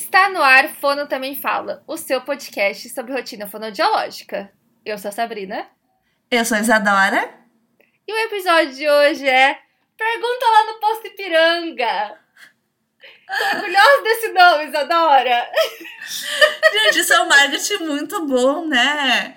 Está 0.00 0.30
no 0.30 0.42
ar 0.42 0.70
Fono 0.70 1.06
Também 1.06 1.36
Fala, 1.36 1.84
o 1.86 1.94
seu 1.94 2.22
podcast 2.22 2.88
sobre 2.88 3.12
rotina 3.12 3.46
fonodiológica. 3.46 4.50
Eu 4.82 4.96
sou 4.96 5.10
a 5.10 5.12
Sabrina. 5.12 5.68
Eu 6.30 6.42
sou 6.42 6.56
a 6.56 6.60
Isadora. 6.60 7.34
E 8.08 8.12
o 8.12 8.16
episódio 8.16 8.74
de 8.74 8.88
hoje 8.88 9.28
é 9.28 9.58
Pergunta 9.98 10.46
lá 10.46 10.72
no 10.72 10.80
Posto 10.80 11.06
Ipiranga. 11.06 12.18
Tô 13.28 13.56
orgulhosa 13.56 14.02
desse 14.02 14.32
nome, 14.32 14.68
Isadora. 14.68 15.50
Gente, 16.72 17.00
isso 17.00 17.12
é 17.12 17.20
um 17.20 17.28
marketing 17.28 17.84
muito 17.84 18.26
bom, 18.26 18.66
né? 18.66 19.34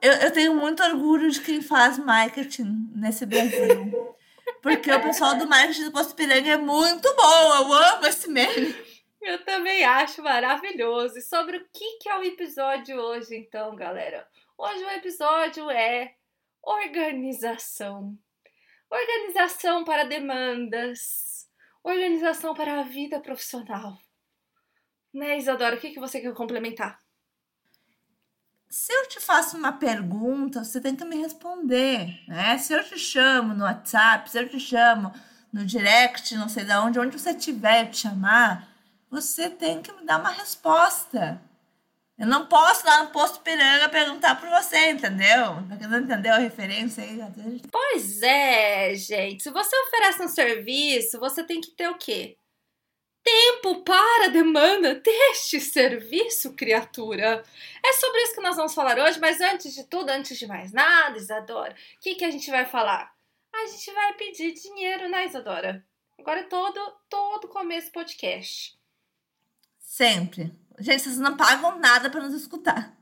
Eu, 0.00 0.12
eu 0.14 0.30
tenho 0.30 0.54
muito 0.54 0.82
orgulho 0.82 1.30
de 1.30 1.40
quem 1.40 1.60
faz 1.60 1.98
marketing 1.98 2.90
nesse 2.96 3.26
Brasil. 3.26 4.16
Porque 4.62 4.90
o 4.90 5.02
pessoal 5.02 5.36
do 5.36 5.46
marketing 5.46 5.84
do 5.84 5.92
Posto 5.92 6.12
Ipiranga 6.12 6.52
é 6.52 6.56
muito 6.56 7.14
bom. 7.14 7.54
Eu 7.56 7.72
amo 7.74 8.06
esse 8.06 8.26
meme. 8.30 8.87
Eu 9.20 9.44
também 9.44 9.84
acho 9.84 10.22
maravilhoso. 10.22 11.18
E 11.18 11.22
sobre 11.22 11.56
o 11.56 11.68
que, 11.72 11.98
que 11.98 12.08
é 12.08 12.18
o 12.18 12.24
episódio 12.24 12.96
hoje, 12.96 13.36
então, 13.36 13.74
galera? 13.74 14.26
Hoje 14.56 14.84
o 14.84 14.90
episódio 14.90 15.70
é 15.70 16.14
organização. 16.62 18.16
Organização 18.90 19.84
para 19.84 20.04
demandas. 20.04 21.48
Organização 21.82 22.54
para 22.54 22.80
a 22.80 22.84
vida 22.84 23.20
profissional. 23.20 23.98
Né, 25.12 25.38
Isadora? 25.38 25.76
O 25.76 25.80
que, 25.80 25.90
que 25.90 26.00
você 26.00 26.20
quer 26.20 26.34
complementar? 26.34 26.98
Se 28.70 28.92
eu 28.92 29.08
te 29.08 29.18
faço 29.18 29.56
uma 29.56 29.72
pergunta, 29.72 30.62
você 30.62 30.80
tem 30.80 30.94
que 30.94 31.04
me 31.04 31.16
responder, 31.16 32.22
né? 32.28 32.58
Se 32.58 32.74
eu 32.74 32.84
te 32.84 32.98
chamo 32.98 33.54
no 33.54 33.64
WhatsApp, 33.64 34.28
se 34.30 34.38
eu 34.38 34.46
te 34.46 34.60
chamo 34.60 35.10
no 35.50 35.64
direct, 35.64 36.34
não 36.34 36.50
sei 36.50 36.64
de 36.64 36.74
onde, 36.74 36.98
onde 36.98 37.18
você 37.18 37.34
tiver 37.34 37.86
te 37.86 37.96
chamar, 37.96 38.68
você 39.10 39.48
tem 39.48 39.82
que 39.82 39.92
me 39.92 40.04
dar 40.04 40.20
uma 40.20 40.30
resposta. 40.30 41.40
Eu 42.18 42.26
não 42.26 42.46
posso 42.46 42.84
lá 42.84 43.04
no 43.04 43.10
posto 43.10 43.40
Piranga 43.40 43.88
perguntar 43.88 44.40
por 44.40 44.48
você, 44.48 44.90
entendeu? 44.90 45.54
Você 45.68 45.86
não 45.86 46.00
entendeu 46.00 46.34
a 46.34 46.38
referência 46.38 47.04
aí? 47.04 47.20
Pois 47.70 48.22
é, 48.22 48.92
gente. 48.96 49.44
Se 49.44 49.50
você 49.50 49.76
oferece 49.82 50.22
um 50.22 50.28
serviço, 50.28 51.20
você 51.20 51.44
tem 51.44 51.60
que 51.60 51.70
ter 51.70 51.88
o 51.88 51.96
quê? 51.96 52.36
Tempo 53.22 53.84
para 53.84 54.24
a 54.24 54.28
demanda 54.28 54.96
deste 54.96 55.60
serviço, 55.60 56.54
criatura. 56.54 57.44
É 57.84 57.92
sobre 57.92 58.20
isso 58.22 58.34
que 58.34 58.40
nós 58.40 58.56
vamos 58.56 58.74
falar 58.74 58.98
hoje, 58.98 59.20
mas 59.20 59.40
antes 59.40 59.72
de 59.72 59.84
tudo, 59.84 60.10
antes 60.10 60.36
de 60.36 60.46
mais 60.46 60.72
nada, 60.72 61.16
Isadora, 61.16 61.72
o 61.72 62.00
que, 62.00 62.16
que 62.16 62.24
a 62.24 62.30
gente 62.30 62.50
vai 62.50 62.64
falar? 62.64 63.14
A 63.54 63.66
gente 63.66 63.92
vai 63.92 64.14
pedir 64.14 64.52
dinheiro, 64.54 65.08
né, 65.08 65.24
Isadora? 65.26 65.84
Agora 66.18 66.40
é 66.40 66.44
todo, 66.44 66.80
todo 67.08 67.48
começo 67.48 67.92
podcast. 67.92 68.77
Sempre. 69.88 70.54
Gente, 70.78 71.02
vocês 71.02 71.18
não 71.18 71.34
pagam 71.34 71.78
nada 71.80 72.10
para 72.10 72.20
nos 72.20 72.34
escutar. 72.34 72.94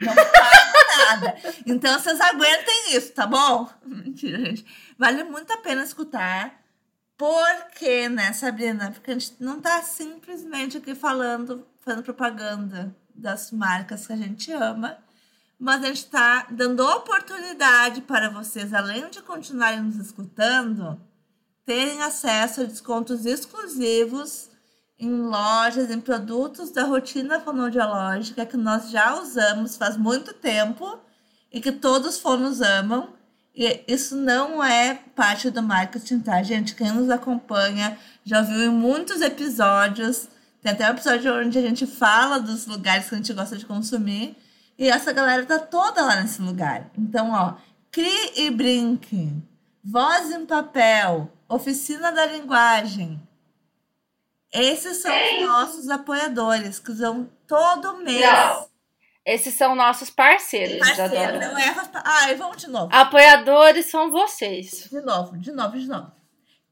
Não 0.00 0.14
pagam 0.14 0.96
nada. 0.96 1.36
Então 1.66 1.98
vocês 1.98 2.20
aguentem 2.20 2.96
isso, 2.96 3.12
tá 3.12 3.26
bom? 3.26 3.68
Mentira, 3.84 4.38
gente. 4.38 4.64
Vale 4.96 5.24
muito 5.24 5.52
a 5.52 5.56
pena 5.56 5.82
escutar. 5.82 6.62
Por 7.18 7.70
quê, 7.76 8.08
né, 8.08 8.32
Sabrina? 8.32 8.92
Porque 8.92 9.10
a 9.10 9.14
gente 9.14 9.34
não 9.40 9.60
tá 9.60 9.82
simplesmente 9.82 10.78
aqui 10.78 10.94
falando, 10.94 11.66
fazendo 11.80 12.04
propaganda 12.04 12.94
das 13.12 13.50
marcas 13.50 14.06
que 14.06 14.12
a 14.12 14.16
gente 14.16 14.50
ama, 14.52 14.96
mas 15.58 15.82
a 15.82 15.88
gente 15.88 16.06
tá 16.06 16.46
dando 16.50 16.86
oportunidade 16.88 18.00
para 18.02 18.30
vocês, 18.30 18.72
além 18.72 19.10
de 19.10 19.20
continuarem 19.22 19.82
nos 19.82 19.96
escutando, 19.96 20.98
terem 21.66 22.00
acesso 22.00 22.60
a 22.60 22.64
descontos 22.64 23.26
exclusivos 23.26 24.51
em 25.02 25.10
lojas, 25.10 25.90
em 25.90 26.00
produtos 26.00 26.70
da 26.70 26.84
rotina 26.84 27.40
fonoaudiológica 27.40 28.46
que 28.46 28.56
nós 28.56 28.88
já 28.88 29.20
usamos 29.20 29.76
faz 29.76 29.96
muito 29.96 30.32
tempo 30.32 30.96
e 31.52 31.60
que 31.60 31.72
todos 31.72 32.20
fonos 32.20 32.60
amam. 32.60 33.08
E 33.52 33.82
isso 33.88 34.14
não 34.14 34.62
é 34.62 34.94
parte 35.16 35.50
do 35.50 35.60
marketing, 35.60 36.20
tá, 36.20 36.40
gente? 36.44 36.76
Quem 36.76 36.92
nos 36.92 37.10
acompanha 37.10 37.98
já 38.24 38.42
viu 38.42 38.62
em 38.62 38.68
muitos 38.68 39.20
episódios. 39.20 40.28
Tem 40.62 40.70
até 40.70 40.86
um 40.86 40.92
episódio 40.92 41.34
onde 41.36 41.58
a 41.58 41.62
gente 41.62 41.84
fala 41.84 42.38
dos 42.38 42.68
lugares 42.68 43.08
que 43.08 43.16
a 43.16 43.18
gente 43.18 43.32
gosta 43.32 43.56
de 43.56 43.66
consumir. 43.66 44.36
E 44.78 44.88
essa 44.88 45.12
galera 45.12 45.44
tá 45.44 45.58
toda 45.58 46.00
lá 46.02 46.22
nesse 46.22 46.40
lugar. 46.40 46.88
Então, 46.96 47.32
ó, 47.32 47.54
Crie 47.90 48.32
e 48.36 48.50
Brinque, 48.50 49.32
Voz 49.82 50.30
em 50.30 50.46
Papel, 50.46 51.28
Oficina 51.48 52.12
da 52.12 52.24
Linguagem, 52.24 53.20
esses 54.52 54.98
são 54.98 55.12
os 55.12 55.46
nossos 55.46 55.88
apoiadores, 55.88 56.78
que 56.78 56.92
vão 56.92 57.30
todo 57.46 57.98
mês. 57.98 58.20
Não. 58.20 58.70
Esses 59.24 59.54
são 59.54 59.76
nossos 59.76 60.10
parceiros, 60.10 60.78
Parceiro, 60.78 61.38
não 61.38 61.56
é. 61.56 61.74
Ai, 62.04 62.34
vamos 62.34 62.56
de 62.56 62.68
novo. 62.68 62.88
Apoiadores 62.92 63.86
são 63.86 64.10
vocês. 64.10 64.88
De 64.90 65.00
novo, 65.00 65.38
de 65.38 65.52
novo, 65.52 65.78
de 65.78 65.86
novo. 65.86 66.10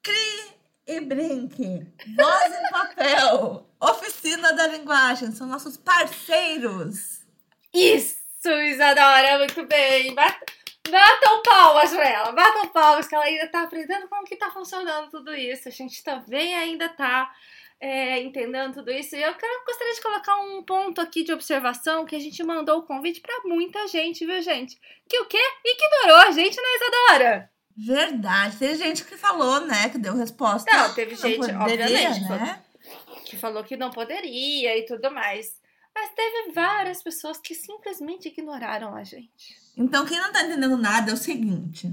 Crie 0.02 0.50
e 0.86 1.00
brinque. 1.00 1.86
Voz 2.16 2.52
em 2.52 2.70
papel. 2.70 3.66
Oficina 3.80 4.52
da 4.52 4.66
linguagem. 4.66 5.30
São 5.30 5.46
nossos 5.46 5.76
parceiros. 5.76 7.20
Isso, 7.72 8.16
Isadora, 8.44 9.38
muito 9.38 9.64
bem. 9.66 10.12
Batam 10.14 11.42
palmas 11.42 11.90
pra 11.90 12.08
ela, 12.08 12.32
batam 12.32 12.68
palmas, 12.68 13.06
que 13.06 13.14
ela 13.14 13.24
ainda 13.24 13.46
tá 13.46 13.62
aprendendo 13.62 14.08
como 14.08 14.24
que 14.24 14.34
tá 14.34 14.50
funcionando 14.50 15.08
tudo 15.08 15.32
isso. 15.32 15.68
A 15.68 15.70
gente 15.70 16.02
também 16.02 16.56
ainda 16.56 16.88
tá 16.88 17.30
é, 17.80 18.20
entendendo 18.20 18.74
tudo 18.74 18.90
isso. 18.90 19.16
E 19.16 19.22
eu 19.22 19.34
quero, 19.34 19.64
gostaria 19.64 19.94
de 19.94 20.02
colocar 20.02 20.36
um 20.36 20.62
ponto 20.62 21.00
aqui 21.00 21.24
de 21.24 21.32
observação 21.32 22.04
que 22.04 22.14
a 22.14 22.20
gente 22.20 22.42
mandou 22.42 22.78
o 22.78 22.82
convite 22.82 23.20
para 23.20 23.42
muita 23.44 23.88
gente, 23.88 24.26
viu, 24.26 24.40
gente? 24.42 24.78
Que 25.08 25.18
o 25.18 25.26
quê? 25.26 25.40
Ignorou 25.64 26.28
a 26.28 26.30
gente, 26.30 26.56
né, 26.56 26.68
Isadora? 26.76 27.50
Verdade. 27.76 28.58
Teve 28.58 28.74
gente 28.76 29.04
que 29.04 29.16
falou, 29.16 29.60
né, 29.62 29.88
que 29.88 29.96
deu 29.96 30.14
resposta. 30.14 30.70
Não, 30.70 30.94
teve 30.94 31.14
gente, 31.14 31.38
poderia, 31.38 31.60
obviamente, 31.62 32.20
né? 32.28 32.62
que 33.24 33.36
falou 33.36 33.62
que 33.62 33.76
não 33.76 33.90
poderia 33.90 34.76
e 34.76 34.84
tudo 34.84 35.10
mais. 35.10 35.58
Mas 35.94 36.10
teve 36.14 36.52
várias 36.52 37.02
pessoas 37.02 37.38
que 37.38 37.54
simplesmente 37.54 38.28
ignoraram 38.28 38.94
a 38.94 39.04
gente. 39.04 39.56
Então, 39.76 40.04
quem 40.04 40.18
não 40.18 40.32
tá 40.32 40.42
entendendo 40.42 40.76
nada 40.76 41.10
é 41.10 41.14
o 41.14 41.16
seguinte: 41.16 41.90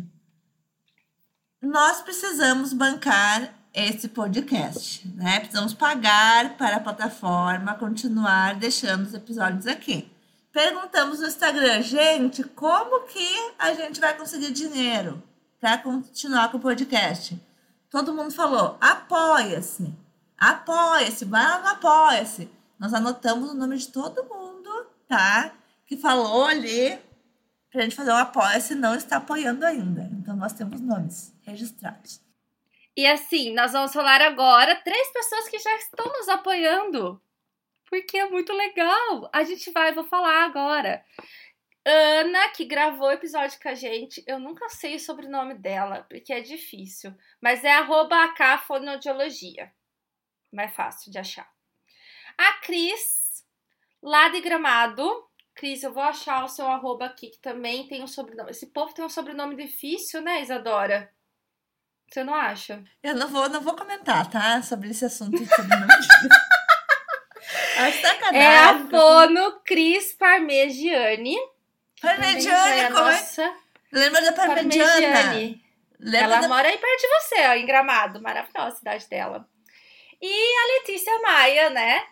nós 1.62 2.02
precisamos 2.02 2.74
bancar 2.74 3.57
esse 3.78 4.08
podcast, 4.08 5.08
né? 5.10 5.40
Precisamos 5.40 5.72
pagar 5.72 6.58
para 6.58 6.78
a 6.78 6.80
plataforma 6.80 7.76
continuar 7.76 8.56
deixando 8.56 9.06
os 9.06 9.14
episódios 9.14 9.68
aqui. 9.68 10.12
Perguntamos 10.52 11.20
no 11.20 11.28
Instagram, 11.28 11.84
gente, 11.84 12.44
como 12.44 13.06
que 13.06 13.30
a 13.60 13.74
gente 13.76 14.02
vai 14.02 14.18
conseguir 14.18 14.52
dinheiro 14.52 15.22
para 15.62 15.78
continuar 15.78 16.50
com 16.50 16.58
o 16.58 16.60
podcast? 16.60 17.40
Todo 17.88 18.16
mundo 18.16 18.32
falou, 18.32 18.80
apoia-se, 18.82 19.94
apoia-se, 20.36 21.26
vai 21.26 21.44
lá 21.44 21.62
no 21.62 21.68
apoia-se. 21.68 22.50
Nós 22.80 22.96
anotamos 22.96 23.52
o 23.52 23.54
nome 23.54 23.78
de 23.78 23.90
todo 23.90 24.24
mundo, 24.24 24.88
tá? 25.08 25.52
Que 25.86 25.96
falou 25.96 26.46
ali 26.46 26.98
para 27.72 27.82
a 27.82 27.84
gente 27.84 27.96
fazer 27.96 28.10
o 28.10 28.16
apoia-se 28.16 28.74
não 28.74 28.96
está 28.96 29.18
apoiando 29.18 29.64
ainda. 29.64 30.10
Então 30.14 30.36
nós 30.36 30.54
temos 30.54 30.82
nomes 30.82 31.32
registrados. 31.44 32.26
E 32.98 33.06
assim, 33.06 33.54
nós 33.54 33.74
vamos 33.74 33.94
falar 33.94 34.22
agora 34.22 34.76
três 34.84 35.14
pessoas 35.14 35.48
que 35.48 35.60
já 35.60 35.76
estão 35.76 36.08
nos 36.08 36.28
apoiando. 36.28 37.22
Porque 37.86 38.18
é 38.18 38.28
muito 38.28 38.52
legal. 38.52 39.30
A 39.32 39.44
gente 39.44 39.70
vai, 39.70 39.94
vou 39.94 40.04
falar 40.04 40.46
agora. 40.46 41.06
Ana, 41.86 42.50
que 42.50 42.66
gravou 42.66 43.10
o 43.10 43.12
episódio 43.12 43.60
com 43.62 43.70
a 43.70 43.76
gente. 43.76 44.24
Eu 44.26 44.40
nunca 44.40 44.68
sei 44.70 44.96
o 44.96 45.00
sobrenome 45.00 45.54
dela, 45.54 46.08
porque 46.10 46.34
é 46.34 46.42
difícil. 46.42 47.14
Mas 47.40 47.64
é 47.64 47.72
arroba. 47.72 48.34
Mais 50.52 50.74
fácil 50.74 51.12
de 51.12 51.20
achar. 51.20 51.48
A 52.36 52.54
Cris, 52.62 53.46
lá 54.02 54.30
de 54.30 54.42
Gramado. 54.42 55.08
Cris, 55.54 55.84
eu 55.84 55.94
vou 55.94 56.04
achar 56.04 56.44
o 56.44 56.50
seu 56.50 56.66
arroba 56.66 57.06
aqui, 57.06 57.30
que 57.30 57.40
também 57.40 57.88
tem 57.88 58.02
um 58.02 58.08
sobrenome. 58.08 58.50
Esse 58.50 58.74
povo 58.74 58.92
tem 58.92 59.06
um 59.06 59.10
sobrenome 59.10 59.56
difícil, 59.56 60.20
né, 60.20 60.42
Isadora? 60.42 61.16
Você 62.10 62.24
não 62.24 62.34
acha? 62.34 62.84
Eu 63.04 63.16
não 63.16 63.28
vou, 63.28 63.50
não 63.50 63.62
vou 63.62 63.76
comentar, 63.76 64.30
tá? 64.30 64.62
Sobre 64.62 64.90
esse 64.90 65.06
assunto. 65.06 65.38
é 68.34 68.58
a 68.58 68.80
fono 68.90 69.60
Cris 69.66 70.14
Parmegiani. 70.14 71.36
Parmegiani, 72.02 72.80
é 72.80 72.92
como 72.92 73.10
é? 73.10 73.12
nossa... 73.12 73.54
Lembra 73.92 74.22
da 74.22 74.32
Parmegiana? 74.34 75.34
Lembra 76.00 76.20
Ela 76.20 76.40
da... 76.42 76.48
mora 76.48 76.68
aí 76.68 76.78
perto 76.78 77.02
de 77.02 77.08
você, 77.08 77.48
ó, 77.48 77.54
em 77.54 77.66
Gramado. 77.66 78.22
Maravilhosa 78.22 78.68
a 78.68 78.76
cidade 78.76 79.10
dela. 79.10 79.48
E 80.22 80.58
a 80.58 80.80
Letícia 80.80 81.20
Maia, 81.22 81.70
né? 81.70 82.06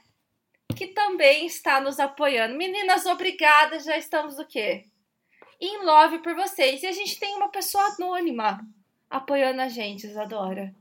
Que 0.75 0.87
também 0.87 1.45
está 1.45 1.79
nos 1.79 1.99
apoiando. 1.99 2.55
Meninas, 2.55 3.05
obrigada. 3.05 3.79
Já 3.79 3.97
estamos 3.97 4.37
o 4.39 4.45
quê? 4.45 4.85
In 5.61 5.83
love 5.83 6.19
por 6.19 6.35
vocês. 6.35 6.83
E 6.83 6.87
a 6.87 6.91
gente 6.91 7.19
tem 7.19 7.35
uma 7.35 7.49
pessoa 7.49 7.83
anônima 7.95 8.59
apoiando 9.09 9.61
a 9.61 9.67
gente, 9.69 10.07
Isadora. 10.07 10.73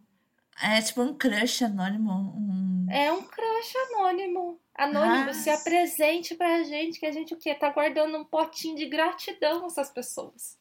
É 0.62 0.81
tipo 0.81 1.03
um 1.03 1.15
crush 1.15 1.65
anônimo. 1.65 2.12
Um... 2.12 2.87
É 2.91 3.12
um 3.12 3.23
crush 3.23 3.76
anônimo. 3.91 4.61
Anônimo, 4.75 5.31
Ah. 5.31 5.35
se 5.35 5.50
apresente 5.50 6.35
pra 6.35 6.62
gente, 6.65 6.99
que 6.99 7.06
a 7.06 7.12
gente 7.12 7.32
o 7.35 7.37
quê? 7.37 7.55
Tá 7.55 7.71
guardando 7.71 8.17
um 8.19 8.25
potinho 8.25 8.76
de 8.76 8.87
gratidão 8.87 9.67
essas 9.67 9.91
pessoas. 9.91 10.59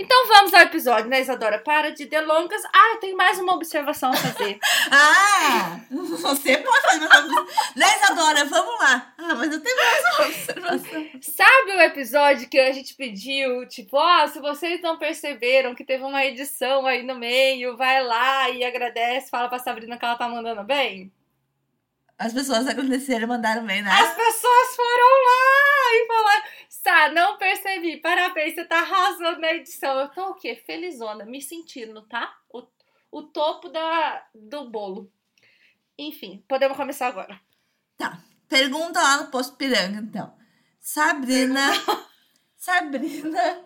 Então 0.00 0.26
vamos 0.28 0.54
ao 0.54 0.62
episódio, 0.62 1.10
né, 1.10 1.20
Isadora? 1.20 1.58
Para 1.58 1.90
de 1.90 2.06
delongas. 2.06 2.62
Ah, 2.74 2.94
eu 2.94 3.00
tenho 3.00 3.16
mais 3.18 3.38
uma 3.38 3.54
observação 3.54 4.10
a 4.10 4.16
fazer. 4.16 4.58
Ah! 4.90 5.78
Você 5.90 6.56
pode 6.56 6.82
fazer 6.82 7.06
mais 7.06 7.24
uma 7.26 7.42
Né, 7.76 7.86
Isadora? 7.96 8.44
Vamos 8.46 8.80
lá. 8.80 9.14
Ah, 9.18 9.34
mas 9.34 9.52
eu 9.52 9.60
tenho 9.62 9.76
mais 9.76 10.00
uma 10.00 10.26
observação. 10.26 11.10
Sabe 11.20 11.72
o 11.72 11.80
episódio 11.82 12.48
que 12.48 12.58
a 12.58 12.72
gente 12.72 12.94
pediu, 12.94 13.68
tipo, 13.68 13.98
ó, 13.98 14.26
se 14.26 14.40
vocês 14.40 14.80
não 14.80 14.98
perceberam 14.98 15.74
que 15.74 15.84
teve 15.84 16.02
uma 16.02 16.24
edição 16.24 16.86
aí 16.86 17.02
no 17.02 17.14
meio, 17.14 17.76
vai 17.76 18.02
lá 18.02 18.48
e 18.48 18.64
agradece, 18.64 19.30
fala 19.30 19.48
pra 19.48 19.58
Sabrina 19.58 19.98
que 19.98 20.04
ela 20.04 20.16
tá 20.16 20.26
mandando 20.26 20.64
bem? 20.64 21.12
As 22.20 22.34
pessoas 22.34 22.66
agradeceram 22.68 23.22
e 23.22 23.26
mandaram 23.26 23.64
bem, 23.64 23.80
né? 23.80 23.90
As 23.90 24.14
pessoas 24.14 24.76
foram 24.76 25.08
lá 25.24 25.94
e 25.94 26.06
falaram, 26.06 26.42
Sá, 26.68 27.08
não 27.12 27.38
percebi, 27.38 27.96
parabéns, 27.96 28.54
você 28.54 28.64
tá 28.66 28.80
arrasando 28.80 29.40
na 29.40 29.54
edição. 29.54 29.98
Eu 29.98 30.08
tô 30.10 30.28
o 30.28 30.34
quê? 30.34 30.54
Felizona, 30.54 31.24
me 31.24 31.40
sentindo, 31.40 32.02
tá? 32.02 32.30
O, 32.52 32.62
o 33.10 33.22
topo 33.22 33.70
da, 33.70 34.22
do 34.34 34.68
bolo. 34.68 35.10
Enfim, 35.96 36.44
podemos 36.46 36.76
começar 36.76 37.06
agora. 37.06 37.40
Tá. 37.96 38.18
Pergunta 38.46 39.00
lá 39.00 39.22
no 39.22 39.30
posto 39.30 39.56
piranga, 39.56 40.00
então. 40.00 40.30
Sabrina. 40.78 41.70
Sabrina. 42.54 43.64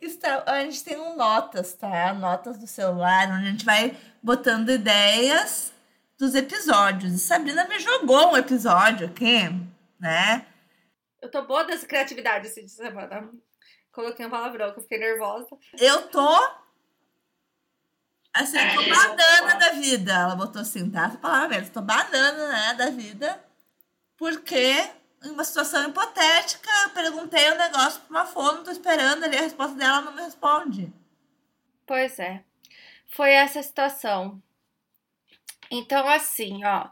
Está, 0.00 0.44
a 0.46 0.62
gente 0.62 0.82
tem 0.82 0.98
um 0.98 1.14
notas, 1.14 1.74
tá? 1.74 2.14
Notas 2.14 2.56
do 2.56 2.66
celular, 2.66 3.30
onde 3.32 3.48
a 3.48 3.50
gente 3.50 3.66
vai 3.66 3.94
botando 4.22 4.70
ideias 4.70 5.73
dos 6.18 6.34
episódios. 6.34 7.12
E 7.12 7.18
Sabrina 7.18 7.66
me 7.66 7.78
jogou 7.78 8.32
um 8.32 8.36
episódio 8.36 9.06
aqui, 9.06 9.48
né? 9.98 10.46
Eu 11.20 11.30
tô 11.30 11.42
boa 11.42 11.64
dessa 11.64 11.86
criatividade 11.86 12.46
esse 12.46 12.62
de 12.62 12.70
semana. 12.70 13.30
Coloquei 13.92 14.26
um 14.26 14.30
palavrão 14.30 14.72
que 14.72 14.78
eu 14.78 14.82
fiquei 14.82 14.98
nervosa. 14.98 15.48
Eu 15.78 16.08
tô. 16.08 16.64
Assim, 18.34 18.58
tô 18.74 18.82
banana 18.82 19.54
da 19.54 19.70
vida. 19.70 20.12
Ela 20.12 20.34
botou 20.34 20.60
assim, 20.60 20.90
tá? 20.90 21.06
Essa 21.06 21.18
palavra 21.18 21.48
mesmo. 21.48 21.72
Tô 21.72 21.80
banana, 21.80 22.48
né, 22.48 22.74
da 22.74 22.90
vida. 22.90 23.42
Porque, 24.16 24.90
em 25.24 25.30
uma 25.30 25.44
situação 25.44 25.88
hipotética, 25.88 26.70
eu 26.84 26.90
perguntei 26.90 27.52
um 27.52 27.56
negócio 27.56 28.00
pra 28.02 28.10
uma 28.10 28.26
fono, 28.26 28.64
tô 28.64 28.70
esperando 28.70 29.24
ali 29.24 29.36
a 29.36 29.42
resposta 29.42 29.76
dela, 29.76 29.98
ela 29.98 30.04
não 30.06 30.14
me 30.14 30.22
responde. 30.22 30.92
Pois 31.86 32.18
é. 32.18 32.44
Foi 33.14 33.30
essa 33.30 33.62
situação. 33.62 34.42
Então, 35.70 36.08
assim, 36.08 36.64
ó. 36.64 36.88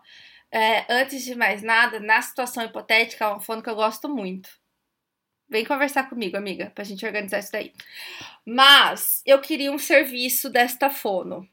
é, 0.50 0.86
antes 0.92 1.24
de 1.24 1.34
mais 1.34 1.62
nada, 1.62 2.00
na 2.00 2.20
situação 2.22 2.64
hipotética, 2.64 3.24
é 3.26 3.34
um 3.34 3.40
fono 3.40 3.62
que 3.62 3.70
eu 3.70 3.74
gosto 3.76 4.08
muito. 4.08 4.50
Vem 5.48 5.64
conversar 5.64 6.08
comigo, 6.08 6.36
amiga, 6.36 6.70
pra 6.74 6.84
gente 6.84 7.04
organizar 7.06 7.38
isso 7.38 7.52
daí. 7.52 7.72
Mas 8.46 9.22
eu 9.26 9.40
queria 9.40 9.72
um 9.72 9.78
serviço 9.78 10.50
desta 10.50 10.90
fono. 10.90 11.48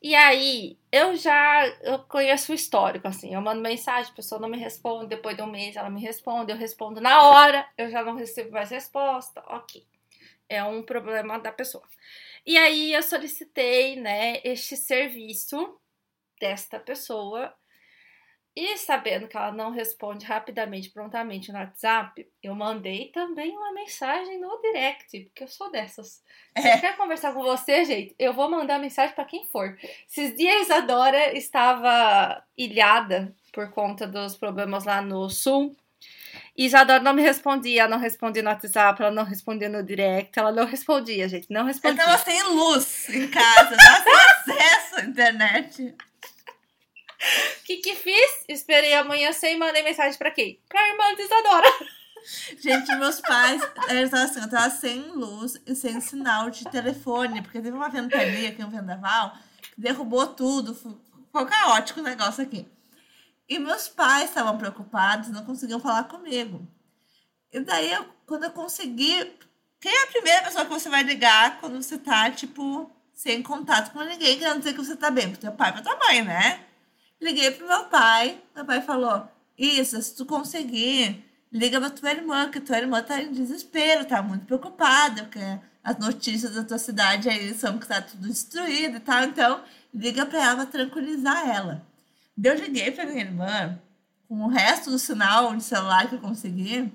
E 0.00 0.14
aí, 0.14 0.78
eu 0.92 1.16
já 1.16 1.66
eu 1.82 1.98
conheço 2.00 2.52
o 2.52 2.54
histórico, 2.54 3.08
assim. 3.08 3.34
Eu 3.34 3.40
mando 3.40 3.60
mensagem, 3.60 4.12
a 4.12 4.14
pessoa 4.14 4.40
não 4.40 4.48
me 4.48 4.56
responde. 4.58 5.08
Depois 5.08 5.36
de 5.36 5.42
um 5.42 5.46
mês, 5.50 5.74
ela 5.76 5.90
me 5.90 6.00
responde. 6.00 6.52
Eu 6.52 6.56
respondo 6.56 7.00
na 7.00 7.22
hora, 7.24 7.66
eu 7.76 7.90
já 7.90 8.02
não 8.04 8.14
recebo 8.14 8.52
mais 8.52 8.70
resposta. 8.70 9.42
Ok. 9.48 9.84
É 10.48 10.62
um 10.64 10.82
problema 10.82 11.38
da 11.38 11.52
pessoa. 11.52 11.84
E 12.46 12.56
aí, 12.56 12.92
eu 12.92 13.02
solicitei, 13.02 13.96
né, 13.96 14.40
este 14.44 14.76
serviço 14.76 15.78
desta 16.40 16.78
pessoa. 16.78 17.52
E 18.56 18.76
sabendo 18.76 19.28
que 19.28 19.36
ela 19.36 19.52
não 19.52 19.70
responde 19.70 20.26
rapidamente, 20.26 20.90
prontamente 20.90 21.52
no 21.52 21.58
WhatsApp, 21.58 22.26
eu 22.42 22.56
mandei 22.56 23.06
também 23.12 23.56
uma 23.56 23.72
mensagem 23.72 24.40
no 24.40 24.60
direct, 24.60 25.20
porque 25.26 25.44
eu 25.44 25.48
sou 25.48 25.70
dessas. 25.70 26.24
Se 26.58 26.66
É. 26.66 26.74
eu 26.74 26.80
quer 26.80 26.96
conversar 26.96 27.32
com 27.32 27.40
você, 27.42 27.84
gente, 27.84 28.16
eu 28.18 28.32
vou 28.32 28.50
mandar 28.50 28.80
mensagem 28.80 29.14
pra 29.14 29.24
quem 29.24 29.46
for. 29.46 29.78
Esses 30.10 30.36
dias 30.36 30.70
a 30.72 30.80
Dora 30.80 31.36
estava 31.38 32.42
ilhada 32.56 33.32
por 33.52 33.70
conta 33.70 34.08
dos 34.08 34.36
problemas 34.36 34.84
lá 34.84 35.00
no 35.00 35.28
sul. 35.30 35.76
E 36.56 36.64
Isadora 36.66 37.00
não 37.00 37.12
me 37.12 37.22
respondia, 37.22 37.82
ela 37.82 37.90
não 37.90 37.98
respondia 37.98 38.42
no 38.42 38.50
WhatsApp, 38.50 39.00
ela 39.00 39.12
não 39.12 39.22
respondia 39.24 39.68
no 39.68 39.84
direct, 39.84 40.36
ela 40.36 40.50
não 40.50 40.64
respondia, 40.66 41.28
gente, 41.28 41.48
não 41.48 41.60
Eu 41.60 41.66
respondia. 41.68 42.04
tava 42.04 42.18
sem 42.18 42.42
luz 42.42 43.08
em 43.08 43.28
casa, 43.28 43.76
sem 44.02 44.54
acesso 44.56 44.96
à 44.96 45.04
internet. 45.04 45.94
O 47.60 47.64
que 47.64 47.76
que 47.78 47.94
fiz? 47.94 48.44
Esperei 48.48 48.94
amanhecer 48.94 49.52
e 49.52 49.56
mandei 49.56 49.82
mensagem 49.82 50.18
pra 50.18 50.30
quem? 50.30 50.60
Pra 50.68 50.88
irmã 50.88 51.14
de 51.14 51.22
Isadora. 51.22 51.68
Gente, 52.60 52.94
meus 52.96 53.20
pais, 53.20 53.62
eu 53.88 54.10
tava 54.10 54.24
assim, 54.24 54.40
eu 54.40 54.50
tava 54.50 54.70
sem 54.70 55.00
luz 55.12 55.60
e 55.66 55.74
sem 55.74 56.00
sinal 56.00 56.50
de 56.50 56.64
telefone, 56.64 57.42
porque 57.42 57.60
teve 57.60 57.76
uma 57.76 57.88
ventania 57.88 58.50
aqui, 58.50 58.62
um 58.62 58.70
vendaval, 58.70 59.36
que 59.62 59.80
derrubou 59.80 60.26
tudo, 60.26 60.74
foi 61.32 61.46
caótico 61.46 62.00
o 62.00 62.02
negócio 62.02 62.42
aqui. 62.42 62.66
E 63.48 63.58
meus 63.58 63.88
pais 63.88 64.28
estavam 64.28 64.58
preocupados, 64.58 65.30
não 65.30 65.44
conseguiam 65.44 65.80
falar 65.80 66.04
comigo. 66.04 66.68
E 67.50 67.60
daí, 67.60 67.92
eu, 67.92 68.06
quando 68.26 68.44
eu 68.44 68.50
consegui. 68.50 69.32
Quem 69.80 69.92
é 69.92 70.02
a 70.02 70.08
primeira 70.08 70.42
pessoa 70.42 70.64
que 70.64 70.72
você 70.72 70.88
vai 70.88 71.04
ligar 71.04 71.60
quando 71.60 71.80
você 71.80 71.96
tá, 71.96 72.30
tipo, 72.32 72.90
sem 73.14 73.42
contato 73.42 73.92
com 73.92 74.02
ninguém, 74.02 74.36
querendo 74.36 74.58
dizer 74.58 74.72
que 74.72 74.84
você 74.84 74.96
tá 74.96 75.08
bem? 75.10 75.30
Pro 75.30 75.40
teu 75.40 75.52
pai 75.52 75.72
pra 75.72 75.82
tua 75.82 75.96
mãe, 75.96 76.22
né? 76.22 76.64
Liguei 77.20 77.50
pro 77.50 77.66
meu 77.66 77.84
pai, 77.84 78.40
meu 78.54 78.64
pai 78.64 78.80
falou: 78.80 79.28
Isa, 79.56 80.00
se 80.00 80.14
tu 80.14 80.24
conseguir, 80.24 81.24
liga 81.52 81.80
pra 81.80 81.90
tua 81.90 82.10
irmã, 82.12 82.50
que 82.50 82.60
tua 82.60 82.78
irmã 82.78 83.02
tá 83.02 83.20
em 83.20 83.32
desespero, 83.32 84.04
tá 84.04 84.22
muito 84.22 84.44
preocupada, 84.46 85.24
porque 85.24 85.40
as 85.82 85.98
notícias 85.98 86.54
da 86.54 86.62
tua 86.62 86.78
cidade 86.78 87.28
aí 87.28 87.52
são 87.54 87.78
que 87.78 87.86
tá 87.86 88.00
tudo 88.00 88.28
destruído 88.28 88.98
e 88.98 89.00
tal, 89.00 89.24
então 89.24 89.62
liga 89.92 90.26
pra 90.26 90.44
ela 90.44 90.56
pra 90.56 90.66
tranquilizar 90.66 91.48
ela. 91.48 91.86
Eu 92.42 92.54
liguei 92.54 92.90
pra 92.92 93.06
minha 93.06 93.22
irmã, 93.22 93.80
com 94.28 94.44
o 94.44 94.48
resto 94.48 94.90
do 94.90 94.98
sinal 94.98 95.56
de 95.56 95.64
celular 95.64 96.08
que 96.08 96.14
eu 96.14 96.20
consegui, 96.20 96.92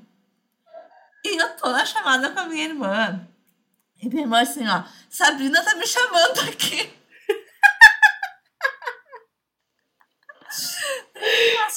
e 1.25 1.41
eu 1.41 1.57
tô 1.57 1.69
na 1.69 1.85
chamada 1.85 2.29
com 2.29 2.39
a 2.39 2.45
minha 2.45 2.65
irmã. 2.65 3.27
E 4.01 4.07
minha 4.07 4.23
irmã 4.23 4.41
assim, 4.41 4.67
ó, 4.67 4.83
Sabrina 5.09 5.63
tá 5.63 5.75
me 5.75 5.85
chamando 5.85 6.39
aqui. 6.49 6.93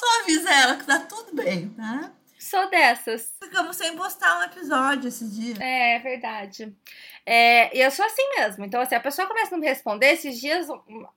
Avisa 0.04 0.50
ela 0.52 0.76
que 0.76 0.84
tá 0.84 0.98
tudo 1.00 1.34
bem, 1.34 1.70
tá? 1.70 2.12
Sou 2.38 2.68
dessas. 2.70 3.35
Ficamos 3.42 3.76
sem 3.76 3.97
postar 3.97 4.38
um 4.38 4.42
episódio 4.44 5.09
esses 5.09 5.35
dias. 5.35 5.59
É 5.61 5.99
verdade. 5.99 6.76
É, 7.25 7.76
e 7.76 7.80
eu 7.80 7.90
sou 7.90 8.04
assim 8.04 8.28
mesmo. 8.37 8.64
Então, 8.64 8.80
assim, 8.80 8.94
a 8.94 9.00
pessoa 9.00 9.26
começa 9.26 9.49
a 9.49 9.52
não 9.52 9.59
me 9.59 9.66
responder. 9.66 10.12
Esses 10.12 10.38
dias, 10.38 10.68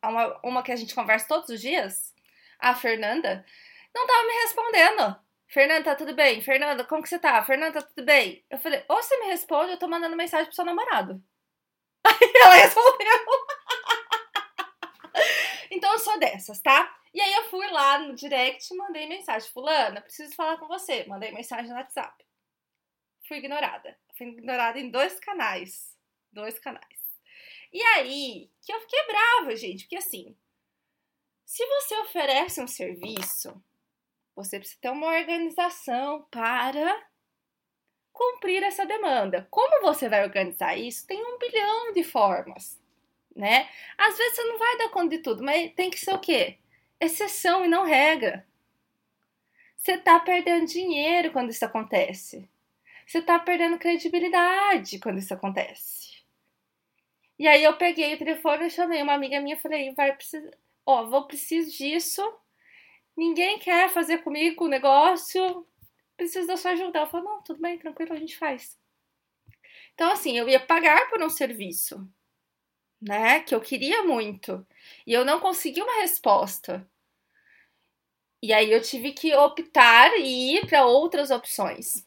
uma, 0.02 0.40
uma 0.44 0.64
que 0.64 0.72
a 0.72 0.76
gente 0.76 0.96
conversa 0.96 1.28
todos 1.28 1.50
os 1.50 1.62
dias, 1.62 2.14
a 2.58 2.74
Fernanda, 2.74 3.46
não 3.94 4.08
tava 4.08 4.28
me 4.28 4.34
respondendo. 4.42 5.16
Fernanda, 5.48 5.84
tá 5.84 5.96
tudo 5.96 6.16
bem? 6.16 6.42
Fernanda, 6.42 6.84
como 6.84 7.02
que 7.02 7.10
você 7.10 7.20
tá? 7.20 7.44
Fernanda, 7.44 7.82
tá 7.82 7.88
tudo 7.88 8.06
bem? 8.06 8.44
Eu 8.50 8.60
falei, 8.60 8.84
ou 8.88 9.02
você 9.02 9.18
me 9.20 9.28
responde, 9.28 9.72
eu 9.72 9.80
tô 9.80 9.88
mandando 9.88 10.16
mensagem 10.16 10.46
pro 10.46 10.56
seu 10.56 10.66
namorado. 10.66 11.22
Aí 12.06 12.32
ela 12.36 12.56
respondeu. 12.56 13.26
Então 15.72 15.92
eu 15.92 16.00
sou 16.00 16.20
dessas, 16.20 16.60
tá? 16.60 16.96
E 17.14 17.20
aí 17.20 17.34
eu 17.34 17.50
fui 17.50 17.68
lá 17.68 18.00
no 18.00 18.16
direct 18.16 18.72
e 18.72 18.78
mandei 18.78 19.08
mensagem. 19.08 19.50
Fulana, 19.50 20.02
preciso 20.02 20.36
falar 20.36 20.58
com 20.58 20.68
você. 20.68 21.06
Mandei 21.06 21.32
mensagem 21.32 21.70
no 21.70 21.76
WhatsApp. 21.76 22.26
Fui 23.28 23.38
ignorada. 23.38 23.98
Fui 24.18 24.28
ignorada 24.28 24.80
em 24.80 24.90
dois 24.90 25.20
canais. 25.20 25.98
Dois 26.32 26.60
canais. 26.60 27.00
E 27.72 27.82
aí, 27.82 28.52
que 28.62 28.74
eu 28.74 28.80
fiquei 28.82 29.06
brava, 29.06 29.56
gente, 29.56 29.84
porque 29.84 29.98
assim, 29.98 30.36
se 31.46 31.66
você 31.66 31.96
oferece 31.98 32.62
um 32.62 32.68
serviço, 32.68 33.64
você 34.36 34.60
precisa 34.60 34.80
ter 34.82 34.90
uma 34.90 35.08
organização 35.08 36.24
para 36.32 37.10
cumprir 38.12 38.64
essa 38.64 38.86
demanda. 38.86 39.48
Como 39.50 39.82
você 39.82 40.10
vai 40.10 40.24
organizar 40.24 40.76
isso? 40.78 41.06
Tem 41.06 41.24
um 41.24 41.38
bilhão 41.38 41.94
de 41.94 42.04
formas, 42.04 42.79
né? 43.40 43.70
Às 43.98 44.18
vezes 44.18 44.36
você 44.36 44.44
não 44.44 44.58
vai 44.60 44.78
dar 44.78 44.90
conta 44.90 45.18
de 45.18 45.24
tudo, 45.24 45.44
mas 45.44 45.74
tem 45.74 45.90
que 45.90 46.00
ser 46.00 46.14
o 46.14 46.20
quê? 46.20 46.58
Exceção 47.00 47.66
e 47.66 47.68
não 47.68 47.86
regra. 47.86 48.46
Você 49.78 49.98
tá 49.98 50.20
perdendo 50.20 50.68
dinheiro 50.68 51.32
quando 51.32 51.50
isso 51.50 51.64
acontece. 51.64 52.50
Você 53.08 53.22
tá 53.22 53.40
perdendo 53.40 53.80
credibilidade 53.80 55.00
quando 55.00 55.18
isso 55.18 55.34
acontece. 55.34 56.20
E 57.40 57.48
aí 57.48 57.64
eu 57.64 57.76
peguei 57.78 58.14
o 58.14 58.18
telefone 58.18 58.68
e 58.68 58.70
chamei 58.70 59.02
uma 59.02 59.14
amiga 59.14 59.40
minha 59.40 59.56
e 59.56 59.60
falei, 59.60 59.94
vai 59.94 60.14
precisar, 60.14 60.52
ó, 60.86 61.06
vou 61.06 61.26
preciso 61.26 61.72
disso. 61.72 62.22
Ninguém 63.16 63.58
quer 63.58 63.90
fazer 63.90 64.20
comigo 64.20 64.66
o 64.66 64.68
negócio. 64.68 65.66
Preciso 66.18 66.48
da 66.48 66.58
sua 66.58 66.72
ajuda. 66.72 67.00
Ela 67.00 67.08
falou, 67.08 67.26
não, 67.26 67.42
tudo 67.42 67.62
bem, 67.62 67.78
tranquilo, 67.78 68.14
a 68.14 68.18
gente 68.18 68.38
faz. 68.38 68.78
Então, 69.96 70.12
assim, 70.12 70.38
eu 70.38 70.48
ia 70.48 70.60
pagar 70.60 71.10
por 71.10 71.22
um 71.24 71.30
serviço, 71.30 72.06
né? 73.02 73.42
Que 73.42 73.56
eu 73.56 73.62
queria 73.62 74.04
muito. 74.04 74.66
E 75.06 75.14
eu 75.14 75.26
não 75.26 75.40
consegui 75.40 75.82
uma 75.82 76.02
resposta. 76.02 76.88
E 78.42 78.54
aí 78.54 78.72
eu 78.72 78.82
tive 78.82 79.12
que 79.12 79.36
optar 79.36 80.12
e 80.18 80.58
ir 80.58 80.68
para 80.68 80.86
outras 80.86 81.30
opções. 81.30 82.06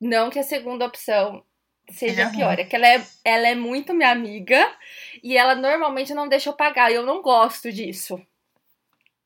Não 0.00 0.28
que 0.28 0.38
a 0.38 0.42
segunda 0.42 0.86
opção 0.86 1.44
seja 1.90 2.30
pior, 2.30 2.58
é 2.58 2.64
que 2.64 2.74
ela 2.74 2.88
é, 2.88 3.06
ela 3.24 3.48
é 3.48 3.54
muito 3.54 3.92
minha 3.94 4.10
amiga 4.10 4.74
e 5.22 5.36
ela 5.36 5.54
normalmente 5.54 6.14
não 6.14 6.28
deixa 6.28 6.48
eu 6.48 6.54
pagar 6.54 6.90
e 6.90 6.94
eu 6.94 7.04
não 7.04 7.22
gosto 7.22 7.70
disso. 7.70 8.20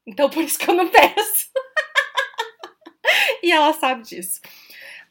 Então 0.07 0.29
por 0.29 0.43
isso 0.43 0.59
que 0.59 0.69
eu 0.69 0.75
não 0.75 0.89
peço. 0.91 1.51
e 3.43 3.53
ela 3.53 3.73
sabe 3.73 4.03
disso. 4.03 4.41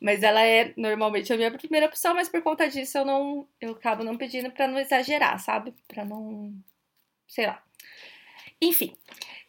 Mas 0.01 0.24
ela 0.24 0.42
é 0.44 0.74
normalmente 0.77 1.34
a 1.34 1.38
minha 1.38 1.51
primeira 1.51 1.88
opção, 1.88 2.13
mas 2.13 2.30
por 2.30 2.42
conta 2.42 2.70
disso 2.70 2.98
eu 2.98 3.06
não 3.06 3.48
eu 3.62 3.72
acabo 3.72 4.04
não 4.04 4.18
pedindo 4.18 4.51
pra 4.51 4.68
não 4.68 4.80
exagerar, 4.80 5.39
sabe? 5.39 5.74
Pra 5.88 6.06
não 6.06 6.54
sei 7.27 7.48
lá. 7.48 7.63
Enfim, 8.62 8.96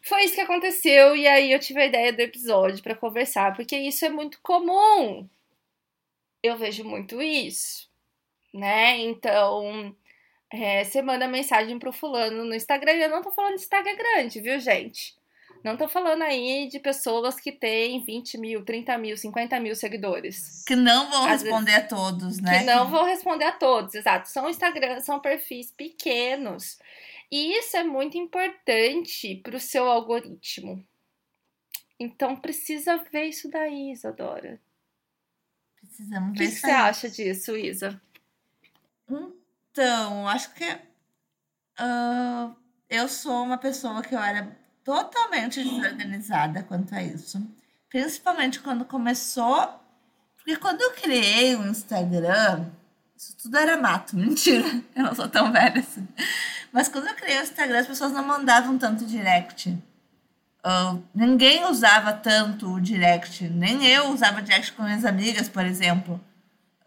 foi 0.02 0.24
isso 0.24 0.34
que 0.34 0.40
aconteceu 0.40 1.16
e 1.16 1.26
aí 1.26 1.52
eu 1.52 1.58
tive 1.60 1.80
a 1.82 1.86
ideia 1.86 2.12
do 2.12 2.20
episódio 2.20 2.82
pra 2.82 2.94
conversar, 2.96 3.54
porque 3.56 3.76
isso 3.76 4.04
é 4.04 4.08
muito 4.10 4.40
comum. 4.42 5.28
Eu 6.42 6.56
vejo 6.56 6.84
muito 6.84 7.20
isso, 7.20 7.90
né? 8.54 8.98
Então, 8.98 9.94
é, 10.52 10.84
você 10.84 11.02
manda 11.02 11.28
mensagem 11.28 11.78
pro 11.78 11.92
fulano 11.92 12.44
no 12.44 12.54
Instagram, 12.54 12.92
eu 12.94 13.10
não 13.10 13.22
tô 13.22 13.32
falando 13.32 13.56
de 13.56 13.62
Instagram 13.62 13.96
grande, 13.96 14.40
viu, 14.40 14.60
gente? 14.60 15.17
Não 15.64 15.76
tô 15.76 15.88
falando 15.88 16.22
aí 16.22 16.68
de 16.68 16.78
pessoas 16.78 17.40
que 17.40 17.52
têm 17.52 18.02
20 18.04 18.38
mil, 18.38 18.64
30 18.64 18.96
mil, 18.98 19.16
50 19.16 19.60
mil 19.60 19.74
seguidores. 19.74 20.64
Que 20.66 20.76
não 20.76 21.10
vão 21.10 21.24
Às 21.24 21.42
responder 21.42 21.74
a 21.74 21.86
todos, 21.86 22.38
né? 22.40 22.60
Que 22.60 22.64
não 22.64 22.88
vou 22.90 23.04
responder 23.04 23.44
a 23.44 23.52
todos, 23.52 23.94
exato. 23.94 24.28
São 24.28 24.48
Instagram, 24.48 25.00
são 25.00 25.20
perfis 25.20 25.70
pequenos. 25.70 26.78
E 27.30 27.58
isso 27.58 27.76
é 27.76 27.84
muito 27.84 28.16
importante 28.16 29.36
pro 29.36 29.60
seu 29.60 29.88
algoritmo. 29.88 30.84
Então 31.98 32.36
precisa 32.36 32.96
ver 33.10 33.24
isso 33.24 33.50
daí, 33.50 33.92
Isadora. 33.92 34.60
Precisamos 35.76 36.30
O 36.30 36.32
ver 36.32 36.46
que 36.46 36.54
que 36.54 36.60
você 36.60 36.70
acha 36.70 37.10
disso, 37.10 37.56
Isa? 37.56 38.00
Então, 39.72 40.28
acho 40.28 40.54
que 40.54 40.64
ah, 41.78 42.54
eu 42.88 43.08
sou 43.08 43.42
uma 43.42 43.58
pessoa 43.58 44.02
que 44.02 44.14
eu 44.14 44.18
era 44.20 44.56
totalmente 44.88 45.62
desorganizada 45.62 46.62
quanto 46.62 46.94
a 46.94 47.02
isso. 47.02 47.46
Principalmente 47.90 48.58
quando 48.60 48.86
começou. 48.86 49.78
Porque 50.38 50.56
quando 50.56 50.80
eu 50.80 50.92
criei 50.92 51.54
o 51.56 51.66
Instagram, 51.68 52.64
isso 53.14 53.36
tudo 53.36 53.58
era 53.58 53.76
mato, 53.76 54.16
mentira. 54.16 54.64
Eu 54.96 55.02
não 55.02 55.14
sou 55.14 55.28
tão 55.28 55.52
velha 55.52 55.80
assim. 55.80 56.08
Mas 56.72 56.88
quando 56.88 57.06
eu 57.06 57.14
criei 57.14 57.38
o 57.38 57.42
Instagram, 57.42 57.80
as 57.80 57.86
pessoas 57.86 58.12
não 58.12 58.24
mandavam 58.24 58.78
tanto 58.78 59.04
direct. 59.04 59.76
Ah, 60.64 60.96
ninguém 61.14 61.66
usava 61.66 62.14
tanto 62.14 62.72
o 62.72 62.80
direct. 62.80 63.46
Nem 63.46 63.86
eu 63.86 64.08
usava 64.08 64.40
direct 64.40 64.72
com 64.72 64.84
minhas 64.84 65.04
amigas, 65.04 65.50
por 65.50 65.66
exemplo. 65.66 66.18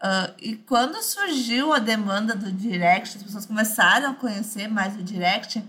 Ah, 0.00 0.32
e 0.40 0.56
quando 0.56 1.00
surgiu 1.00 1.72
a 1.72 1.78
demanda 1.78 2.34
do 2.34 2.50
direct, 2.50 3.16
as 3.16 3.22
pessoas 3.22 3.46
começaram 3.46 4.10
a 4.10 4.14
conhecer 4.14 4.66
mais 4.66 4.96
o 4.96 5.04
direct, 5.04 5.62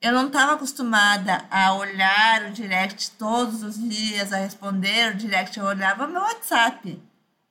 eu 0.00 0.12
não 0.12 0.28
estava 0.28 0.52
acostumada 0.52 1.44
a 1.50 1.74
olhar 1.74 2.46
o 2.46 2.52
direct 2.52 3.10
todos 3.12 3.62
os 3.62 3.76
dias, 3.76 4.32
a 4.32 4.36
responder 4.38 5.12
o 5.12 5.16
direct. 5.16 5.58
Eu 5.58 5.64
olhava 5.64 6.06
meu 6.06 6.20
WhatsApp. 6.20 7.02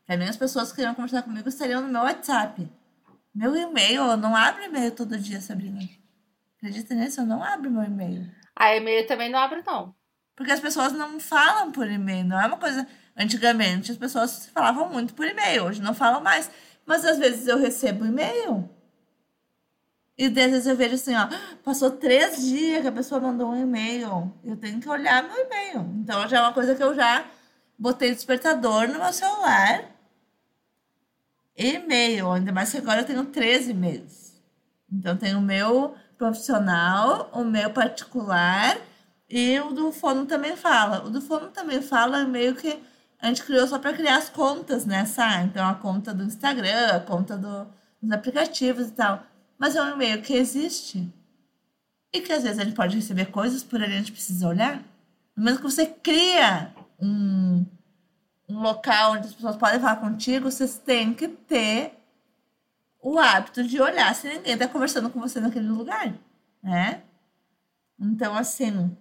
Para 0.05 0.17
mim, 0.17 0.25
as 0.25 0.37
pessoas 0.37 0.69
que 0.69 0.77
queriam 0.77 0.95
conversar 0.95 1.23
comigo 1.23 1.49
estariam 1.49 1.81
no 1.81 1.89
meu 1.89 2.01
WhatsApp. 2.01 2.69
Meu 3.35 3.55
e-mail, 3.55 4.03
eu 4.03 4.17
não 4.17 4.35
abro 4.35 4.63
e-mail 4.63 4.91
todo 4.91 5.17
dia, 5.19 5.41
Sabrina. 5.41 5.81
Acredita 6.57 6.95
nisso? 6.95 7.21
Eu 7.21 7.25
não 7.25 7.43
abro 7.43 7.69
meu 7.69 7.83
e-mail. 7.83 8.31
A 8.55 8.75
e-mail 8.75 9.05
também 9.05 9.29
não 9.29 9.39
abre, 9.39 9.61
não. 9.65 9.93
Porque 10.35 10.51
as 10.51 10.59
pessoas 10.59 10.93
não 10.93 11.19
falam 11.19 11.71
por 11.71 11.89
e-mail, 11.89 12.23
não 12.23 12.39
é 12.39 12.47
uma 12.47 12.57
coisa. 12.57 12.87
Antigamente 13.15 13.91
as 13.91 13.97
pessoas 13.97 14.47
falavam 14.53 14.89
muito 14.89 15.13
por 15.13 15.25
e-mail, 15.25 15.65
hoje 15.65 15.81
não 15.81 15.93
falam 15.93 16.21
mais. 16.21 16.49
Mas 16.85 17.03
às 17.03 17.17
vezes 17.17 17.47
eu 17.47 17.57
recebo 17.57 18.05
e-mail. 18.05 18.69
E 20.17 20.25
às 20.25 20.33
vezes 20.33 20.65
eu 20.65 20.75
vejo 20.75 20.95
assim, 20.95 21.15
ó, 21.15 21.27
passou 21.63 21.91
três 21.91 22.43
dias 22.43 22.81
que 22.81 22.87
a 22.87 22.91
pessoa 22.91 23.21
mandou 23.21 23.51
um 23.51 23.61
e-mail. 23.61 24.33
Eu 24.43 24.57
tenho 24.57 24.79
que 24.79 24.89
olhar 24.89 25.23
meu 25.23 25.37
e-mail. 25.45 25.81
Então 25.99 26.27
já 26.27 26.37
é 26.37 26.41
uma 26.41 26.53
coisa 26.53 26.73
que 26.73 26.83
eu 26.83 26.95
já 26.95 27.25
botei 27.77 28.13
despertador 28.13 28.87
no 28.87 28.99
meu 28.99 29.13
celular. 29.13 29.85
E-mail, 31.55 32.31
ainda 32.31 32.51
mais 32.51 32.71
que 32.71 32.77
agora 32.77 33.01
eu 33.01 33.05
tenho 33.05 33.25
três 33.25 33.69
e-mails. 33.69 34.33
Então 34.91 35.15
tenho 35.17 35.37
o 35.37 35.41
meu 35.41 35.95
profissional, 36.17 37.29
o 37.33 37.43
meu 37.43 37.69
particular 37.69 38.77
e 39.29 39.59
o 39.59 39.71
do 39.71 39.91
Fono 39.91 40.25
também 40.25 40.55
fala. 40.55 41.05
O 41.05 41.09
do 41.09 41.21
Fono 41.21 41.49
também 41.49 41.81
fala 41.81 42.25
meio 42.25 42.55
que 42.55 42.81
a 43.19 43.27
gente 43.27 43.43
criou 43.43 43.67
só 43.67 43.77
para 43.77 43.93
criar 43.93 44.17
as 44.17 44.29
contas, 44.29 44.85
né, 44.85 45.05
Sá? 45.05 45.41
Então 45.41 45.67
a 45.67 45.75
conta 45.75 46.13
do 46.13 46.23
Instagram, 46.23 46.95
a 46.95 46.99
conta 46.99 47.37
do, 47.37 47.67
dos 48.01 48.11
aplicativos 48.11 48.87
e 48.87 48.91
tal. 48.91 49.23
Mas 49.57 49.75
é 49.75 49.81
um 49.81 49.93
e-mail 49.93 50.21
que 50.21 50.33
existe. 50.33 51.11
E 52.13 52.21
que 52.21 52.31
às 52.31 52.43
vezes 52.43 52.59
a 52.59 52.63
gente 52.63 52.75
pode 52.75 52.95
receber 52.95 53.27
coisas 53.27 53.63
por 53.63 53.81
ali 53.81 53.93
a 53.93 53.97
gente 53.97 54.11
precisa 54.11 54.47
olhar. 54.47 54.77
No 55.35 55.43
momento 55.43 55.57
que 55.57 55.63
você 55.63 55.85
cria 55.85 56.73
um, 56.99 57.65
um 58.49 58.59
local 58.59 59.13
onde 59.13 59.27
as 59.27 59.33
pessoas 59.33 59.57
podem 59.57 59.79
falar 59.79 59.97
contigo, 59.97 60.49
vocês 60.49 60.77
têm 60.77 61.13
que 61.13 61.27
ter 61.27 61.93
o 63.01 63.19
hábito 63.19 63.63
de 63.63 63.79
olhar 63.79 64.13
se 64.15 64.27
ninguém 64.27 64.53
está 64.53 64.67
conversando 64.67 65.09
com 65.09 65.19
você 65.19 65.39
naquele 65.39 65.67
lugar, 65.67 66.13
né? 66.61 67.03
Então, 67.99 68.35
assim, 68.35 68.95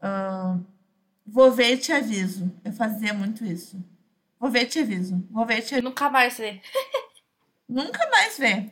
ah, 0.00 0.58
vou 1.26 1.50
ver 1.52 1.74
e 1.74 1.78
te 1.78 1.92
aviso. 1.92 2.52
Eu 2.64 2.72
fazia 2.72 3.12
muito 3.12 3.44
isso. 3.44 3.82
Vou 4.38 4.50
ver 4.50 4.62
e 4.62 4.66
te 4.66 4.78
aviso. 4.78 5.26
Vou 5.30 5.46
ver 5.46 5.58
e 5.58 5.62
te 5.62 5.74
Eu 5.74 5.82
nunca 5.82 6.10
mais 6.10 6.38
vê. 6.38 6.60
Nunca 7.68 8.08
mais 8.10 8.38
vê. 8.38 8.70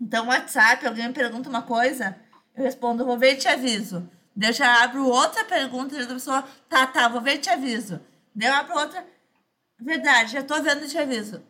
Então, 0.00 0.28
WhatsApp, 0.28 0.86
alguém 0.86 1.08
me 1.08 1.14
pergunta 1.14 1.48
uma 1.48 1.62
coisa, 1.62 2.16
eu 2.56 2.64
respondo, 2.64 3.04
vou 3.04 3.18
ver 3.18 3.34
e 3.34 3.36
te 3.36 3.48
aviso. 3.48 4.08
Daí 4.34 4.50
eu 4.50 4.54
já 4.54 4.82
abro 4.82 5.06
outra 5.06 5.44
pergunta, 5.44 5.94
e 5.94 6.02
a 6.02 6.06
pessoa, 6.06 6.42
tá, 6.68 6.86
tá, 6.86 7.08
vou 7.08 7.20
ver 7.20 7.34
e 7.34 7.38
te 7.38 7.50
aviso. 7.50 8.00
Daí 8.34 8.48
eu 8.48 8.54
abro 8.54 8.78
outra, 8.78 9.06
verdade, 9.78 10.32
já 10.32 10.42
tô 10.42 10.60
vendo 10.62 10.84
e 10.84 10.88
te 10.88 10.96
aviso. 10.96 11.42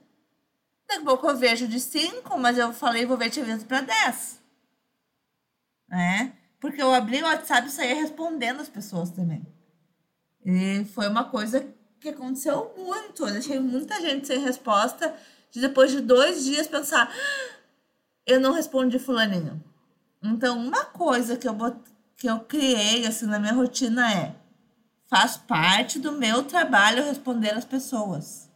Daqui 0.88 1.02
a 1.02 1.04
pouco 1.04 1.28
eu 1.28 1.37
vejo 1.37 1.69
de 1.69 1.78
cinco, 1.78 2.37
mas 2.38 2.59
eu 2.59 2.73
falei, 2.73 3.07
vou 3.07 3.16
ver 3.16 3.26
e 3.26 3.30
te 3.30 3.40
aviso 3.40 3.64
para 3.66 3.83
dez. 3.83 4.40
Né? 5.88 6.33
Porque 6.59 6.83
eu 6.83 6.92
abri 6.92 7.23
o 7.23 7.26
WhatsApp 7.26 7.69
e 7.69 7.71
saía 7.71 7.95
respondendo 7.95 8.61
as 8.61 8.69
pessoas 8.69 9.11
também. 9.11 9.47
E 10.45 10.85
foi 10.87 11.07
uma 11.07 11.25
coisa 11.25 11.66
que 12.00 12.09
aconteceu 12.09 12.75
muito. 12.76 13.26
Eu 13.26 13.33
deixei 13.33 13.61
muita 13.61 14.00
gente 14.00 14.26
sem 14.26 14.40
resposta, 14.40 15.14
de 15.50 15.61
depois 15.61 15.90
de 15.90 16.00
dois 16.00 16.45
dias 16.45 16.66
pensar, 16.66 17.09
"Ah, 17.09 17.60
eu 18.27 18.41
não 18.41 18.53
respondi 18.53 18.99
fulaninho. 18.99 19.62
Então, 20.23 20.59
uma 20.59 20.85
coisa 20.85 21.37
que 21.37 21.49
eu, 21.49 21.55
bot... 21.55 21.77
que 22.17 22.29
eu 22.29 22.41
criei 22.41 23.07
assim 23.07 23.27
na 23.27 23.39
minha 23.39 23.53
rotina 23.53 24.12
é 24.12 24.37
faz 25.09 25.37
parte 25.37 25.99
do 25.99 26.12
meu 26.12 26.45
trabalho 26.45 27.05
responder 27.05 27.50
as 27.50 27.65
pessoas. 27.65 28.49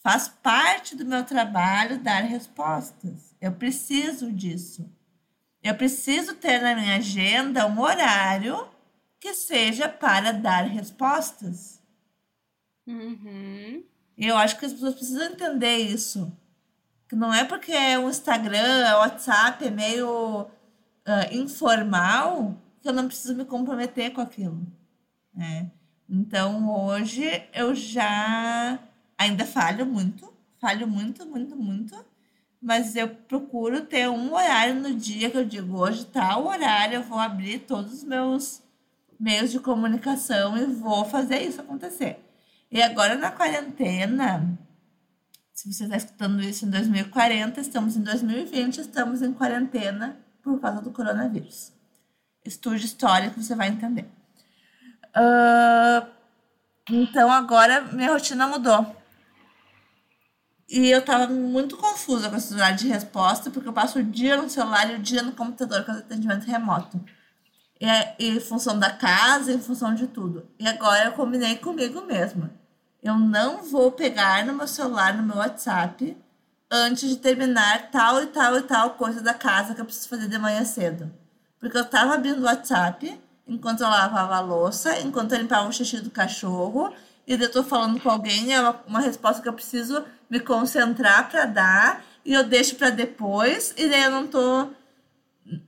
Faz 0.00 0.28
parte 0.28 0.94
do 0.94 1.04
meu 1.04 1.24
trabalho 1.24 1.98
dar 1.98 2.22
respostas. 2.22 3.34
Eu 3.40 3.52
preciso 3.52 4.32
disso. 4.32 4.88
Eu 5.62 5.74
preciso 5.74 6.34
ter 6.34 6.62
na 6.62 6.74
minha 6.74 6.96
agenda 6.96 7.66
um 7.66 7.80
horário 7.80 8.68
que 9.20 9.34
seja 9.34 9.88
para 9.88 10.32
dar 10.32 10.62
respostas. 10.62 11.82
Uhum. 12.86 13.82
Eu 14.16 14.36
acho 14.36 14.58
que 14.58 14.66
as 14.66 14.72
pessoas 14.72 14.94
precisam 14.94 15.26
entender 15.26 15.76
isso. 15.78 16.32
Que 17.08 17.16
não 17.16 17.32
é 17.32 17.44
porque 17.44 17.72
é 17.72 17.98
um 17.98 18.10
Instagram, 18.10 18.86
é 18.86 18.94
WhatsApp, 18.96 19.66
é 19.66 19.70
meio 19.70 20.46
ah, 21.06 21.26
informal, 21.32 22.54
que 22.82 22.88
eu 22.88 22.92
não 22.92 23.06
preciso 23.06 23.34
me 23.34 23.44
comprometer 23.44 24.12
com 24.12 24.20
aquilo. 24.20 24.60
né? 25.34 25.70
Então, 26.08 26.70
hoje 26.70 27.42
eu 27.54 27.74
já 27.74 28.78
ainda 29.16 29.44
falho 29.46 29.86
muito, 29.86 30.32
falho 30.60 30.86
muito, 30.86 31.26
muito, 31.26 31.56
muito, 31.56 31.96
mas 32.60 32.96
eu 32.96 33.08
procuro 33.08 33.82
ter 33.82 34.08
um 34.08 34.34
horário 34.34 34.74
no 34.74 34.94
dia 34.94 35.30
que 35.30 35.36
eu 35.38 35.44
digo, 35.44 35.78
hoje 35.78 36.06
tal 36.06 36.46
horário 36.46 36.96
eu 36.96 37.02
vou 37.02 37.18
abrir 37.18 37.60
todos 37.60 37.92
os 37.92 38.04
meus 38.04 38.62
meios 39.18 39.50
de 39.50 39.60
comunicação 39.60 40.56
e 40.56 40.66
vou 40.66 41.04
fazer 41.04 41.42
isso 41.42 41.60
acontecer. 41.60 42.18
E 42.70 42.82
agora 42.82 43.16
na 43.16 43.30
quarentena, 43.30 44.58
se 45.58 45.72
você 45.72 45.84
está 45.84 45.96
escutando 45.96 46.40
isso 46.40 46.64
em 46.64 46.70
2040, 46.70 47.60
estamos 47.60 47.96
em 47.96 48.02
2020, 48.02 48.78
estamos 48.78 49.22
em 49.22 49.32
quarentena 49.32 50.16
por 50.40 50.60
causa 50.60 50.80
do 50.80 50.92
coronavírus. 50.92 51.72
Estude 52.44 52.86
história 52.86 53.28
que 53.30 53.42
você 53.42 53.56
vai 53.56 53.66
entender. 53.66 54.08
Ah, 55.12 56.06
então 56.88 57.28
agora 57.32 57.80
minha 57.80 58.12
rotina 58.12 58.46
mudou. 58.46 58.96
E 60.68 60.90
eu 60.90 61.04
tava 61.04 61.26
muito 61.26 61.76
confusa 61.76 62.30
com 62.30 62.36
esse 62.36 62.54
horário 62.54 62.76
de 62.76 62.86
resposta, 62.86 63.50
porque 63.50 63.68
eu 63.68 63.72
passo 63.72 63.98
o 63.98 64.04
dia 64.04 64.36
no 64.36 64.48
celular 64.48 64.88
e 64.92 64.94
o 64.94 65.00
dia 65.00 65.22
no 65.22 65.32
computador 65.32 65.84
com 65.84 65.90
atendimento 65.90 66.46
remoto. 66.46 67.04
é, 67.80 68.14
em 68.16 68.38
função 68.38 68.78
da 68.78 68.90
casa, 68.90 69.52
em 69.52 69.60
função 69.60 69.92
de 69.92 70.06
tudo. 70.06 70.48
E 70.56 70.68
agora 70.68 71.06
eu 71.06 71.12
combinei 71.12 71.56
comigo 71.56 72.02
mesma. 72.02 72.52
Eu 73.02 73.16
não 73.16 73.62
vou 73.62 73.92
pegar 73.92 74.44
no 74.44 74.52
meu 74.52 74.66
celular, 74.66 75.16
no 75.16 75.22
meu 75.22 75.36
WhatsApp, 75.36 76.16
antes 76.70 77.08
de 77.08 77.16
terminar 77.16 77.90
tal 77.90 78.22
e 78.22 78.26
tal 78.26 78.58
e 78.58 78.62
tal 78.62 78.90
coisa 78.90 79.20
da 79.20 79.32
casa 79.32 79.74
que 79.74 79.80
eu 79.80 79.84
preciso 79.84 80.08
fazer 80.08 80.28
de 80.28 80.38
manhã 80.38 80.64
cedo. 80.64 81.10
Porque 81.60 81.78
eu 81.78 81.84
tava 81.84 82.14
abrindo 82.14 82.40
o 82.40 82.44
WhatsApp 82.44 83.18
enquanto 83.46 83.80
eu 83.80 83.88
lavava 83.88 84.36
a 84.36 84.40
louça, 84.40 85.00
enquanto 85.00 85.32
eu 85.32 85.38
limpava 85.38 85.68
o 85.68 85.72
xixi 85.72 86.00
do 86.00 86.10
cachorro, 86.10 86.92
e 87.26 87.32
eu 87.32 87.50
tô 87.50 87.64
falando 87.64 87.98
com 88.00 88.10
alguém, 88.10 88.52
é 88.52 88.60
uma, 88.60 88.80
uma 88.86 89.00
resposta 89.00 89.42
que 89.42 89.48
eu 89.48 89.54
preciso 89.54 90.04
me 90.28 90.38
concentrar 90.38 91.30
para 91.30 91.46
dar, 91.46 92.04
e 92.24 92.34
eu 92.34 92.44
deixo 92.44 92.76
para 92.76 92.90
depois, 92.90 93.72
e 93.76 93.88
daí 93.88 94.02
eu 94.02 94.10
não 94.10 94.26
tô 94.26 94.68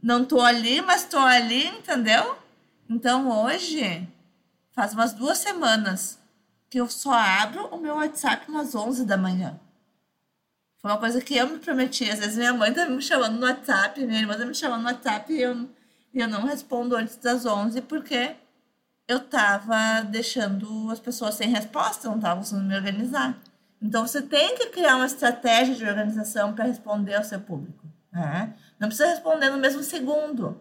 não 0.03 0.27
tô 0.27 0.43
ali, 0.43 0.83
mas 0.83 1.05
tô 1.05 1.19
ali, 1.19 1.67
entendeu? 1.69 2.37
Então 2.87 3.31
hoje 3.31 4.07
faz 4.73 4.93
umas 4.93 5.15
duas 5.15 5.39
semanas 5.39 6.20
que 6.71 6.79
eu 6.81 6.89
só 6.89 7.12
abro 7.12 7.67
o 7.67 7.79
meu 7.79 7.97
WhatsApp 7.97 8.49
umas 8.49 8.75
11 8.75 9.05
da 9.05 9.17
manhã. 9.17 9.59
Foi 10.79 10.91
uma 10.91 10.99
coisa 10.99 11.21
que 11.21 11.37
eu 11.37 11.49
me 11.49 11.59
prometi. 11.59 12.09
Às 12.09 12.21
vezes 12.21 12.37
minha 12.37 12.55
mãe 12.55 12.73
tá 12.73 12.87
me 12.87 13.03
chamando 13.03 13.39
no 13.39 13.47
WhatsApp, 13.47 14.00
minha 14.07 14.21
irmã 14.21 14.39
tá 14.39 14.47
me 14.47 14.55
chamando 14.55 14.83
no 14.83 14.87
WhatsApp 14.87 15.33
e 15.33 15.43
eu, 15.43 15.69
eu 16.15 16.29
não 16.29 16.47
respondo 16.47 16.97
antes 16.97 17.17
das 17.17 17.45
11 17.45 17.83
porque 17.83 18.37
eu 19.09 19.19
tava 19.19 20.03
deixando 20.03 20.89
as 20.91 21.00
pessoas 21.00 21.35
sem 21.35 21.49
resposta, 21.49 22.09
não 22.09 22.21
tava 22.21 22.37
conseguindo 22.37 22.69
me 22.69 22.77
organizar. 22.77 23.37
Então 23.83 24.07
você 24.07 24.23
tem 24.23 24.57
que 24.57 24.67
criar 24.67 24.97
uma 24.97 25.07
estratégia 25.07 25.75
de 25.75 25.85
organização 25.85 26.55
para 26.55 26.67
responder 26.67 27.17
ao 27.17 27.25
seu 27.25 27.41
público. 27.41 27.85
Né? 28.12 28.55
Não 28.79 28.89
precisa 28.89 29.11
responder 29.11 29.50
no 29.50 29.59
mesmo 29.59 29.83
segundo, 29.83 30.61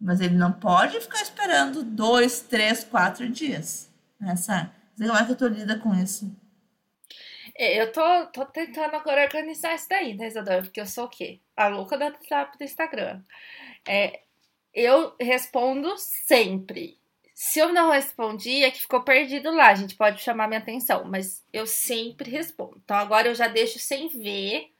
mas 0.00 0.20
ele 0.20 0.36
não 0.36 0.52
pode 0.52 1.00
ficar 1.00 1.20
esperando 1.20 1.82
dois, 1.82 2.40
três, 2.40 2.84
quatro 2.84 3.28
dias. 3.28 3.90
Essa, 4.20 4.70
como 5.06 5.18
é 5.18 5.26
que 5.26 5.34
tu 5.34 5.46
lida 5.46 5.78
com 5.78 5.94
isso? 5.94 6.34
É, 7.54 7.80
eu 7.80 7.92
tô, 7.92 8.26
tô 8.26 8.46
tentando 8.46 8.94
agora 8.94 9.24
organizar 9.24 9.74
isso 9.74 9.88
daí, 9.88 10.14
né, 10.14 10.28
Isadora? 10.28 10.62
Porque 10.62 10.80
eu 10.80 10.86
sou 10.86 11.06
o 11.06 11.08
quê? 11.08 11.40
A 11.56 11.68
louca 11.68 11.98
do 11.98 12.04
WhatsApp 12.04 12.56
do 12.56 12.64
Instagram. 12.64 13.22
É, 13.86 14.20
eu 14.72 15.16
respondo 15.20 15.92
sempre. 15.98 16.98
Se 17.34 17.58
eu 17.58 17.72
não 17.72 17.90
respondi, 17.90 18.64
é 18.64 18.70
que 18.70 18.80
ficou 18.80 19.02
perdido 19.02 19.50
lá. 19.50 19.68
A 19.68 19.74
gente 19.74 19.96
pode 19.96 20.20
chamar 20.22 20.48
minha 20.48 20.60
atenção, 20.60 21.04
mas 21.04 21.44
eu 21.52 21.66
sempre 21.66 22.30
respondo. 22.30 22.80
Então 22.84 22.96
agora 22.96 23.28
eu 23.28 23.34
já 23.34 23.48
deixo 23.48 23.78
sem 23.78 24.08
ver, 24.08 24.72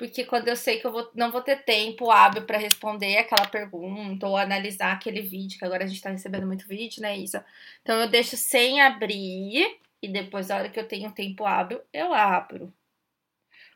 porque 0.00 0.24
quando 0.24 0.48
eu 0.48 0.56
sei 0.56 0.80
que 0.80 0.86
eu 0.86 0.92
vou, 0.92 1.10
não 1.14 1.30
vou 1.30 1.42
ter 1.42 1.62
tempo 1.62 2.10
hábil 2.10 2.46
para 2.46 2.56
responder 2.56 3.18
aquela 3.18 3.46
pergunta 3.46 4.26
ou 4.26 4.34
analisar 4.34 4.92
aquele 4.92 5.20
vídeo, 5.20 5.58
que 5.58 5.64
agora 5.66 5.84
a 5.84 5.86
gente 5.86 6.00
tá 6.00 6.08
recebendo 6.08 6.46
muito 6.46 6.66
vídeo, 6.66 7.02
né, 7.02 7.18
Isa? 7.18 7.44
Então 7.82 8.00
eu 8.00 8.08
deixo 8.08 8.34
sem 8.34 8.80
abrir 8.80 9.78
e 10.00 10.08
depois, 10.08 10.48
na 10.48 10.56
hora 10.56 10.70
que 10.70 10.80
eu 10.80 10.88
tenho 10.88 11.12
tempo 11.12 11.44
hábil, 11.44 11.82
eu 11.92 12.14
abro. 12.14 12.72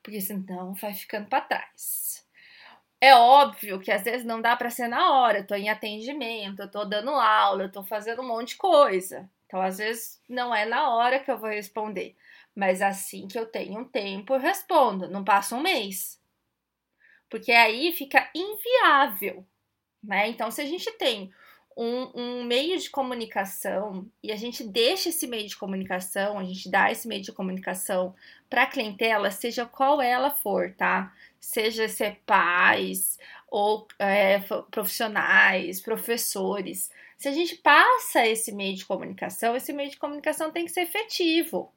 Porque 0.03 0.19
senão 0.19 0.73
vai 0.73 0.95
ficando 0.95 1.29
para 1.29 1.43
trás. 1.43 2.27
É 2.99 3.15
óbvio 3.15 3.79
que 3.79 3.93
às 3.93 4.03
vezes 4.03 4.25
não 4.25 4.41
dá 4.41 4.57
para 4.57 4.71
ser 4.71 4.89
na 4.89 5.11
hora. 5.11 5.41
Eu 5.41 5.47
tô 5.47 5.55
em 5.55 5.69
atendimento, 5.69 6.63
eu 6.63 6.71
tô 6.71 6.87
dando 6.87 7.11
aula, 7.11 7.65
eu 7.65 7.73
tô 7.73 7.85
fazendo 7.85 8.23
um 8.23 8.29
monte 8.29 8.49
de 8.51 8.57
coisa. 8.57 9.29
Então, 9.47 9.61
às 9.61 9.77
vezes, 9.77 10.23
não 10.27 10.55
é 10.55 10.65
na 10.65 10.89
hora 10.89 11.21
que 11.21 11.31
eu 11.31 11.37
vou 11.37 11.51
responder. 11.51 12.17
Mas 12.55 12.81
assim 12.81 13.27
que 13.27 13.39
eu 13.39 13.47
tenho 13.47 13.81
um 13.81 13.85
tempo, 13.85 14.35
eu 14.35 14.39
respondo. 14.39 15.09
Não 15.09 15.25
passa 15.25 15.57
um 15.57 15.61
mês. 15.61 16.21
Porque 17.29 17.53
aí 17.53 17.93
fica 17.93 18.31
inviável. 18.35 19.45
Né? 20.03 20.29
Então, 20.29 20.51
se 20.51 20.61
a 20.61 20.67
gente 20.67 20.91
tem 20.93 21.33
um, 21.77 22.11
um, 22.15 22.45
meio 22.45 22.79
de 22.79 22.89
comunicação 22.89 24.09
e 24.23 24.31
a 24.31 24.37
gente 24.37 24.63
deixa 24.63 25.09
esse 25.09 25.27
meio 25.27 25.49
de 25.49 25.57
comunicação, 25.57 26.39
a 26.39 26.45
gente 26.45 26.71
dá 26.71 26.91
esse 26.91 27.09
meio 27.09 27.23
de 27.23 27.33
comunicação 27.33 28.15
para 28.49 28.63
a 28.63 28.67
clientela, 28.67 29.31
seja 29.31 29.67
qual 29.67 30.01
ela 30.01 30.31
for, 30.31 30.73
tá? 30.75 31.13
Seja 31.41 31.89
ser 31.89 32.21
pais 32.25 33.19
ou 33.49 33.89
é, 33.99 34.39
profissionais, 34.71 35.81
professores. 35.81 36.91
Se 37.17 37.29
a 37.29 37.33
gente 37.33 37.57
passa 37.57 38.27
esse 38.27 38.53
meio 38.53 38.77
de 38.77 38.87
comunicação, 38.87 39.57
esse 39.57 39.73
meio 39.73 39.91
de 39.91 39.97
comunicação 39.97 40.53
tem 40.53 40.65
que 40.65 40.71
ser 40.71 40.83
efetivo. 40.83 41.73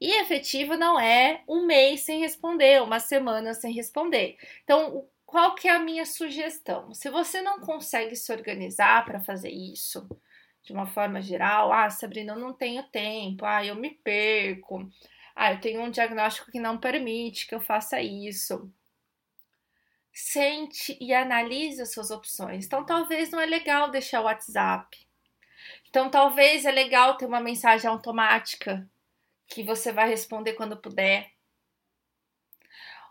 E 0.00 0.18
efetivo 0.20 0.76
não 0.76 0.98
é 0.98 1.44
um 1.46 1.66
mês 1.66 2.00
sem 2.00 2.20
responder, 2.20 2.82
uma 2.82 2.98
semana 2.98 3.52
sem 3.52 3.72
responder. 3.74 4.38
Então, 4.64 5.06
qual 5.26 5.54
que 5.54 5.68
é 5.68 5.72
a 5.72 5.78
minha 5.78 6.06
sugestão? 6.06 6.94
Se 6.94 7.10
você 7.10 7.42
não 7.42 7.60
consegue 7.60 8.16
se 8.16 8.32
organizar 8.32 9.04
para 9.04 9.20
fazer 9.20 9.50
isso 9.50 10.08
de 10.62 10.72
uma 10.72 10.86
forma 10.86 11.20
geral, 11.20 11.70
ah, 11.72 11.90
Sabrina, 11.90 12.32
eu 12.32 12.38
não 12.38 12.54
tenho 12.54 12.82
tempo, 12.84 13.44
ah, 13.44 13.64
eu 13.64 13.74
me 13.74 13.90
perco, 13.90 14.90
ah, 15.36 15.52
eu 15.52 15.60
tenho 15.60 15.82
um 15.82 15.90
diagnóstico 15.90 16.50
que 16.50 16.58
não 16.58 16.78
permite 16.78 17.46
que 17.46 17.54
eu 17.54 17.60
faça 17.60 18.00
isso. 18.00 18.72
Sente 20.12 20.96
e 21.00 21.12
analise 21.12 21.82
as 21.82 21.92
suas 21.92 22.10
opções. 22.10 22.64
Então, 22.64 22.84
talvez 22.84 23.30
não 23.30 23.40
é 23.40 23.46
legal 23.46 23.90
deixar 23.90 24.20
o 24.22 24.24
WhatsApp. 24.24 24.98
Então, 25.88 26.10
talvez 26.10 26.64
é 26.64 26.70
legal 26.70 27.16
ter 27.16 27.26
uma 27.26 27.40
mensagem 27.40 27.88
automática 27.88 28.88
que 29.50 29.62
você 29.64 29.92
vai 29.92 30.08
responder 30.08 30.54
quando 30.54 30.80
puder 30.80 31.32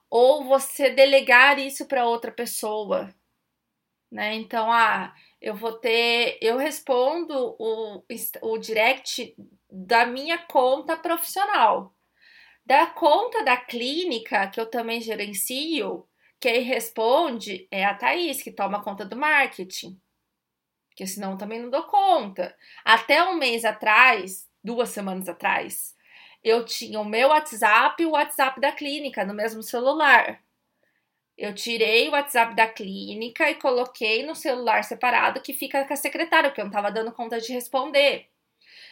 ou 0.10 0.46
você 0.46 0.90
delegar 0.90 1.60
isso 1.60 1.86
para 1.86 2.08
outra 2.08 2.32
pessoa, 2.32 3.14
né? 4.12 4.34
Então, 4.34 4.72
ah, 4.72 5.14
eu 5.40 5.56
vou 5.56 5.74
ter, 5.74 6.40
eu 6.42 6.58
respondo 6.58 7.56
o, 7.60 8.04
o 8.42 8.58
direct 8.58 9.36
da 9.70 10.06
minha 10.06 10.38
conta 10.40 10.98
profissional. 10.98 11.94
Da 12.66 12.88
conta 12.88 13.44
da 13.44 13.58
clínica, 13.58 14.48
que 14.50 14.60
eu 14.60 14.66
também 14.66 15.02
gerencio, 15.02 16.08
quem 16.40 16.62
responde 16.62 17.68
é 17.72 17.86
a 17.86 17.94
Thaís, 17.94 18.42
que 18.42 18.52
toma 18.52 18.84
conta 18.84 19.06
do 19.06 19.16
marketing. 19.16 20.00
Porque 20.90 21.06
senão 21.06 21.38
também 21.38 21.62
não 21.62 21.70
dou 21.70 21.84
conta. 21.84 22.56
Até 22.84 23.24
um 23.24 23.38
mês 23.38 23.64
atrás, 23.66 24.48
duas 24.64 24.90
semanas 24.90 25.30
atrás, 25.30 25.96
eu 26.44 26.66
tinha 26.66 27.00
o 27.00 27.06
meu 27.06 27.30
WhatsApp 27.30 28.02
e 28.02 28.06
o 28.06 28.12
WhatsApp 28.12 28.60
da 28.60 28.72
clínica 28.72 29.26
no 29.26 29.34
mesmo 29.34 29.62
celular. 29.62 30.42
Eu 31.38 31.54
tirei 31.56 32.10
o 32.10 32.12
WhatsApp 32.12 32.54
da 32.56 32.68
clínica 32.68 33.50
e 33.50 33.56
coloquei 33.56 34.26
no 34.26 34.36
celular 34.36 34.84
separado 34.84 35.42
que 35.42 35.54
fica 35.54 35.86
com 35.86 35.94
a 35.94 35.96
secretária, 35.96 36.50
porque 36.50 36.62
eu 36.62 36.66
não 36.66 36.72
estava 36.72 36.92
dando 36.92 37.14
conta 37.14 37.40
de 37.40 37.54
responder. 37.54 38.28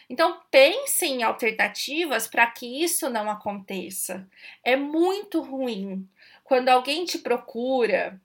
Então, 0.08 0.40
pense 0.50 1.04
em 1.04 1.22
alternativas 1.22 2.26
para 2.26 2.46
que 2.46 2.82
isso 2.82 3.10
não 3.10 3.28
aconteça. 3.30 4.26
É 4.64 4.76
muito 4.76 5.42
ruim 5.42 6.08
quando 6.42 6.70
alguém 6.70 7.04
te 7.04 7.18
procura 7.18 8.18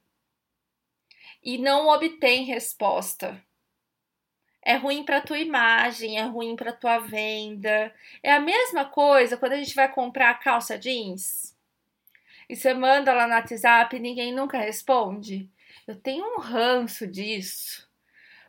e 1.43 1.57
não 1.57 1.87
obtém 1.89 2.45
resposta. 2.45 3.43
É 4.65 4.75
ruim 4.75 5.03
para 5.03 5.21
tua 5.21 5.37
imagem, 5.39 6.17
é 6.17 6.23
ruim 6.23 6.55
para 6.55 6.71
tua 6.71 6.99
venda. 6.99 7.93
É 8.21 8.31
a 8.31 8.39
mesma 8.39 8.85
coisa 8.85 9.35
quando 9.35 9.53
a 9.53 9.57
gente 9.57 9.75
vai 9.75 9.91
comprar 9.91 10.39
calça 10.39 10.77
jeans. 10.77 11.53
E 12.47 12.55
você 12.55 12.73
manda 12.73 13.13
lá 13.13 13.27
no 13.27 13.33
WhatsApp 13.33 13.95
e 13.95 13.99
ninguém 13.99 14.33
nunca 14.33 14.57
responde. 14.57 15.49
Eu 15.85 15.95
tenho 15.95 16.25
um 16.35 16.39
ranço 16.39 17.05
disso. 17.05 17.89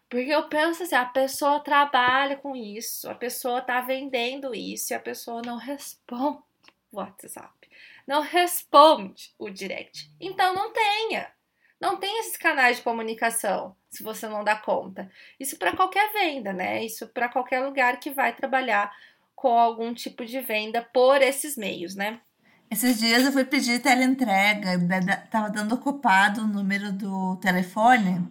Porque 0.08 0.30
eu 0.30 0.48
penso 0.48 0.84
assim, 0.84 0.94
a 0.94 1.04
pessoa 1.04 1.58
trabalha 1.58 2.36
com 2.36 2.54
isso, 2.54 3.10
a 3.10 3.14
pessoa 3.14 3.60
tá 3.60 3.80
vendendo 3.80 4.54
isso 4.54 4.92
e 4.92 4.94
a 4.94 5.00
pessoa 5.00 5.42
não 5.44 5.56
responde 5.56 6.38
o 6.92 6.98
WhatsApp. 6.98 7.68
Não 8.06 8.20
responde 8.20 9.34
o 9.38 9.50
direct. 9.50 10.10
Então 10.20 10.54
não 10.54 10.72
tenha. 10.72 11.32
Não 11.80 11.96
tem 11.98 12.20
esses 12.20 12.36
canais 12.36 12.78
de 12.78 12.82
comunicação 12.82 13.76
se 13.90 14.02
você 14.02 14.26
não 14.26 14.42
dá 14.42 14.56
conta. 14.56 15.10
Isso 15.38 15.58
para 15.58 15.76
qualquer 15.76 16.12
venda, 16.12 16.52
né? 16.52 16.84
Isso 16.84 17.06
para 17.08 17.28
qualquer 17.28 17.60
lugar 17.60 18.00
que 18.00 18.10
vai 18.10 18.34
trabalhar 18.34 18.92
com 19.34 19.58
algum 19.58 19.92
tipo 19.92 20.24
de 20.24 20.40
venda 20.40 20.82
por 20.92 21.20
esses 21.20 21.56
meios, 21.56 21.94
né? 21.94 22.20
Esses 22.70 22.98
dias 22.98 23.24
eu 23.24 23.32
fui 23.32 23.44
pedir 23.44 23.80
teleentrega, 23.80 24.70
tava 25.30 25.50
dando 25.50 25.74
ocupado 25.74 26.42
o 26.42 26.46
número 26.46 26.92
do 26.92 27.36
telefone 27.36 28.26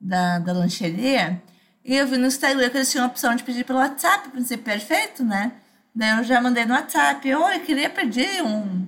da, 0.00 0.40
da 0.40 0.52
lancheria, 0.52 1.40
e 1.84 1.96
eu 1.96 2.06
vi 2.06 2.16
no 2.16 2.26
Instagram 2.26 2.68
que 2.70 2.76
eles 2.76 2.90
tinham 2.90 3.04
a 3.04 3.08
opção 3.08 3.34
de 3.34 3.42
pedir 3.42 3.64
pelo 3.64 3.78
WhatsApp, 3.78 4.30
pensei, 4.30 4.56
perfeito, 4.56 5.24
né? 5.24 5.52
Daí 5.94 6.18
eu 6.18 6.24
já 6.24 6.40
mandei 6.40 6.64
no 6.64 6.74
WhatsApp, 6.74 7.34
oi, 7.34 7.58
queria 7.60 7.90
pedir 7.90 8.42
um 8.42 8.86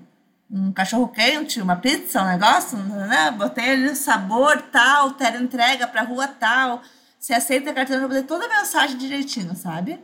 um 0.50 0.72
cachorro 0.72 1.08
quente, 1.08 1.60
uma 1.60 1.76
pizza, 1.76 2.22
um 2.22 2.26
negócio, 2.26 2.76
né? 2.78 3.30
Botei 3.30 3.70
ali 3.70 3.86
o 3.86 3.96
sabor 3.96 4.60
tal, 4.62 5.12
tela 5.12 5.36
entrega 5.36 5.86
pra 5.86 6.02
rua 6.02 6.28
tal. 6.28 6.82
Se 7.18 7.32
aceita 7.32 7.70
a 7.70 7.74
carteira, 7.74 8.02
eu 8.02 8.08
botei 8.08 8.22
toda 8.22 8.44
a 8.44 8.60
mensagem 8.60 8.98
direitinho, 8.98 9.56
sabe? 9.56 10.02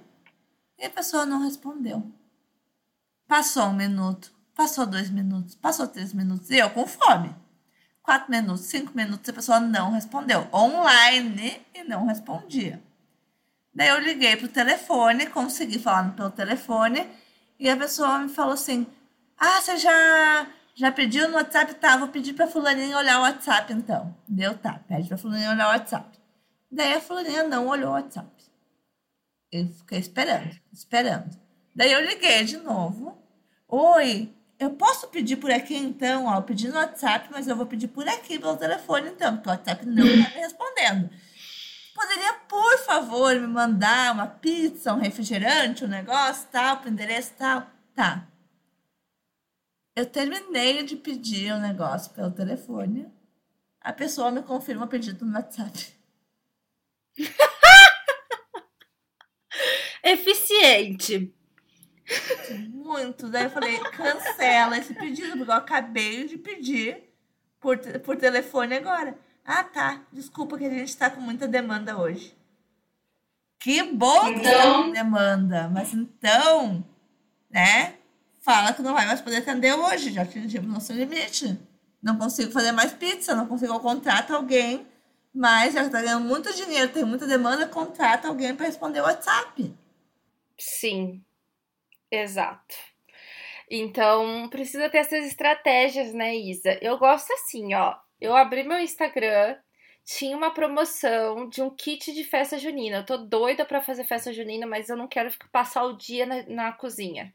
E 0.79 0.87
a 0.87 0.91
pessoa 0.91 1.27
não 1.27 1.43
respondeu. 1.43 2.11
Passou 3.29 3.67
um 3.67 3.75
minuto, 3.75 4.33
passou 4.55 4.87
dois 4.87 5.11
minutos, 5.11 5.55
passou 5.55 5.87
três 5.87 6.13
minutos. 6.13 6.51
E 6.51 6.57
eu 6.59 6.71
com 6.71 6.87
fome. 6.87 7.35
quatro 8.03 8.31
minutos, 8.31 8.63
cinco 8.63 8.97
minutos, 8.97 9.29
a 9.29 9.33
pessoa 9.33 9.61
não 9.61 9.93
respondeu. 9.93 10.49
Online 10.53 11.61
e 11.75 11.85
não 11.85 12.07
respondia. 12.07 12.83
Daí 13.73 13.89
eu 13.89 14.01
liguei 14.01 14.37
pro 14.37 14.49
telefone, 14.49 15.27
consegui 15.27 15.79
falar 15.79 16.11
pelo 16.17 16.31
telefone, 16.31 17.07
e 17.59 17.69
a 17.69 17.77
pessoa 17.77 18.19
me 18.19 18.29
falou 18.29 18.55
assim: 18.55 18.87
Ah, 19.43 19.59
você 19.63 19.79
já, 19.79 20.47
já 20.75 20.93
pediu 20.93 21.27
no 21.27 21.37
WhatsApp? 21.37 21.75
Tá, 21.77 21.97
vou 21.97 22.09
pedir 22.09 22.35
pra 22.35 22.47
fulaninha 22.47 22.95
olhar 22.99 23.19
o 23.19 23.23
WhatsApp 23.23 23.73
então. 23.73 24.15
Deu, 24.29 24.57
tá, 24.59 24.81
pede 24.87 25.09
pra 25.09 25.17
fulaninha 25.17 25.51
olhar 25.51 25.69
o 25.69 25.71
WhatsApp. 25.71 26.19
Daí 26.71 26.93
a 26.93 27.01
fulaninha 27.01 27.45
não 27.45 27.67
olhou 27.67 27.89
o 27.89 27.95
WhatsApp. 27.95 28.29
Eu 29.51 29.67
fiquei 29.69 29.99
esperando, 29.99 30.51
esperando. 30.71 31.31
Daí 31.75 31.91
eu 31.91 32.05
liguei 32.05 32.45
de 32.45 32.59
novo. 32.59 33.17
Oi, 33.67 34.31
eu 34.59 34.71
posso 34.73 35.09
pedir 35.09 35.37
por 35.37 35.51
aqui 35.51 35.75
então? 35.75 36.27
Ó, 36.27 36.37
eu 36.37 36.43
pedi 36.43 36.69
no 36.69 36.77
WhatsApp, 36.77 37.31
mas 37.33 37.49
eu 37.49 37.57
vou 37.57 37.65
pedir 37.65 37.89
por 37.89 38.07
aqui 38.07 38.39
pelo 38.39 38.59
telefone 38.59 39.09
então, 39.09 39.37
porque 39.37 39.49
o 39.49 39.53
WhatsApp 39.53 39.87
não 39.87 40.07
está 40.07 40.29
me 40.29 40.37
respondendo. 40.37 41.11
Poderia, 41.95 42.35
por 42.47 42.79
favor, 42.81 43.35
me 43.37 43.47
mandar 43.47 44.13
uma 44.13 44.27
pizza, 44.27 44.93
um 44.93 44.99
refrigerante, 44.99 45.83
um 45.83 45.89
negócio, 45.89 46.47
tal, 46.53 46.77
pro 46.77 46.91
endereço 46.91 47.33
tal? 47.39 47.67
Tá. 47.95 48.27
Eu 50.01 50.07
terminei 50.07 50.83
de 50.83 50.97
pedir 50.97 51.53
o 51.53 51.57
um 51.57 51.61
negócio 51.61 52.11
pelo 52.15 52.31
telefone. 52.31 53.07
A 53.83 53.93
pessoa 53.93 54.31
me 54.31 54.43
confirma 54.43 54.87
o 54.87 54.89
pedido 54.89 55.27
no 55.27 55.35
WhatsApp. 55.35 55.95
Eficiente. 60.03 61.35
Muito. 62.71 63.29
Daí 63.29 63.45
eu 63.45 63.51
falei, 63.51 63.79
cancela 63.91 64.79
esse 64.79 64.95
pedido, 64.95 65.37
porque 65.37 65.51
eu 65.51 65.55
acabei 65.55 66.27
de 66.27 66.39
pedir 66.39 67.13
por, 67.61 67.77
por 68.01 68.17
telefone 68.17 68.77
agora. 68.77 69.19
Ah, 69.45 69.63
tá. 69.63 70.07
Desculpa 70.11 70.57
que 70.57 70.65
a 70.65 70.71
gente 70.71 70.89
está 70.89 71.11
com 71.11 71.21
muita 71.21 71.47
demanda 71.47 71.99
hoje. 71.99 72.35
Que 73.59 73.83
bom 73.83 74.29
então... 74.29 74.93
demanda. 74.93 75.69
Mas 75.69 75.93
então, 75.93 76.83
né? 77.51 78.00
Fala 78.41 78.73
que 78.73 78.83
não 78.83 78.95
vai 78.95 79.07
mais 79.07 79.21
poder 79.21 79.37
atender 79.37 79.75
hoje. 79.75 80.13
Já 80.13 80.23
atingimos 80.23 80.73
nosso 80.73 80.93
limite. 80.93 81.59
Não 82.03 82.19
consigo 82.19 82.51
fazer 82.51 82.73
mais 82.73 82.93
pizza, 82.93 83.35
não 83.35 83.47
consigo 83.47 83.79
contratar 83.81 84.37
alguém, 84.37 84.87
mas 85.35 85.75
já 85.75 85.83
está 85.83 86.01
ganhando 86.01 86.25
muito 86.25 86.55
dinheiro, 86.55 86.91
tem 86.91 87.05
muita 87.05 87.27
demanda, 87.27 87.69
contrata 87.69 88.29
alguém 88.29 88.55
para 88.55 88.67
responder 88.67 89.01
o 89.01 89.05
WhatsApp. 89.05 89.75
Sim, 90.59 91.23
exato. 92.11 92.75
Então, 93.71 94.49
precisa 94.49 94.89
ter 94.89 94.99
essas 94.99 95.27
estratégias, 95.27 96.13
né, 96.15 96.35
Isa? 96.35 96.79
Eu 96.81 96.99
gosto 96.99 97.33
assim, 97.35 97.75
ó. 97.75 97.97
Eu 98.21 98.35
abri 98.35 98.65
meu 98.65 98.79
Instagram, 98.79 99.57
tinha 100.05 100.37
uma 100.37 100.53
promoção 100.53 101.49
de 101.49 101.63
um 101.63 101.71
kit 101.71 102.13
de 102.13 102.25
festa 102.25 102.59
junina. 102.59 102.99
Eu 102.99 103.07
tô 103.07 103.17
doida 103.19 103.65
para 103.65 103.81
fazer 103.81 104.05
festa 104.05 104.33
junina, 104.33 104.67
mas 104.67 104.89
eu 104.89 104.97
não 104.97 105.07
quero 105.07 105.31
passar 105.53 105.85
o 105.85 105.97
dia 105.97 106.27
na, 106.27 106.43
na 106.49 106.73
cozinha. 106.73 107.33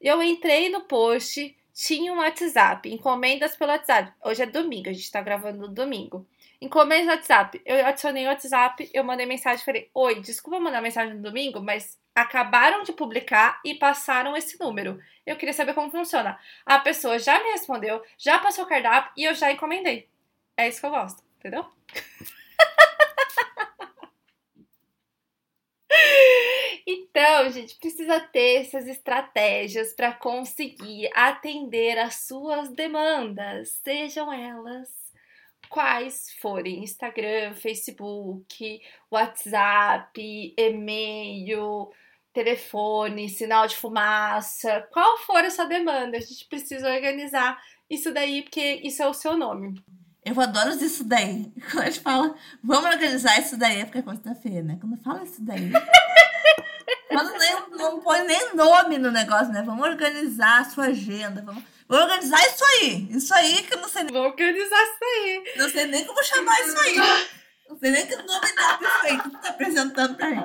Eu 0.00 0.22
entrei 0.22 0.68
no 0.68 0.82
post, 0.82 1.56
tinha 1.72 2.12
um 2.12 2.18
WhatsApp, 2.18 2.92
encomendas 2.92 3.56
pelo 3.56 3.72
WhatsApp. 3.72 4.12
Hoje 4.22 4.42
é 4.42 4.46
domingo, 4.46 4.88
a 4.88 4.92
gente 4.92 5.10
tá 5.10 5.20
gravando 5.20 5.58
no 5.58 5.68
domingo. 5.68 6.26
Encomendas 6.60 7.06
no 7.06 7.12
WhatsApp. 7.12 7.60
Eu 7.64 7.84
adicionei 7.86 8.24
o 8.24 8.28
WhatsApp, 8.28 8.90
eu 8.92 9.04
mandei 9.04 9.26
mensagem 9.26 9.64
falei: 9.64 9.90
Oi, 9.94 10.20
desculpa 10.20 10.60
mandar 10.60 10.80
mensagem 10.80 11.14
no 11.14 11.22
domingo, 11.22 11.60
mas 11.60 11.98
acabaram 12.14 12.82
de 12.82 12.92
publicar 12.92 13.60
e 13.64 13.74
passaram 13.74 14.36
esse 14.36 14.58
número. 14.60 15.00
Eu 15.26 15.36
queria 15.36 15.52
saber 15.52 15.74
como 15.74 15.90
funciona. 15.90 16.38
A 16.64 16.78
pessoa 16.78 17.18
já 17.18 17.42
me 17.42 17.50
respondeu, 17.50 18.02
já 18.16 18.38
passou 18.38 18.64
o 18.64 18.68
cardápio 18.68 19.12
e 19.16 19.24
eu 19.24 19.34
já 19.34 19.50
encomendei. 19.50 20.08
É 20.56 20.68
isso 20.68 20.80
que 20.80 20.86
eu 20.86 20.90
gosto, 20.90 21.22
entendeu? 21.38 21.66
Então, 26.94 27.50
gente, 27.50 27.74
precisa 27.76 28.20
ter 28.20 28.60
essas 28.60 28.86
estratégias 28.86 29.92
para 29.92 30.12
conseguir 30.12 31.10
atender 31.12 31.98
às 31.98 32.26
suas 32.26 32.70
demandas, 32.70 33.80
sejam 33.82 34.32
elas 34.32 34.88
quais 35.68 36.32
forem: 36.40 36.84
Instagram, 36.84 37.52
Facebook, 37.54 38.80
WhatsApp, 39.10 40.54
e-mail, 40.56 41.90
telefone, 42.32 43.28
sinal 43.28 43.66
de 43.66 43.74
fumaça, 43.74 44.86
qual 44.92 45.18
for 45.18 45.44
essa 45.44 45.66
demanda, 45.66 46.16
a 46.16 46.20
gente 46.20 46.44
precisa 46.44 46.88
organizar 46.88 47.60
isso 47.90 48.14
daí, 48.14 48.42
porque 48.42 48.80
isso 48.84 49.02
é 49.02 49.08
o 49.08 49.14
seu 49.14 49.36
nome. 49.36 49.82
Eu 50.24 50.40
adoro 50.40 50.70
isso 50.70 51.02
daí. 51.04 51.52
Quando 51.70 51.82
a 51.82 51.90
gente 51.90 52.00
fala, 52.00 52.34
vamos 52.62 52.88
organizar 52.88 53.38
isso 53.40 53.58
daí, 53.58 53.80
é 53.80 53.84
porque 53.84 53.98
é 53.98 54.02
quarta-feira, 54.02 54.62
né? 54.62 54.78
Quando 54.80 54.96
fala 55.02 55.24
isso 55.24 55.42
daí. 55.42 55.70
quando 57.14 57.38
nem, 57.38 57.52
não 57.70 58.00
põe 58.00 58.24
nem 58.24 58.54
nome 58.54 58.98
no 58.98 59.10
negócio, 59.10 59.52
né? 59.52 59.62
Vamos 59.64 59.86
organizar 59.86 60.60
a 60.60 60.64
sua 60.64 60.86
agenda. 60.86 61.42
Vamos, 61.42 61.62
vou 61.88 61.98
organizar 61.98 62.44
isso 62.46 62.64
aí. 62.64 63.08
Isso 63.10 63.34
aí 63.34 63.62
que 63.62 63.74
eu 63.74 63.80
não 63.80 63.88
sei 63.88 64.02
nem. 64.02 64.12
Vou 64.12 64.24
organizar 64.24 64.82
isso 64.82 64.98
aí. 65.02 65.52
Não 65.56 65.70
sei 65.70 65.86
nem 65.86 66.04
como 66.04 66.22
chamar 66.22 66.60
isso 66.60 66.78
aí. 66.78 66.96
Não 67.68 67.78
sei 67.78 67.90
nem 67.90 68.06
que 68.06 68.16
nome 68.16 68.54
dá 68.54 68.78
aí 69.02 69.20
que 69.20 69.30
tá 69.30 69.48
apresentando 69.48 70.16
pra 70.16 70.30
mim. 70.30 70.42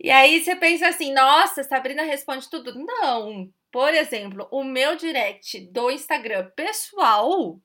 E 0.00 0.10
aí 0.10 0.42
você 0.42 0.54
pensa 0.54 0.88
assim, 0.88 1.12
nossa, 1.12 1.64
Sabrina 1.64 2.02
responde 2.02 2.48
tudo. 2.48 2.74
Não. 2.74 3.48
Por 3.70 3.92
exemplo, 3.92 4.48
o 4.50 4.64
meu 4.64 4.96
direct 4.96 5.60
do 5.72 5.90
Instagram 5.90 6.50
pessoal 6.56 7.60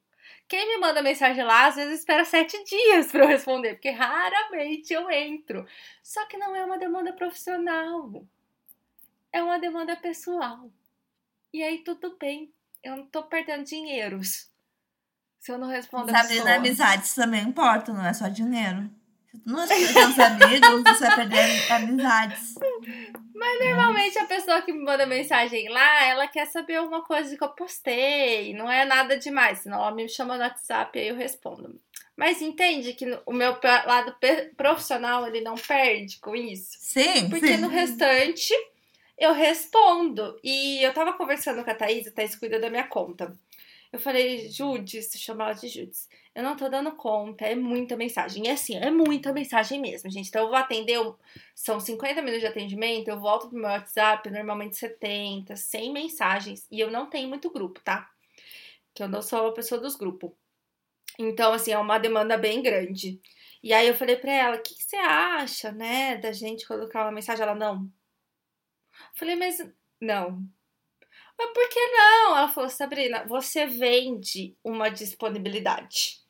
quem 0.47 0.67
me 0.67 0.77
manda 0.77 1.01
mensagem 1.01 1.43
lá, 1.43 1.67
às 1.67 1.75
vezes 1.75 1.99
espera 1.99 2.25
sete 2.25 2.63
dias 2.63 3.11
para 3.11 3.23
eu 3.23 3.27
responder, 3.27 3.73
porque 3.73 3.89
raramente 3.89 4.93
eu 4.93 5.09
entro. 5.09 5.65
Só 6.01 6.25
que 6.27 6.37
não 6.37 6.55
é 6.55 6.63
uma 6.63 6.77
demanda 6.77 7.13
profissional, 7.13 8.25
é 9.31 9.41
uma 9.41 9.59
demanda 9.59 9.95
pessoal. 9.95 10.71
E 11.51 11.63
aí 11.63 11.79
tudo 11.79 12.17
bem, 12.17 12.53
eu 12.83 12.97
não 12.97 13.05
tô 13.05 13.23
perdendo 13.23 13.63
dinheiros 13.63 14.51
se 15.43 15.51
eu 15.51 15.57
não 15.57 15.67
respondo 15.67 16.09
a 16.09 16.21
Sabe, 16.21 16.41
na 16.41 16.55
amizade 16.55 17.03
isso 17.03 17.15
também 17.15 17.43
importa, 17.43 17.91
não 17.91 18.05
é 18.05 18.13
só 18.13 18.29
dinheiro. 18.29 18.89
Não 19.45 19.67
responder 19.67 20.07
os 20.07 20.19
amigos, 20.19 20.83
você 20.83 21.07
vai 21.07 21.15
perder 21.15 21.71
amizades. 21.71 22.55
Mas 23.33 23.59
normalmente 23.59 24.17
a 24.19 24.25
pessoa 24.25 24.61
que 24.61 24.71
me 24.71 24.83
manda 24.83 25.05
mensagem 25.05 25.67
lá, 25.69 26.05
ela 26.05 26.27
quer 26.27 26.45
saber 26.45 26.75
alguma 26.75 27.03
coisa 27.03 27.35
que 27.35 27.43
eu 27.43 27.49
postei. 27.49 28.53
Não 28.53 28.71
é 28.71 28.85
nada 28.85 29.17
demais. 29.17 29.59
Senão 29.59 29.79
ela 29.79 29.91
me 29.91 30.07
chama 30.07 30.37
no 30.37 30.43
WhatsApp 30.43 30.97
e 30.97 31.01
aí 31.01 31.07
eu 31.09 31.15
respondo. 31.15 31.79
Mas 32.15 32.41
entende 32.41 32.93
que 32.93 33.05
o 33.25 33.33
meu 33.33 33.57
lado 33.63 34.15
profissional 34.55 35.27
ele 35.27 35.41
não 35.41 35.55
perde 35.55 36.19
com 36.19 36.35
isso? 36.35 36.77
Sim. 36.79 37.29
Porque 37.29 37.47
sim. 37.47 37.57
no 37.57 37.67
restante 37.67 38.53
eu 39.17 39.33
respondo. 39.33 40.39
E 40.43 40.83
eu 40.83 40.93
tava 40.93 41.13
conversando 41.13 41.63
com 41.63 41.71
a 41.71 41.75
Thaís, 41.75 42.07
a 42.07 42.11
Thaís 42.11 42.35
cuida 42.35 42.59
da 42.59 42.69
minha 42.69 42.87
conta. 42.87 43.35
Eu 43.93 43.99
falei, 43.99 44.49
Judes, 44.49 45.11
chama 45.17 45.43
ela 45.43 45.53
de 45.53 45.67
Judes. 45.67 46.09
Eu 46.33 46.41
não 46.41 46.57
tô 46.57 46.67
dando 46.67 46.91
conta, 46.95 47.45
é 47.45 47.53
muita 47.53 47.95
mensagem. 47.95 48.47
E 48.47 48.49
assim, 48.49 48.75
é 48.75 48.89
muita 48.89 49.31
mensagem 49.31 49.79
mesmo, 49.79 50.09
gente. 50.09 50.29
Então 50.29 50.41
eu 50.41 50.47
vou 50.47 50.57
atender, 50.57 50.97
são 51.53 51.79
50 51.79 52.19
minutos 52.23 52.41
de 52.41 52.47
atendimento, 52.47 53.07
eu 53.07 53.19
volto 53.19 53.49
pro 53.49 53.59
meu 53.59 53.69
WhatsApp, 53.69 54.27
normalmente 54.31 54.77
70, 54.77 55.55
100 55.55 55.93
mensagens. 55.93 56.67
E 56.71 56.79
eu 56.79 56.89
não 56.89 57.07
tenho 57.07 57.29
muito 57.29 57.51
grupo, 57.51 57.79
tá? 57.81 58.09
Que 58.95 59.03
eu 59.03 59.07
não 59.07 59.21
sou 59.21 59.49
a 59.49 59.53
pessoa 59.53 59.79
dos 59.79 59.95
grupos. 59.95 60.31
Então, 61.19 61.53
assim, 61.53 61.71
é 61.71 61.77
uma 61.77 61.99
demanda 61.99 62.35
bem 62.35 62.63
grande. 62.63 63.21
E 63.61 63.73
aí 63.73 63.87
eu 63.87 63.95
falei 63.95 64.15
pra 64.17 64.31
ela, 64.31 64.55
o 64.57 64.61
que, 64.63 64.73
que 64.73 64.83
você 64.83 64.97
acha, 64.97 65.71
né, 65.71 66.17
da 66.17 66.31
gente 66.31 66.67
colocar 66.67 67.03
uma 67.03 67.11
mensagem? 67.11 67.43
Ela, 67.43 67.53
não. 67.53 67.83
Eu 67.83 69.15
falei, 69.15 69.35
mas 69.35 69.57
não, 70.01 70.43
mas 71.43 71.53
por 71.53 71.69
que 71.69 71.87
não? 71.87 72.37
Ela 72.37 72.47
falou, 72.47 72.69
Sabrina, 72.69 73.25
você 73.25 73.65
vende 73.65 74.55
uma 74.63 74.89
disponibilidade. 74.89 76.21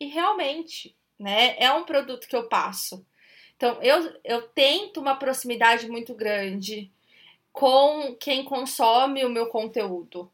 E 0.00 0.06
realmente, 0.06 0.96
né? 1.18 1.56
É 1.58 1.72
um 1.72 1.84
produto 1.84 2.28
que 2.28 2.36
eu 2.36 2.48
passo. 2.48 3.04
Então, 3.56 3.80
eu, 3.82 4.20
eu 4.24 4.42
tento 4.48 5.00
uma 5.00 5.16
proximidade 5.16 5.88
muito 5.88 6.14
grande 6.14 6.92
com 7.52 8.14
quem 8.16 8.44
consome 8.44 9.24
o 9.24 9.30
meu 9.30 9.48
conteúdo. 9.48 10.30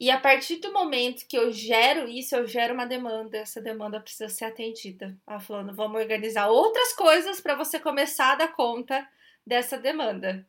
E 0.00 0.10
a 0.10 0.20
partir 0.20 0.56
do 0.56 0.72
momento 0.72 1.26
que 1.26 1.36
eu 1.36 1.52
gero 1.52 2.08
isso, 2.08 2.36
eu 2.36 2.46
gero 2.46 2.74
uma 2.74 2.86
demanda. 2.86 3.38
Essa 3.38 3.60
demanda 3.60 4.00
precisa 4.00 4.28
ser 4.28 4.44
atendida. 4.44 5.16
Ela 5.26 5.40
falando, 5.40 5.74
vamos 5.74 6.00
organizar 6.00 6.48
outras 6.48 6.92
coisas 6.92 7.40
para 7.40 7.56
você 7.56 7.80
começar 7.80 8.32
a 8.32 8.36
dar 8.36 8.48
conta 8.48 9.08
dessa 9.44 9.76
demanda 9.76 10.46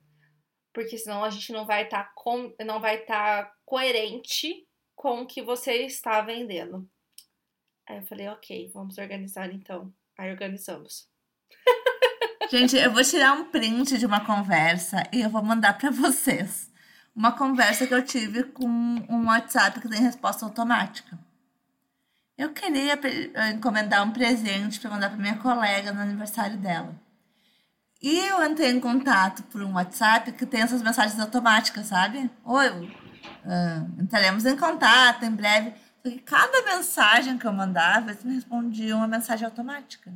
porque 0.74 0.98
senão 0.98 1.24
a 1.24 1.30
gente 1.30 1.52
não 1.52 1.66
vai 1.66 1.84
estar 1.84 2.04
tá 2.04 2.12
com, 2.16 2.54
não 2.66 2.80
vai 2.80 3.02
estar 3.02 3.44
tá 3.44 3.54
coerente 3.66 4.68
com 4.96 5.22
o 5.22 5.26
que 5.26 5.42
você 5.42 5.86
está 5.86 6.22
vendendo. 6.22 6.90
Aí 7.88 7.98
eu 7.98 8.04
falei, 8.04 8.28
ok, 8.28 8.70
vamos 8.74 8.98
organizar 8.98 9.52
então. 9.52 9.92
Aí 10.18 10.32
organizamos. 10.32 11.10
Gente, 12.52 12.76
eu 12.76 12.92
vou 12.92 13.04
tirar 13.04 13.34
um 13.34 13.46
print 13.46 13.98
de 13.98 14.06
uma 14.06 14.26
conversa 14.26 15.04
e 15.12 15.22
eu 15.22 15.30
vou 15.30 15.44
mandar 15.44 15.78
para 15.78 15.90
vocês. 15.92 16.70
uma 17.16 17.32
conversa 17.32 17.88
que 17.88 17.94
eu 17.94 18.04
tive 18.04 18.44
com 18.44 18.66
um 18.66 19.28
WhatsApp 19.28 19.80
que 19.80 19.90
tem 19.90 20.02
resposta 20.02 20.46
automática. 20.46 21.18
Eu 22.38 22.54
queria 22.54 22.98
encomendar 23.54 24.08
um 24.08 24.12
presente 24.12 24.80
para 24.80 24.90
mandar 24.90 25.10
para 25.10 25.18
minha 25.18 25.38
colega 25.38 25.92
no 25.92 26.00
aniversário 26.02 26.58
dela. 26.58 26.96
E 28.02 28.18
eu 28.18 28.44
entrei 28.46 28.72
em 28.72 28.80
contato 28.80 29.44
por 29.44 29.62
um 29.62 29.74
WhatsApp 29.74 30.32
que 30.32 30.46
tem 30.46 30.62
essas 30.62 30.82
mensagens 30.82 31.20
automáticas, 31.20 31.88
sabe? 31.88 32.32
Oi, 32.46 32.70
uh, 32.70 34.02
entraremos 34.02 34.46
em 34.46 34.56
contato 34.56 35.26
em 35.26 35.32
breve. 35.32 35.74
Porque 36.02 36.20
cada 36.20 36.62
mensagem 36.64 37.38
que 37.38 37.46
eu 37.46 37.52
mandava, 37.52 38.12
eles 38.12 38.24
me 38.24 38.36
respondiam 38.36 39.00
uma 39.00 39.08
mensagem 39.08 39.46
automática. 39.46 40.14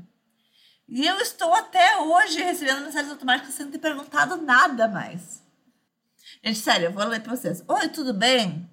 E 0.87 1.05
eu 1.05 1.17
estou 1.17 1.53
até 1.53 1.97
hoje 1.97 2.41
recebendo 2.41 2.85
mensagens 2.85 3.11
automáticas 3.11 3.53
sem 3.53 3.69
ter 3.69 3.79
perguntado 3.79 4.37
nada 4.37 4.87
mais. 4.87 5.43
Gente, 6.41 6.59
sério, 6.59 6.85
eu 6.85 6.93
vou 6.93 7.05
ler 7.05 7.21
para 7.21 7.35
vocês. 7.35 7.63
Oi, 7.67 7.89
tudo 7.89 8.13
bem? 8.13 8.69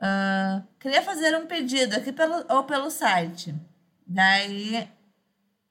Uh, 0.00 0.66
queria 0.80 1.02
fazer 1.02 1.36
um 1.36 1.46
pedido 1.46 1.94
aqui 1.94 2.10
pelo, 2.10 2.44
ou 2.48 2.64
pelo 2.64 2.90
site. 2.90 3.54
Daí 4.04 4.88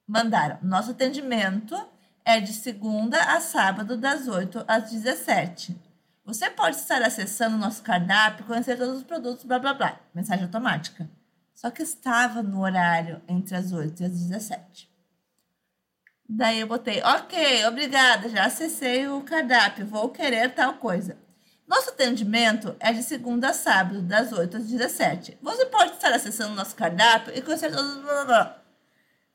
mandaram. 0.07 0.57
Nosso 0.61 0.91
atendimento 0.91 1.75
é 2.27 2.41
de 2.41 2.51
segunda 2.51 3.17
a 3.17 3.39
sábado, 3.39 3.95
das 3.95 4.27
8 4.27 4.65
às 4.67 4.91
17. 4.91 5.73
Você 6.25 6.49
pode 6.49 6.75
estar 6.75 7.01
acessando 7.01 7.55
o 7.55 7.59
nosso 7.59 7.81
cardápio, 7.81 8.45
conhecer 8.45 8.77
todos 8.77 8.97
os 8.97 9.03
produtos, 9.03 9.45
blá 9.45 9.57
blá 9.57 9.73
blá. 9.73 9.97
Mensagem 10.13 10.43
automática. 10.43 11.09
Só 11.55 11.71
que 11.71 11.81
estava 11.81 12.43
no 12.43 12.59
horário 12.63 13.21
entre 13.29 13.55
as 13.55 13.71
8 13.71 14.03
e 14.03 14.05
as 14.05 14.11
17. 14.11 14.91
Daí 16.27 16.59
eu 16.59 16.67
botei, 16.67 17.01
ok, 17.01 17.65
obrigada, 17.65 18.27
já 18.27 18.43
acessei 18.43 19.07
o 19.07 19.21
cardápio, 19.21 19.87
vou 19.87 20.09
querer 20.09 20.53
tal 20.53 20.73
coisa. 20.73 21.17
Nosso 21.65 21.91
atendimento 21.91 22.75
é 22.77 22.91
de 22.91 23.03
segunda 23.03 23.51
a 23.51 23.53
sábado, 23.53 24.01
das 24.01 24.33
8 24.33 24.57
às 24.57 24.67
17. 24.67 25.37
Você 25.41 25.65
pode 25.67 25.93
estar 25.93 26.11
acessando 26.11 26.51
o 26.51 26.57
nosso 26.57 26.75
cardápio 26.75 27.31
e 27.33 27.41
conhecer 27.41 27.71
todos. 27.71 28.01
Blá, 28.01 28.13
blá, 28.13 28.25
blá. 28.25 28.61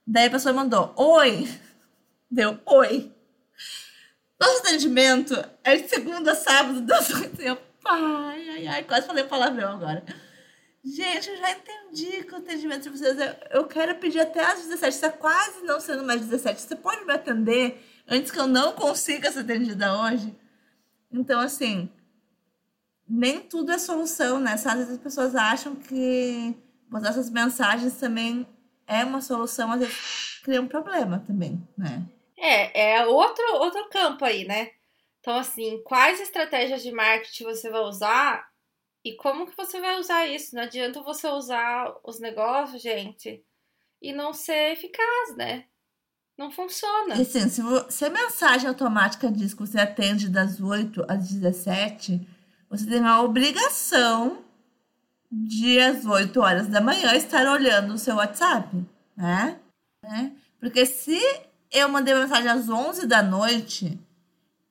Daí 0.07 0.27
a 0.27 0.31
pessoa 0.31 0.53
mandou, 0.53 0.93
oi. 0.95 1.49
Deu, 2.33 2.59
oi. 2.65 3.13
Nosso 4.41 4.61
atendimento 4.61 5.35
é 5.63 5.77
de 5.77 5.87
segunda 5.87 6.33
a 6.33 6.35
sábado, 6.35 6.81
das 6.81 7.11
8 7.11 7.43
eu, 7.43 7.59
ai, 7.85 8.49
ai, 8.49 8.67
ai, 8.69 8.85
quase 8.85 9.07
falei 9.07 9.25
palavrão 9.25 9.75
agora. 9.75 10.03
Gente, 10.83 11.29
eu 11.29 11.37
já 11.37 11.51
entendi 11.51 12.25
que 12.25 12.33
o 12.33 12.39
atendimento 12.39 12.85
de 12.85 12.89
vocês, 12.89 13.19
eu, 13.21 13.61
eu 13.61 13.67
quero 13.67 13.97
pedir 13.97 14.21
até 14.21 14.43
às 14.47 14.63
17, 14.63 14.95
está 14.95 15.11
quase 15.13 15.61
não 15.65 15.79
sendo 15.79 16.05
mais 16.05 16.23
17. 16.23 16.63
Você 16.63 16.75
pode 16.75 17.05
me 17.05 17.13
atender 17.13 17.85
antes 18.09 18.33
que 18.33 18.41
eu 18.41 18.47
não 18.47 18.73
consiga 18.73 19.31
ser 19.31 19.41
atendida 19.41 19.95
hoje? 19.95 20.35
Então, 21.13 21.39
assim, 21.39 21.91
nem 23.07 23.41
tudo 23.41 23.73
é 23.73 23.79
solução, 23.79 24.41
né? 24.41 24.55
Às 24.55 24.65
vezes 24.65 24.91
as 24.93 24.99
pessoas 24.99 25.37
acham 25.37 25.77
que 25.77 26.57
botar 26.89 27.11
essas 27.11 27.29
mensagens 27.29 27.93
também 27.97 28.49
é 28.87 29.05
uma 29.05 29.21
solução, 29.21 29.71
às 29.71 29.81
vezes 29.81 30.41
cria 30.43 30.63
um 30.63 30.67
problema 30.67 31.23
também, 31.27 31.63
né? 31.77 32.03
É, 32.43 32.95
é 32.95 33.07
outro, 33.07 33.45
outro 33.55 33.89
campo 33.89 34.25
aí, 34.25 34.45
né? 34.45 34.71
Então, 35.21 35.37
assim, 35.37 35.81
quais 35.85 36.21
estratégias 36.21 36.83
de 36.83 36.91
marketing 36.91 37.45
você 37.45 37.71
vai 37.71 37.83
usar 37.83 38.45
e 39.05 39.15
como 39.15 39.47
que 39.47 39.57
você 39.57 39.81
vai 39.81 39.97
usar 40.01 40.27
isso? 40.27 40.57
Não 40.57 40.65
adianta 40.65 41.01
você 41.03 41.29
usar 41.29 41.95
os 42.03 42.19
negócios, 42.19 42.83
gente, 42.83 43.45
e 44.01 44.13
não 44.13 44.33
ser 44.33 44.73
eficaz, 44.73 45.37
né? 45.37 45.67
Não 46.37 46.51
funciona. 46.51 47.15
E 47.15 47.23
assim, 47.23 47.49
se, 47.49 47.63
se 47.89 48.05
a 48.05 48.11
mensagem 48.11 48.69
automática 48.69 49.31
diz 49.31 49.55
que 49.55 49.61
você 49.61 49.79
atende 49.79 50.29
das 50.29 50.61
8 50.61 51.05
às 51.09 51.29
17, 51.29 52.27
você 52.69 52.87
tem 52.87 53.07
a 53.07 53.21
obrigação 53.23 54.43
de 55.31 55.79
às 55.79 56.05
8 56.05 56.41
horas 56.41 56.67
da 56.67 56.81
manhã 56.81 57.15
estar 57.15 57.47
olhando 57.47 57.95
o 57.95 57.99
seu 57.99 58.17
WhatsApp, 58.17 58.69
né? 59.17 59.61
né? 60.03 60.33
Porque 60.59 60.85
se 60.85 61.21
eu 61.73 61.89
mandei 61.89 62.13
uma 62.15 62.23
mensagem 62.23 62.49
às 62.49 62.69
11 62.69 63.07
da 63.07 63.23
noite 63.23 63.99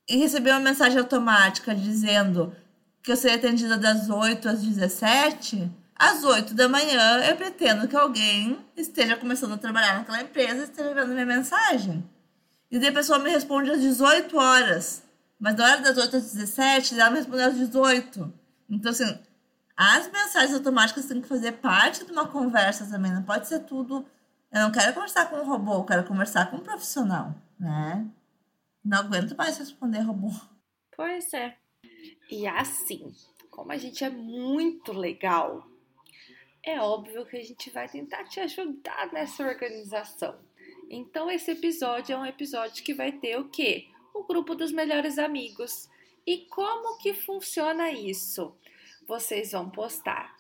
e 0.08 0.18
recebi 0.18 0.50
uma 0.52 0.60
mensagem 0.60 1.00
automática 1.00 1.74
dizendo 1.74 2.56
que 3.02 3.12
eu 3.12 3.18
seria 3.18 3.38
atendida 3.38 3.78
das 3.78 4.10
8 4.10 4.48
às 4.48 4.62
17, 4.62 5.70
às 5.96 6.24
8 6.24 6.54
da 6.54 6.70
manhã 6.70 7.24
eu 7.24 7.36
pretendo 7.36 7.88
que 7.88 7.96
alguém 7.96 8.58
esteja 8.78 9.18
começando 9.18 9.54
a 9.54 9.58
trabalhar 9.58 9.96
naquela 9.96 10.22
empresa 10.22 10.62
e 10.62 10.64
esteja 10.64 10.94
vendo 10.94 11.14
minha 11.14 11.26
mensagem. 11.26 12.08
E 12.70 12.80
daí 12.80 12.90
a 12.90 12.94
pessoa 12.94 13.20
me 13.20 13.30
responde 13.30 13.72
às 13.72 13.82
18 13.82 14.38
horas. 14.38 15.04
Mas 15.40 15.56
na 15.56 15.66
hora 15.66 15.82
das 15.82 15.98
8 15.98 16.18
às 16.18 16.34
17, 16.34 17.00
ela 17.00 17.10
me 17.10 17.18
respondeu 17.18 17.48
às 17.48 17.58
18. 17.58 18.34
Então, 18.70 18.92
assim, 18.92 19.20
as 19.76 20.10
mensagens 20.12 20.54
automáticas 20.54 21.06
têm 21.06 21.20
que 21.20 21.28
fazer 21.28 21.54
parte 21.54 22.06
de 22.06 22.12
uma 22.12 22.28
conversa 22.28 22.86
também. 22.86 23.12
Não 23.12 23.24
pode 23.24 23.48
ser 23.48 23.60
tudo 23.62 24.06
eu 24.52 24.62
não 24.62 24.72
quero 24.72 24.94
conversar 24.94 25.30
com 25.30 25.38
um 25.38 25.46
robô, 25.46 25.76
eu 25.76 25.86
quero 25.86 26.06
conversar 26.06 26.50
com 26.52 26.58
um 26.58 26.64
profissional, 26.64 27.34
né? 27.60 28.06
Não 28.84 29.00
aguento 29.00 29.36
mais 29.36 29.58
responder 29.58 30.00
robô. 30.00 30.30
Pois 30.96 31.34
é. 31.34 31.56
E 32.30 32.46
assim, 32.46 33.14
como 33.50 33.72
a 33.72 33.78
gente 33.78 34.04
é 34.04 34.10
muito 34.10 34.92
legal, 34.92 35.66
é 36.64 36.80
óbvio 36.80 37.26
que 37.26 37.38
a 37.38 37.44
gente 37.44 37.70
vai 37.70 37.88
tentar 37.88 38.24
te 38.26 38.40
ajudar 38.40 39.12
nessa 39.14 39.44
organização. 39.44 40.38
Então 40.90 41.32
esse 41.32 41.52
episódio 41.52 42.14
é 42.14 42.18
um 42.18 42.26
episódio 42.26 42.84
que 42.84 42.94
vai 42.94 43.12
ter 43.12 43.38
o 43.40 43.50
quê? 43.50 43.88
O 44.14 44.24
grupo 44.26 44.54
dos 44.54 44.72
melhores 44.72 45.18
amigos. 45.18 45.90
E 46.28 46.46
como 46.48 46.98
que 46.98 47.14
funciona 47.14 47.92
isso? 47.92 48.56
Vocês 49.08 49.54
vão 49.54 49.70
postar. 49.70 50.36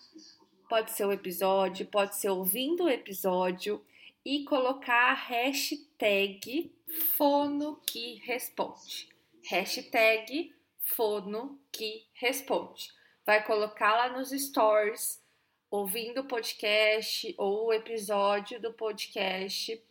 Pode 0.69 0.91
ser 0.91 1.06
o 1.06 1.12
episódio, 1.12 1.86
pode 1.86 2.15
ser 2.15 2.30
ouvindo 2.30 2.84
o 2.84 2.89
episódio 2.89 3.82
e 4.25 4.43
colocar 4.45 5.12
a 5.12 5.13
hashtag 5.13 6.73
fono 7.17 7.77
que 7.88 8.15
responde. 8.23 9.10
Hashtag 9.43 10.53
fono 10.79 11.60
que 11.71 12.05
responde. 12.13 12.91
Vai 13.25 13.43
colocar 13.43 13.93
lá 13.95 14.10
nos 14.10 14.29
stories, 14.29 15.21
ouvindo 15.69 16.21
o 16.21 16.27
podcast 16.27 17.34
ou 17.38 17.67
o 17.67 17.73
episódio 17.73 18.62
do 18.62 18.73
podcast 18.73 19.81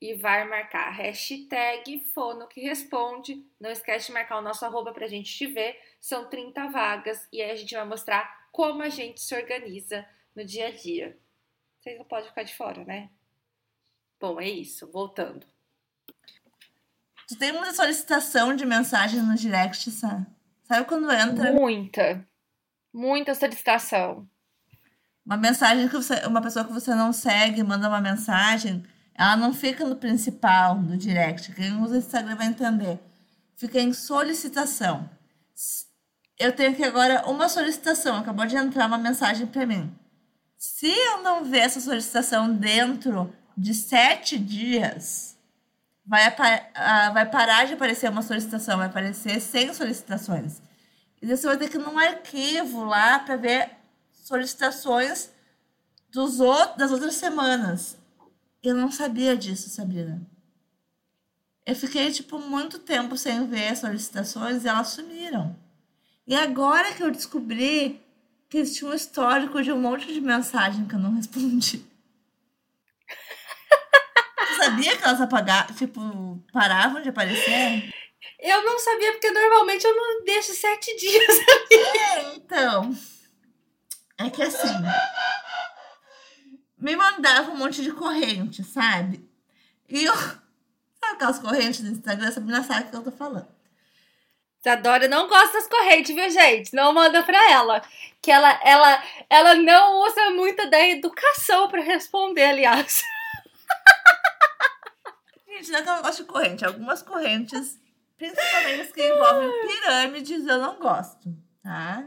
e 0.00 0.14
vai 0.14 0.44
marcar 0.48 0.90
hashtag 0.90 2.00
fono 2.12 2.48
que 2.48 2.60
responde. 2.60 3.44
Não 3.60 3.70
esquece 3.70 4.08
de 4.08 4.12
marcar 4.12 4.38
o 4.38 4.42
nosso 4.42 4.64
arroba 4.64 4.92
pra 4.92 5.06
gente 5.06 5.32
te 5.32 5.46
ver. 5.46 5.80
São 6.00 6.28
30 6.28 6.68
vagas 6.68 7.28
e 7.32 7.40
aí 7.40 7.50
a 7.50 7.56
gente 7.56 7.74
vai 7.74 7.84
mostrar 7.84 8.48
como 8.50 8.82
a 8.82 8.88
gente 8.88 9.20
se 9.20 9.34
organiza 9.34 10.06
no 10.34 10.44
dia 10.44 10.66
a 10.66 10.70
dia. 10.70 11.18
Vocês 11.80 11.98
não 11.98 12.04
podem 12.04 12.28
ficar 12.28 12.42
de 12.42 12.54
fora, 12.54 12.84
né? 12.84 13.10
Bom, 14.22 14.40
é 14.40 14.48
isso. 14.48 14.86
Voltando. 14.86 15.44
Tu 17.26 17.36
tem 17.36 17.50
muita 17.50 17.74
solicitação 17.74 18.54
de 18.54 18.64
mensagem 18.64 19.20
no 19.20 19.34
direct, 19.34 19.90
sabe? 19.90 20.24
Sabe 20.62 20.86
quando 20.86 21.10
entra? 21.10 21.52
Muita. 21.52 22.24
Muita 22.94 23.34
solicitação. 23.34 24.28
Uma 25.26 25.36
mensagem 25.36 25.88
que 25.88 25.96
você. 25.96 26.24
Uma 26.24 26.40
pessoa 26.40 26.64
que 26.64 26.72
você 26.72 26.94
não 26.94 27.12
segue 27.12 27.64
manda 27.64 27.88
uma 27.88 28.00
mensagem, 28.00 28.84
ela 29.12 29.36
não 29.36 29.52
fica 29.52 29.84
no 29.84 29.96
principal 29.96 30.78
do 30.78 30.96
direct. 30.96 31.52
Quem 31.52 31.82
usa 31.82 31.96
Instagram 31.96 32.36
vai 32.36 32.46
entender. 32.46 33.00
Fica 33.56 33.80
em 33.80 33.92
solicitação. 33.92 35.10
Eu 36.38 36.54
tenho 36.54 36.70
aqui 36.70 36.84
agora 36.84 37.28
uma 37.28 37.48
solicitação. 37.48 38.18
Acabou 38.18 38.46
de 38.46 38.54
entrar 38.54 38.86
uma 38.86 38.98
mensagem 38.98 39.48
para 39.48 39.66
mim. 39.66 39.92
Se 40.56 40.86
eu 40.86 41.22
não 41.24 41.44
ver 41.44 41.58
essa 41.58 41.80
solicitação 41.80 42.54
dentro 42.54 43.34
de 43.56 43.74
sete 43.74 44.38
dias, 44.38 45.36
vai, 46.04 46.30
vai 47.12 47.30
parar 47.30 47.66
de 47.66 47.74
aparecer 47.74 48.10
uma 48.10 48.22
solicitação, 48.22 48.78
vai 48.78 48.86
aparecer 48.86 49.40
sem 49.40 49.72
solicitações. 49.72 50.60
E 51.20 51.26
você 51.26 51.46
vai 51.46 51.56
ter 51.56 51.68
que 51.68 51.76
ir 51.76 51.80
num 51.80 51.98
arquivo 51.98 52.84
lá 52.84 53.18
para 53.20 53.36
ver 53.36 53.70
solicitações 54.12 55.30
dos 56.10 56.40
outros, 56.40 56.76
das 56.76 56.90
outras 56.90 57.14
semanas. 57.14 57.96
Eu 58.62 58.74
não 58.74 58.90
sabia 58.90 59.36
disso, 59.36 59.70
Sabrina. 59.70 60.20
Eu 61.64 61.76
fiquei, 61.76 62.10
tipo, 62.10 62.38
muito 62.38 62.78
tempo 62.78 63.16
sem 63.16 63.46
ver 63.46 63.76
solicitações 63.76 64.64
e 64.64 64.68
elas 64.68 64.88
sumiram. 64.88 65.56
E 66.26 66.34
agora 66.34 66.92
que 66.92 67.02
eu 67.02 67.10
descobri 67.10 68.00
que 68.48 68.58
existia 68.58 68.88
um 68.88 68.94
histórico 68.94 69.62
de 69.62 69.72
um 69.72 69.80
monte 69.80 70.12
de 70.12 70.20
mensagem 70.20 70.86
que 70.86 70.94
eu 70.94 70.98
não 70.98 71.14
respondi 71.16 71.91
sabia 74.62 74.96
que 74.96 75.04
elas 75.04 75.20
apagavam, 75.20 75.74
tipo, 75.74 76.44
paravam 76.52 77.02
de 77.02 77.08
aparecer? 77.08 77.92
Eu 78.38 78.64
não 78.64 78.78
sabia, 78.78 79.12
porque 79.12 79.30
normalmente 79.30 79.84
eu 79.84 79.94
não 79.94 80.24
deixo 80.24 80.52
sete 80.54 80.94
dias. 80.98 81.38
É, 81.70 82.34
então. 82.34 82.96
É 84.18 84.30
que 84.30 84.42
assim. 84.42 84.68
Me 86.78 86.96
mandava 86.96 87.50
um 87.50 87.56
monte 87.56 87.82
de 87.82 87.92
corrente, 87.92 88.62
sabe? 88.62 89.28
E 89.88 90.04
eu. 90.04 90.14
Sabe 90.14 91.14
aquelas 91.14 91.38
correntes 91.40 91.80
do 91.80 91.90
Instagram? 91.90 92.30
Sabrina 92.30 92.62
sabe 92.62 92.86
o 92.86 92.90
que 92.90 92.96
eu 92.96 93.02
tô 93.02 93.10
falando. 93.10 93.48
Isadora 94.64 95.08
não 95.08 95.26
gosta 95.26 95.54
das 95.54 95.66
correntes, 95.66 96.14
viu, 96.14 96.30
gente? 96.30 96.72
Não 96.72 96.92
manda 96.92 97.24
pra 97.24 97.50
ela. 97.50 97.82
Que 98.20 98.30
ela, 98.30 98.60
ela, 98.62 99.02
ela 99.28 99.54
não 99.56 100.06
usa 100.06 100.30
muito 100.30 100.70
da 100.70 100.80
educação 100.86 101.68
para 101.68 101.82
responder, 101.82 102.44
aliás. 102.44 103.02
Gente, 105.52 105.70
não 105.70 105.78
é 105.78 105.82
que 105.82 105.88
eu 105.88 105.94
não 105.96 106.02
gosto 106.02 106.22
de 106.22 106.28
corrente. 106.28 106.64
Algumas 106.64 107.02
correntes, 107.02 107.78
principalmente 108.16 108.80
as 108.80 108.92
que 108.92 109.06
envolvem 109.06 109.50
pirâmides, 109.68 110.46
eu 110.46 110.58
não 110.58 110.78
gosto, 110.78 111.36
tá? 111.62 112.06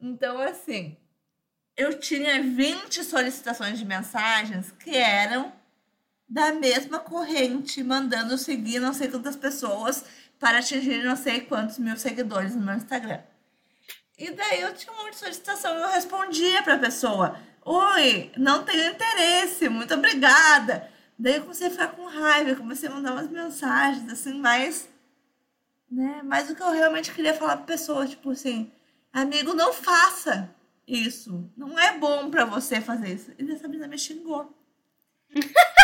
Então, 0.00 0.38
assim, 0.38 0.96
eu 1.76 1.98
tinha 1.98 2.40
20 2.40 3.02
solicitações 3.02 3.78
de 3.78 3.84
mensagens 3.84 4.70
que 4.70 4.96
eram 4.96 5.52
da 6.28 6.52
mesma 6.52 7.00
corrente, 7.00 7.82
mandando 7.82 8.38
seguir 8.38 8.78
não 8.78 8.92
sei 8.92 9.08
quantas 9.08 9.36
pessoas 9.36 10.04
para 10.38 10.58
atingir 10.58 11.02
não 11.02 11.16
sei 11.16 11.40
quantos 11.40 11.78
mil 11.78 11.96
seguidores 11.96 12.54
no 12.54 12.62
meu 12.62 12.76
Instagram. 12.76 13.20
E 14.16 14.30
daí 14.30 14.60
eu 14.60 14.72
tinha 14.74 14.92
um 14.92 14.96
monte 14.96 15.14
de 15.14 15.18
solicitação, 15.18 15.74
eu 15.74 15.90
respondia 15.90 16.62
para 16.62 16.74
a 16.74 16.78
pessoa: 16.78 17.36
Oi, 17.64 18.30
não 18.36 18.64
tenho 18.64 18.92
interesse, 18.92 19.68
muito 19.68 19.92
obrigada. 19.94 20.93
Daí 21.18 21.36
eu 21.36 21.42
comecei 21.42 21.68
a 21.68 21.70
ficar 21.70 21.88
com 21.88 22.04
raiva, 22.06 22.56
comecei 22.56 22.88
a 22.88 22.92
mandar 22.92 23.12
umas 23.12 23.30
mensagens, 23.30 24.10
assim, 24.10 24.34
mais. 24.34 24.88
Né, 25.90 26.22
mais 26.24 26.48
do 26.48 26.56
que 26.56 26.62
eu 26.62 26.70
realmente 26.70 27.12
queria 27.12 27.34
falar 27.34 27.58
pra 27.58 27.66
pessoa, 27.66 28.06
tipo 28.06 28.30
assim, 28.30 28.72
amigo, 29.12 29.54
não 29.54 29.72
faça 29.72 30.52
isso. 30.86 31.48
Não 31.56 31.78
é 31.78 31.96
bom 31.96 32.30
para 32.30 32.44
você 32.44 32.80
fazer 32.80 33.14
isso. 33.14 33.32
E 33.38 33.44
dessa 33.44 33.68
menina 33.68 33.86
me 33.86 33.98
xingou. 33.98 34.52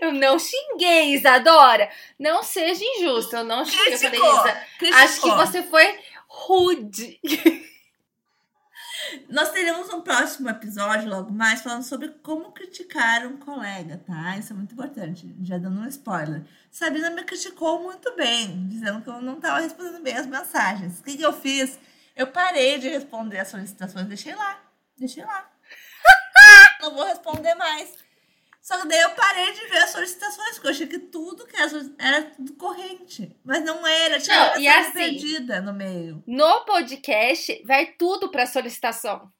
Eu 0.00 0.12
não 0.12 0.38
xinguei, 0.38 1.14
Isadora. 1.14 1.90
Não 2.18 2.42
seja 2.42 2.84
injusta. 2.84 3.38
Eu 3.38 3.44
não 3.44 3.64
xinguei. 3.64 3.98
Criticou, 3.98 4.28
eu 4.28 4.36
falei, 4.36 4.54
Isa, 4.82 4.96
acho 4.98 5.20
que 5.22 5.30
você 5.30 5.62
foi 5.62 5.98
rude. 6.28 7.20
Nós 9.28 9.50
teremos 9.50 9.92
um 9.92 10.00
próximo 10.00 10.48
episódio 10.48 11.08
logo 11.08 11.32
mais 11.32 11.62
falando 11.62 11.82
sobre 11.82 12.08
como 12.22 12.52
criticar 12.52 13.26
um 13.26 13.36
colega, 13.36 13.98
tá? 14.06 14.36
Isso 14.36 14.52
é 14.52 14.56
muito 14.56 14.72
importante. 14.72 15.34
Já 15.42 15.58
dando 15.58 15.80
um 15.80 15.86
spoiler. 15.86 16.44
Sabrina 16.70 17.10
me 17.10 17.24
criticou 17.24 17.82
muito 17.82 18.14
bem, 18.16 18.66
dizendo 18.68 19.02
que 19.02 19.08
eu 19.08 19.20
não 19.20 19.36
estava 19.36 19.60
respondendo 19.60 20.02
bem 20.02 20.16
as 20.16 20.26
mensagens. 20.26 21.00
O 21.00 21.02
que, 21.02 21.16
que 21.16 21.24
eu 21.24 21.32
fiz? 21.32 21.78
Eu 22.16 22.28
parei 22.28 22.78
de 22.78 22.88
responder 22.88 23.38
as 23.38 23.48
solicitações, 23.48 24.06
deixei 24.06 24.34
lá. 24.34 24.60
Deixei 24.96 25.24
lá. 25.24 25.50
não 26.80 26.94
vou 26.94 27.04
responder 27.04 27.54
mais. 27.54 28.03
Só 28.64 28.80
que 28.80 28.88
daí 28.88 28.98
eu 29.02 29.10
parei 29.10 29.52
de 29.52 29.66
ver 29.66 29.76
as 29.76 29.90
solicitações, 29.90 30.54
porque 30.54 30.68
eu 30.68 30.70
achei 30.70 30.86
que 30.86 30.98
tudo 30.98 31.46
que 31.46 31.54
era, 31.54 31.70
era 31.98 32.22
tudo 32.30 32.54
corrente. 32.54 33.38
Mas 33.44 33.62
não 33.62 33.86
era, 33.86 34.18
tinha 34.18 34.54
Não, 34.54 34.58
e 34.58 34.66
assim, 34.66 34.92
perdida 34.92 35.60
no 35.60 35.74
meio. 35.74 36.24
No 36.26 36.64
podcast, 36.64 37.62
vai 37.66 37.84
tudo 37.92 38.30
pra 38.30 38.46
solicitação. 38.46 39.30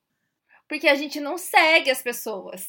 Porque 0.68 0.86
a 0.86 0.94
gente 0.94 1.20
não 1.20 1.38
segue 1.38 1.90
as 1.90 2.02
pessoas. 2.02 2.68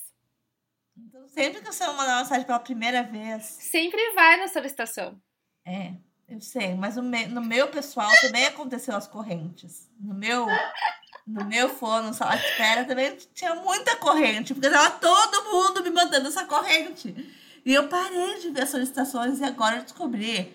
Então, 0.97 1.27
sempre 1.27 1.59
que 1.59 1.65
você 1.73 1.85
mandar 1.87 2.13
uma 2.13 2.19
mensagem 2.21 2.45
pela 2.45 2.59
primeira 2.59 3.03
vez, 3.03 3.43
Sempre 3.43 4.13
vai 4.13 4.37
na 4.37 4.47
solicitação. 4.47 5.21
é, 5.65 5.91
eu 6.27 6.41
sei, 6.41 6.73
mas 6.75 6.95
no 6.95 7.03
meu, 7.03 7.29
no 7.29 7.41
meu 7.41 7.67
pessoal 7.67 8.11
também 8.21 8.45
aconteceu 8.45 8.95
as 8.95 9.07
correntes. 9.07 9.89
No 9.99 10.13
meu, 10.13 10.47
no 11.25 11.45
meu 11.45 11.69
fone, 11.69 12.07
no 12.07 12.13
sala 12.13 12.35
de 12.35 12.43
espera, 12.45 12.83
também 12.85 13.15
tinha 13.33 13.55
muita 13.55 13.95
corrente, 13.97 14.53
porque 14.53 14.69
tava 14.69 14.91
todo 14.99 15.51
mundo 15.51 15.83
me 15.83 15.89
mandando 15.91 16.27
essa 16.27 16.45
corrente. 16.45 17.13
E 17.65 17.73
eu 17.73 17.87
parei 17.87 18.39
de 18.39 18.49
ver 18.49 18.63
as 18.63 18.69
solicitações 18.69 19.39
e 19.39 19.43
agora 19.43 19.81
descobri 19.81 20.51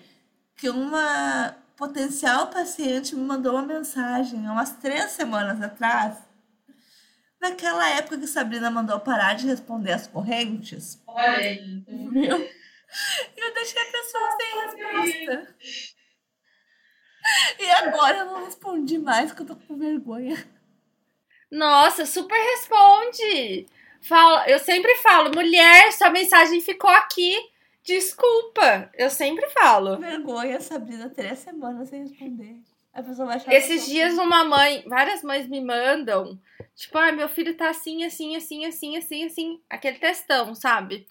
que 0.57 0.69
uma 0.69 1.55
potencial 1.75 2.47
paciente 2.47 3.15
me 3.15 3.23
mandou 3.23 3.53
uma 3.53 3.63
mensagem 3.63 4.45
há 4.45 4.51
umas 4.51 4.71
três 4.73 5.11
semanas 5.11 5.61
atrás. 5.61 6.17
Naquela 7.41 7.89
época 7.89 8.19
que 8.19 8.27
Sabrina 8.27 8.69
mandou 8.69 8.99
parar 8.99 9.33
de 9.33 9.47
responder 9.47 9.93
as 9.93 10.05
correntes, 10.05 11.01
Olha 11.07 11.37
aí. 11.37 11.83
viu? 11.87 12.47
E 13.35 13.39
eu 13.39 13.53
deixei 13.53 13.81
a 13.81 13.91
pessoa 13.91 14.29
sem 14.31 14.61
resposta. 14.61 15.55
E 17.59 17.69
agora 17.69 18.17
eu 18.19 18.25
não 18.25 18.45
respondi 18.45 18.97
mais, 18.97 19.31
porque 19.31 19.43
eu 19.43 19.47
tô 19.47 19.55
com 19.55 19.77
vergonha. 19.77 20.35
Nossa, 21.51 22.05
super 22.05 22.35
responde. 22.35 23.67
Fala, 24.01 24.49
eu 24.49 24.57
sempre 24.57 24.95
falo, 24.97 25.31
mulher, 25.33 25.91
sua 25.93 26.09
mensagem 26.09 26.59
ficou 26.61 26.89
aqui. 26.89 27.37
Desculpa. 27.83 28.89
Eu 28.93 29.09
sempre 29.09 29.47
falo. 29.49 29.97
Vergonha, 29.97 30.59
Sabrina, 30.59 31.09
três 31.09 31.39
semanas 31.39 31.89
sem 31.89 32.01
responder. 32.03 32.57
A 32.93 33.01
pessoa 33.01 33.25
vai 33.27 33.37
achar 33.37 33.53
Esses 33.53 33.83
sou- 33.83 33.93
dias 33.93 34.17
uma 34.17 34.43
mãe, 34.43 34.83
várias 34.87 35.23
mães 35.23 35.47
me 35.47 35.61
mandam, 35.63 36.37
tipo, 36.75 36.97
ah, 36.97 37.11
meu 37.11 37.29
filho 37.29 37.55
tá 37.55 37.69
assim, 37.69 38.03
assim, 38.03 38.35
assim, 38.35 38.65
assim, 38.65 38.97
assim, 38.97 39.25
assim, 39.25 39.61
aquele 39.69 39.97
textão, 39.97 40.53
sabe? 40.53 41.07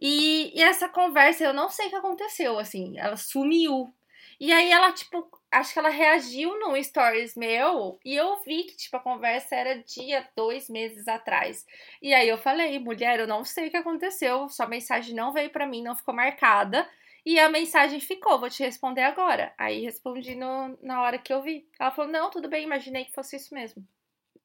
E, 0.00 0.52
e 0.58 0.62
essa 0.62 0.88
conversa, 0.88 1.44
eu 1.44 1.52
não 1.52 1.68
sei 1.68 1.86
o 1.86 1.90
que 1.90 1.96
aconteceu, 1.96 2.58
assim, 2.58 2.98
ela 2.98 3.16
sumiu. 3.16 3.94
E 4.40 4.52
aí 4.52 4.70
ela, 4.72 4.90
tipo, 4.92 5.28
acho 5.52 5.72
que 5.72 5.78
ela 5.78 5.90
reagiu 5.90 6.58
num 6.58 6.82
stories 6.82 7.36
meu 7.36 7.98
e 8.04 8.16
eu 8.16 8.40
vi 8.42 8.64
que, 8.64 8.76
tipo, 8.76 8.96
a 8.96 9.00
conversa 9.00 9.54
era 9.54 9.82
dia, 9.82 10.26
dois 10.34 10.68
meses 10.68 11.06
atrás. 11.06 11.64
E 12.02 12.12
aí 12.14 12.28
eu 12.28 12.38
falei, 12.38 12.78
mulher, 12.78 13.20
eu 13.20 13.26
não 13.26 13.44
sei 13.44 13.68
o 13.68 13.70
que 13.70 13.76
aconteceu, 13.76 14.48
sua 14.48 14.66
mensagem 14.66 15.14
não 15.14 15.32
veio 15.32 15.50
pra 15.50 15.66
mim, 15.66 15.82
não 15.82 15.94
ficou 15.94 16.14
marcada. 16.14 16.88
E 17.30 17.38
a 17.38 17.48
mensagem 17.48 18.00
ficou, 18.00 18.40
vou 18.40 18.50
te 18.50 18.60
responder 18.64 19.02
agora. 19.02 19.54
Aí 19.56 19.82
respondi 19.84 20.34
no, 20.34 20.76
na 20.82 21.00
hora 21.00 21.16
que 21.16 21.32
eu 21.32 21.40
vi. 21.40 21.64
Ela 21.78 21.92
falou, 21.92 22.10
não, 22.10 22.28
tudo 22.28 22.48
bem, 22.48 22.64
imaginei 22.64 23.04
que 23.04 23.12
fosse 23.12 23.36
isso 23.36 23.54
mesmo. 23.54 23.86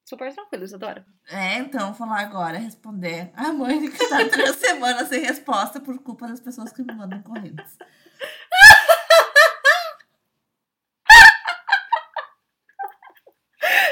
Super 0.03 0.31
tranquilo, 0.31 0.65
Isadora. 0.65 1.03
É, 1.27 1.55
então, 1.55 1.93
vou 1.93 2.07
lá 2.07 2.19
agora 2.19 2.59
responder. 2.59 3.31
A 3.35 3.51
mãe 3.51 3.89
que 3.89 4.07
tá 4.07 4.23
três 4.29 4.57
semanas 4.57 5.09
sem 5.09 5.19
resposta 5.19 5.79
por 5.79 5.97
culpa 5.97 6.27
das 6.27 6.39
pessoas 6.39 6.71
que 6.71 6.83
me 6.83 6.93
mandam 6.93 7.23
correntes. 7.23 7.75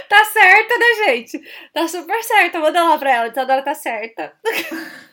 Tá 0.08 0.26
certa, 0.26 0.78
né, 0.78 1.06
gente? 1.08 1.40
Tá 1.74 1.88
super 1.88 2.24
certa. 2.24 2.60
Manda 2.60 2.84
lá 2.84 2.96
pra 3.00 3.12
ela, 3.12 3.28
Isadora 3.28 3.64
tá 3.64 3.74
certa. 3.74 4.38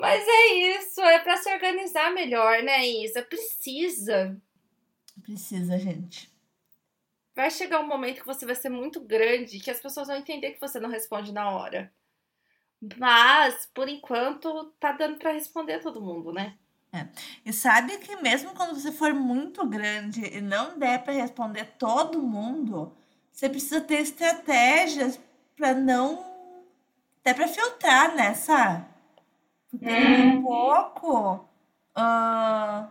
Mas 0.00 0.24
é 0.26 0.54
isso, 0.78 0.98
é 1.02 1.18
pra 1.18 1.36
se 1.36 1.52
organizar 1.52 2.10
melhor, 2.14 2.62
né, 2.62 2.86
Isa? 2.88 3.20
Precisa. 3.20 4.40
Precisa, 5.22 5.78
gente. 5.78 6.30
Vai 7.36 7.50
chegar 7.50 7.80
um 7.80 7.86
momento 7.86 8.20
que 8.20 8.26
você 8.26 8.46
vai 8.46 8.54
ser 8.54 8.70
muito 8.70 8.98
grande, 8.98 9.60
que 9.60 9.70
as 9.70 9.78
pessoas 9.78 10.08
vão 10.08 10.16
entender 10.16 10.52
que 10.52 10.60
você 10.60 10.80
não 10.80 10.88
responde 10.88 11.32
na 11.32 11.50
hora. 11.50 11.92
Mas, 12.96 13.68
por 13.74 13.90
enquanto, 13.90 14.72
tá 14.80 14.92
dando 14.92 15.18
pra 15.18 15.32
responder 15.32 15.74
a 15.74 15.80
todo 15.80 16.00
mundo, 16.00 16.32
né? 16.32 16.56
E 17.44 17.52
sabe 17.52 17.98
que 17.98 18.16
mesmo 18.16 18.54
quando 18.54 18.74
você 18.74 18.90
for 18.90 19.12
muito 19.12 19.66
grande 19.66 20.24
e 20.24 20.40
não 20.40 20.78
der 20.78 21.04
para 21.04 21.12
responder 21.12 21.66
todo 21.78 22.22
mundo, 22.22 22.96
você 23.30 23.50
precisa 23.50 23.82
ter 23.82 24.00
estratégias 24.00 25.20
para 25.54 25.74
não. 25.74 26.24
até 27.20 27.34
para 27.34 27.46
filtrar, 27.46 28.16
né, 28.16 28.34
Porque 29.70 29.84
daqui 29.86 30.38
a 30.38 30.42
pouco 30.42 31.48
ah, 31.94 32.88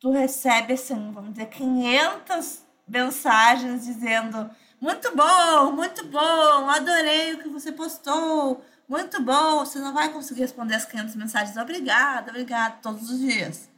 tu 0.00 0.10
recebe, 0.10 0.74
assim, 0.74 1.12
vamos 1.12 1.32
dizer, 1.32 1.46
500 1.46 2.62
mensagens 2.86 3.84
dizendo 3.84 4.50
muito 4.80 5.14
bom, 5.16 5.72
muito 5.72 6.06
bom, 6.06 6.68
adorei 6.68 7.34
o 7.34 7.42
que 7.42 7.48
você 7.48 7.72
postou, 7.72 8.64
muito 8.88 9.22
bom, 9.22 9.60
você 9.60 9.78
não 9.78 9.94
vai 9.94 10.12
conseguir 10.12 10.42
responder 10.42 10.74
as 10.74 10.84
500 10.84 11.16
mensagens, 11.16 11.56
obrigada, 11.56 12.30
obrigada, 12.30 12.76
todos 12.82 13.08
os 13.10 13.18
dias. 13.18 13.70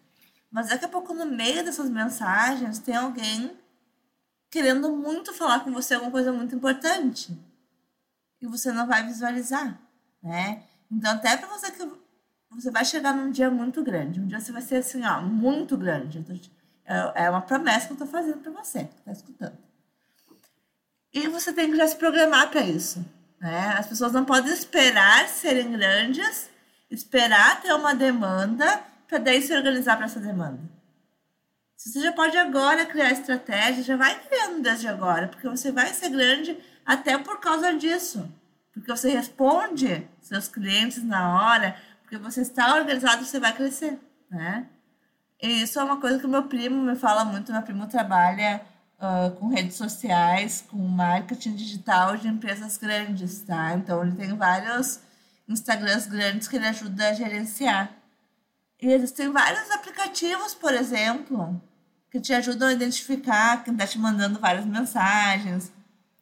Mas 0.50 0.68
daqui 0.68 0.84
a 0.84 0.88
pouco, 0.88 1.14
no 1.14 1.26
meio 1.26 1.64
dessas 1.64 1.88
mensagens, 1.88 2.78
tem 2.78 2.96
alguém 2.96 3.56
querendo 4.50 4.90
muito 4.96 5.32
falar 5.34 5.60
com 5.60 5.72
você 5.72 5.94
alguma 5.94 6.10
coisa 6.10 6.32
muito 6.32 6.54
importante. 6.54 7.36
E 8.40 8.46
você 8.46 8.72
não 8.72 8.86
vai 8.86 9.04
visualizar, 9.04 9.78
né? 10.22 10.62
Então, 10.90 11.12
até 11.12 11.36
para 11.36 11.48
você 11.48 11.70
que 11.70 11.86
você 12.50 12.70
vai 12.70 12.84
chegar 12.84 13.14
num 13.14 13.30
dia 13.30 13.50
muito 13.50 13.82
grande, 13.82 14.20
um 14.20 14.26
dia 14.26 14.40
você 14.40 14.52
vai 14.52 14.62
ser 14.62 14.76
assim, 14.76 15.04
ó, 15.04 15.20
muito 15.20 15.76
grande. 15.76 16.22
Te- 16.22 16.52
É 16.84 17.24
é 17.24 17.30
uma 17.30 17.42
promessa 17.42 17.86
que 17.88 17.92
eu 17.94 17.96
tô 17.98 18.06
fazendo 18.06 18.38
para 18.38 18.52
você, 18.52 18.84
que 18.84 19.02
tá 19.02 19.12
escutando. 19.12 19.58
E 21.12 21.28
você 21.28 21.52
tem 21.52 21.70
que 21.70 21.76
já 21.76 21.86
se 21.88 21.96
programar 21.96 22.50
para 22.50 22.60
isso. 22.62 23.04
Né? 23.40 23.74
As 23.78 23.86
pessoas 23.86 24.12
não 24.12 24.24
podem 24.24 24.52
esperar 24.52 25.28
serem 25.28 25.72
grandes, 25.72 26.48
esperar 26.90 27.60
ter 27.60 27.72
uma 27.72 27.94
demanda 27.94 28.82
para 29.08 29.18
daí 29.18 29.40
se 29.42 29.54
organizar 29.54 29.96
para 29.96 30.06
essa 30.06 30.20
demanda. 30.20 30.60
Se 31.76 31.90
você 31.92 32.00
já 32.00 32.12
pode 32.12 32.36
agora 32.36 32.86
criar 32.86 33.12
estratégia, 33.12 33.82
já 33.82 33.96
vai 33.96 34.18
criando 34.20 34.62
desde 34.62 34.88
agora, 34.88 35.28
porque 35.28 35.48
você 35.48 35.70
vai 35.70 35.92
ser 35.92 36.08
grande 36.10 36.56
até 36.84 37.16
por 37.18 37.38
causa 37.40 37.72
disso. 37.74 38.28
Porque 38.76 38.90
você 38.90 39.08
responde 39.08 40.06
seus 40.20 40.48
clientes 40.48 41.02
na 41.02 41.34
hora, 41.34 41.74
porque 42.02 42.18
você 42.18 42.42
está 42.42 42.74
organizado, 42.74 43.24
você 43.24 43.40
vai 43.40 43.54
crescer, 43.54 43.98
né? 44.30 44.66
E 45.40 45.62
isso 45.62 45.80
é 45.80 45.84
uma 45.84 45.98
coisa 45.98 46.18
que 46.18 46.26
meu 46.26 46.42
primo 46.42 46.82
me 46.82 46.94
fala 46.94 47.24
muito. 47.24 47.50
Meu 47.50 47.62
primo 47.62 47.86
trabalha 47.86 48.60
uh, 48.98 49.34
com 49.36 49.48
redes 49.48 49.76
sociais, 49.76 50.62
com 50.70 50.76
marketing 50.76 51.54
digital 51.54 52.18
de 52.18 52.28
empresas 52.28 52.76
grandes, 52.76 53.40
tá? 53.44 53.72
Então 53.72 54.02
ele 54.02 54.14
tem 54.14 54.36
vários 54.36 55.00
Instagrams 55.48 56.06
grandes 56.06 56.46
que 56.46 56.56
ele 56.56 56.66
ajuda 56.66 57.08
a 57.08 57.14
gerenciar. 57.14 57.90
E 58.80 58.88
eles 58.88 59.10
têm 59.10 59.32
vários 59.32 59.70
aplicativos, 59.70 60.54
por 60.54 60.74
exemplo, 60.74 61.62
que 62.10 62.20
te 62.20 62.34
ajudam 62.34 62.68
a 62.68 62.74
identificar 62.74 63.64
quem 63.64 63.72
está 63.72 63.86
te 63.86 63.98
mandando 63.98 64.38
várias 64.38 64.66
mensagens. 64.66 65.72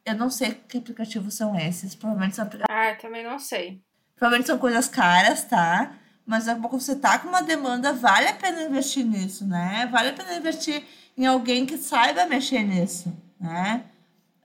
Eu 0.04 0.14
não 0.14 0.28
sei 0.28 0.52
que 0.68 0.78
aplicativos 0.78 1.34
são 1.34 1.58
esses. 1.58 1.94
Provavelmente 1.94 2.36
são 2.36 2.44
aplicativos. 2.44 2.82
Ah, 2.82 2.94
também 3.00 3.24
não 3.24 3.38
sei. 3.38 3.82
Provavelmente 4.16 4.46
são 4.46 4.58
coisas 4.58 4.86
caras, 4.86 5.44
tá? 5.44 5.94
Mas 6.26 6.44
daqui 6.44 6.58
a 6.58 6.60
pouco 6.60 6.80
você 6.80 6.96
tá 6.96 7.18
com 7.18 7.28
uma 7.28 7.42
demanda, 7.42 7.92
vale 7.92 8.28
a 8.28 8.34
pena 8.34 8.62
investir 8.62 9.04
nisso, 9.04 9.46
né? 9.46 9.88
Vale 9.90 10.10
a 10.10 10.12
pena 10.12 10.34
investir 10.34 10.84
em 11.16 11.26
alguém 11.26 11.66
que 11.66 11.76
saiba 11.76 12.26
mexer 12.26 12.62
nisso, 12.62 13.14
né? 13.38 13.84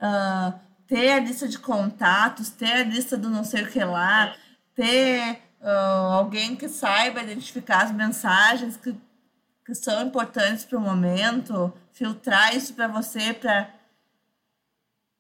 Uh, 0.01 0.60
ter 0.88 1.12
a 1.12 1.20
lista 1.20 1.47
de 1.47 1.60
contatos, 1.60 2.49
ter 2.49 2.72
a 2.72 2.84
lista 2.84 3.16
do 3.16 3.30
não 3.30 3.43
sei 3.43 3.64
o 3.64 3.68
que 3.70 3.84
lá, 3.84 4.36
ter 4.76 5.41
uh, 5.62 6.14
alguém 6.14 6.55
que 6.55 6.68
saiba 6.68 7.22
identificar 7.22 7.84
as 7.84 7.91
mensagens 7.91 8.76
que, 8.76 8.95
que 9.66 9.76
são 9.76 10.01
importantes 10.05 10.66
para 10.66 10.78
o 10.78 10.82
momento, 10.82 11.72
filtrar 11.93 12.55
isso 12.55 12.74
para 12.74 12.88
você, 12.88 13.34
para 13.34 13.70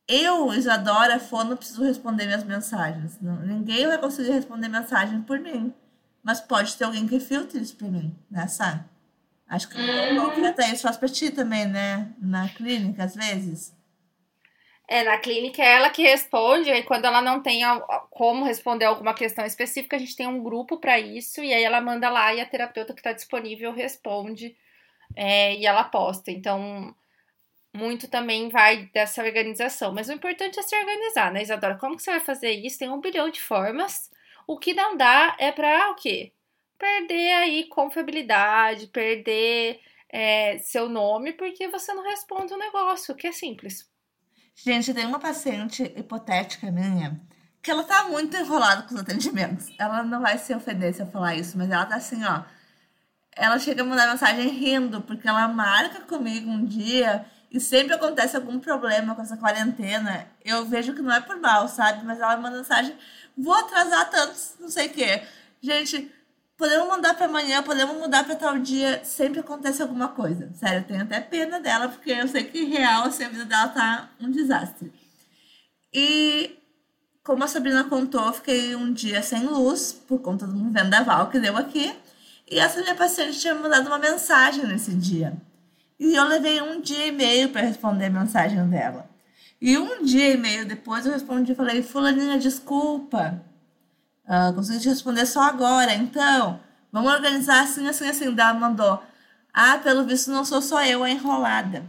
eu, 0.09 0.51
Isadora 0.53 1.19
Fono, 1.19 1.55
preciso 1.55 1.83
responder 1.83 2.25
minhas 2.25 2.43
mensagens. 2.43 3.19
Ninguém 3.21 3.85
vai 3.85 3.99
conseguir 3.99 4.31
responder 4.31 4.67
mensagem 4.67 5.21
por 5.21 5.39
mim. 5.39 5.71
Mas 6.23 6.41
pode 6.41 6.75
ter 6.75 6.83
alguém 6.83 7.07
que 7.07 7.19
filtre 7.19 7.61
isso 7.61 7.77
para 7.77 7.87
mim, 7.87 8.13
né, 8.29 8.47
sabe? 8.47 8.83
Acho 9.47 9.69
que 9.69 9.79
uhum. 9.79 10.45
a 10.45 10.53
Thaís 10.53 10.81
faz 10.81 10.97
para 10.97 11.07
ti 11.07 11.31
também, 11.31 11.65
né? 11.65 12.11
Na 12.21 12.49
clínica, 12.49 13.03
às 13.03 13.15
vezes. 13.15 13.73
É, 14.87 15.03
na 15.03 15.17
clínica 15.19 15.61
é 15.61 15.75
ela 15.75 15.89
que 15.91 16.01
responde, 16.01 16.69
e 16.69 16.83
quando 16.83 17.05
ela 17.05 17.21
não 17.21 17.41
tem 17.41 17.61
como 18.09 18.43
responder 18.43 18.85
alguma 18.85 19.13
questão 19.13 19.45
específica, 19.45 19.95
a 19.95 19.99
gente 19.99 20.15
tem 20.15 20.27
um 20.27 20.41
grupo 20.43 20.77
para 20.77 20.99
isso, 20.99 21.43
e 21.43 21.53
aí 21.53 21.63
ela 21.63 21.79
manda 21.79 22.09
lá 22.09 22.33
e 22.33 22.41
a 22.41 22.45
terapeuta 22.45 22.93
que 22.93 22.99
está 22.99 23.13
disponível 23.13 23.71
responde 23.71 24.55
é, 25.15 25.55
e 25.55 25.65
ela 25.65 25.83
posta. 25.83 26.31
Então, 26.31 26.93
muito 27.73 28.07
também 28.07 28.49
vai 28.49 28.87
dessa 28.93 29.23
organização. 29.23 29.93
Mas 29.93 30.09
o 30.09 30.13
importante 30.13 30.59
é 30.59 30.63
se 30.63 30.75
organizar, 30.75 31.31
né, 31.31 31.41
Isadora? 31.41 31.77
Como 31.77 31.95
que 31.95 32.03
você 32.03 32.11
vai 32.11 32.19
fazer 32.19 32.51
isso? 32.51 32.79
Tem 32.79 32.89
um 32.89 32.99
bilhão 32.99 33.29
de 33.29 33.41
formas. 33.41 34.09
O 34.47 34.57
que 34.57 34.73
não 34.73 34.97
dá 34.97 35.35
é 35.39 35.51
para 35.51 35.91
o 35.91 35.95
quê? 35.95 36.33
Perder 36.77 37.33
aí 37.33 37.67
confiabilidade, 37.67 38.87
perder 38.87 39.79
é, 40.09 40.57
seu 40.59 40.89
nome, 40.89 41.33
porque 41.33 41.67
você 41.67 41.93
não 41.93 42.03
responde 42.03 42.53
o 42.53 42.55
um 42.55 42.59
negócio, 42.59 43.15
que 43.15 43.27
é 43.27 43.31
simples. 43.31 43.89
Gente, 44.55 44.93
tem 44.93 45.05
uma 45.05 45.19
paciente 45.19 45.83
hipotética 45.95 46.71
minha 46.71 47.21
que 47.61 47.69
ela 47.69 47.83
tá 47.83 48.07
muito 48.07 48.35
enrolada 48.37 48.83
com 48.83 48.95
os 48.95 49.01
atendimentos. 49.01 49.67
Ela 49.77 50.03
não 50.03 50.21
vai 50.21 50.37
se 50.37 50.53
ofender 50.53 50.93
se 50.93 51.01
eu 51.01 51.07
falar 51.07 51.35
isso, 51.35 51.57
mas 51.57 51.69
ela 51.69 51.85
tá 51.85 51.95
assim, 51.95 52.23
ó. 52.23 52.43
Ela 53.35 53.59
chega 53.59 53.83
a 53.83 53.85
mandar 53.85 54.07
mensagem 54.07 54.49
rindo, 54.49 55.01
porque 55.01 55.27
ela 55.27 55.47
marca 55.47 56.01
comigo 56.01 56.49
um 56.49 56.65
dia 56.65 57.25
e 57.51 57.59
sempre 57.59 57.93
acontece 57.93 58.35
algum 58.35 58.59
problema 58.59 59.15
com 59.15 59.21
essa 59.21 59.37
quarentena. 59.37 60.27
Eu 60.43 60.65
vejo 60.65 60.93
que 60.93 61.01
não 61.01 61.11
é 61.11 61.19
por 61.19 61.37
mal, 61.39 61.67
sabe? 61.67 62.05
Mas 62.05 62.19
ela 62.19 62.37
manda 62.37 62.57
mensagem: 62.57 62.95
vou 63.37 63.53
atrasar 63.53 64.09
tantos, 64.09 64.53
não 64.59 64.69
sei 64.69 64.87
o 64.87 64.89
quê. 64.91 65.23
Gente, 65.61 66.11
podemos 66.55 66.87
mandar 66.87 67.15
para 67.15 67.25
amanhã, 67.25 67.63
podemos 67.63 67.97
mudar 67.97 68.23
para 68.23 68.35
tal 68.35 68.59
dia, 68.59 69.03
sempre 69.03 69.39
acontece 69.39 69.81
alguma 69.81 70.09
coisa. 70.09 70.51
Sério, 70.53 70.79
eu 70.79 70.83
tenho 70.83 71.01
até 71.01 71.19
pena 71.19 71.59
dela, 71.59 71.89
porque 71.89 72.11
eu 72.11 72.27
sei 72.27 72.43
que 72.43 72.65
real 72.65 73.05
assim, 73.05 73.23
a 73.23 73.29
vida 73.29 73.45
dela 73.45 73.69
tá 73.69 74.09
um 74.19 74.29
desastre. 74.29 74.93
E 75.91 76.55
como 77.23 77.43
a 77.43 77.47
Sabrina 77.47 77.83
contou, 77.83 78.27
eu 78.27 78.33
fiquei 78.33 78.75
um 78.75 78.93
dia 78.93 79.23
sem 79.23 79.45
luz 79.45 79.91
por 79.91 80.19
conta 80.21 80.45
do 80.45 80.71
vendaval 80.71 81.29
que 81.29 81.39
deu 81.39 81.57
aqui. 81.57 81.95
E 82.49 82.59
essa 82.59 82.81
minha 82.81 82.95
paciente 82.95 83.39
tinha 83.39 83.53
mandado 83.55 83.87
uma 83.87 83.99
mensagem 83.99 84.65
nesse 84.65 84.93
dia. 84.93 85.33
E 85.99 86.15
eu 86.15 86.23
levei 86.25 86.61
um 86.61 86.81
dia 86.81 87.07
e 87.07 87.11
meio 87.11 87.49
para 87.49 87.61
responder 87.61 88.05
a 88.05 88.09
mensagem 88.09 88.67
dela. 88.69 89.09
E 89.61 89.77
um 89.77 90.03
dia 90.03 90.33
e 90.33 90.37
meio 90.37 90.65
depois 90.65 91.05
eu 91.05 91.11
respondi 91.11 91.51
e 91.51 91.55
falei, 91.55 91.83
fulaninha, 91.83 92.39
desculpa, 92.39 93.43
Uh, 94.29 94.53
consegui 94.53 94.79
te 94.79 94.89
responder 94.89 95.25
só 95.25 95.41
agora. 95.41 95.91
Então, 95.95 96.59
vamos 96.91 97.11
organizar 97.11 97.63
assim, 97.63 97.87
assim, 97.87 98.07
assim. 98.07 98.25
Ela 98.25 98.53
mandou. 98.53 99.01
Ah, 99.51 99.79
pelo 99.79 100.05
visto 100.05 100.29
não 100.29 100.45
sou 100.45 100.61
só 100.61 100.85
eu 100.85 101.03
a 101.03 101.09
enrolada. 101.09 101.83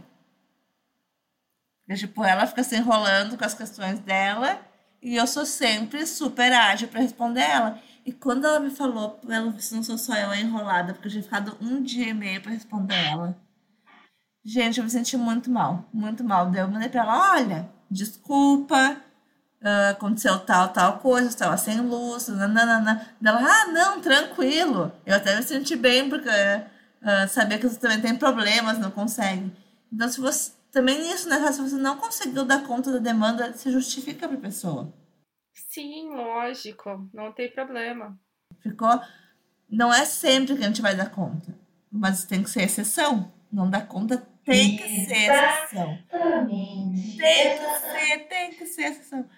E, 1.87 1.93
tipo, 1.93 2.23
ela 2.25 2.47
fica 2.47 2.63
se 2.63 2.75
enrolando 2.75 3.37
com 3.37 3.45
as 3.45 3.53
questões 3.53 3.99
dela 3.99 4.59
e 5.01 5.15
eu 5.17 5.27
sou 5.27 5.45
sempre 5.45 6.05
super 6.07 6.51
ágil 6.51 6.87
para 6.87 7.01
responder 7.01 7.41
ela. 7.41 7.79
E 8.03 8.11
quando 8.11 8.45
ela 8.45 8.59
me 8.59 8.71
falou, 8.71 9.11
pelo 9.27 9.51
visto 9.51 9.75
não 9.75 9.83
sou 9.83 9.97
só 9.97 10.15
eu 10.15 10.31
a 10.31 10.37
enrolada, 10.37 10.93
porque 10.93 11.09
eu 11.09 11.11
tinha 11.11 11.23
ficado 11.23 11.55
um 11.61 11.83
dia 11.83 12.09
e 12.09 12.13
meio 12.13 12.41
para 12.41 12.51
responder 12.51 12.95
ela. 12.95 13.37
Gente, 14.43 14.79
eu 14.79 14.83
me 14.83 14.89
senti 14.89 15.15
muito 15.15 15.51
mal, 15.51 15.87
muito 15.93 16.23
mal. 16.23 16.49
Daí 16.49 16.61
eu 16.61 16.67
mandei 16.67 16.89
para 16.89 17.01
ela: 17.01 17.33
olha, 17.33 17.69
desculpa, 17.89 18.97
uh, 19.61 19.91
aconteceu 19.91 20.39
tal, 20.39 20.69
tal 20.69 20.99
coisa, 20.99 21.29
estava 21.29 21.55
sem 21.57 21.79
luz, 21.79 22.27
nananana. 22.27 23.15
Ela, 23.23 23.39
ah, 23.39 23.67
não, 23.67 24.01
tranquilo. 24.01 24.91
Eu 25.05 25.15
até 25.15 25.35
me 25.35 25.43
senti 25.43 25.75
bem, 25.75 26.09
porque 26.09 26.27
uh, 26.27 27.27
sabia 27.29 27.59
que 27.59 27.69
você 27.69 27.79
também 27.79 28.01
tem 28.01 28.15
problemas, 28.17 28.79
não 28.79 28.91
consegue. 28.91 29.51
Então, 29.91 30.09
se 30.09 30.19
você. 30.19 30.51
Também 30.71 31.11
isso, 31.11 31.27
né? 31.27 31.51
Se 31.51 31.61
você 31.61 31.75
não 31.75 31.97
conseguiu 31.97 32.45
dar 32.45 32.63
conta 32.63 32.93
da 32.93 32.97
demanda, 32.97 33.51
se 33.51 33.69
justifica 33.69 34.25
para 34.25 34.37
a 34.37 34.39
pessoa. 34.39 34.93
Sim, 35.53 36.15
lógico. 36.15 37.09
Não 37.13 37.33
tem 37.33 37.51
problema. 37.51 38.17
Ficou. 38.61 39.01
Não 39.69 39.93
é 39.93 40.05
sempre 40.05 40.55
que 40.55 40.63
a 40.63 40.67
gente 40.67 40.81
vai 40.81 40.95
dar 40.95 41.09
conta, 41.09 41.53
mas 41.91 42.23
tem 42.23 42.41
que 42.41 42.49
ser 42.49 42.63
exceção. 42.63 43.29
Não 43.51 43.69
dar 43.69 43.85
conta 43.85 44.25
tem 44.45 44.77
que 44.77 45.05
ser 45.05 45.31
exceção. 45.31 45.99
Tem 46.09 46.93
que 46.93 47.19
ser, 47.19 48.19
tem 48.27 48.51
que 48.51 48.65
ser 48.65 48.81
exceção. 48.83 49.29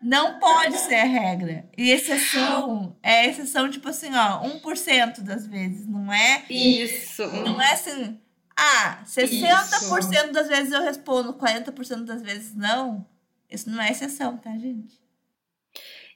Não 0.00 0.40
pode 0.40 0.76
ser 0.78 0.96
a 0.96 1.04
regra. 1.04 1.68
E 1.78 1.90
exceção 1.90 2.96
é 3.02 3.26
exceção, 3.28 3.70
tipo 3.70 3.88
assim, 3.88 4.10
ó, 4.14 4.42
1% 4.42 5.20
das 5.20 5.46
vezes, 5.46 5.86
não 5.86 6.12
é? 6.12 6.44
Isso. 6.50 7.24
Não 7.26 7.60
é 7.62 7.72
assim, 7.72 8.20
ah, 8.56 9.02
60% 9.04 9.30
Isso. 9.30 10.32
das 10.32 10.48
vezes 10.48 10.72
eu 10.72 10.82
respondo, 10.82 11.34
40% 11.34 12.04
das 12.04 12.22
vezes 12.22 12.54
não. 12.54 13.06
Isso 13.48 13.70
não 13.70 13.82
é 13.82 13.90
exceção, 13.90 14.36
tá, 14.38 14.50
gente? 14.58 15.00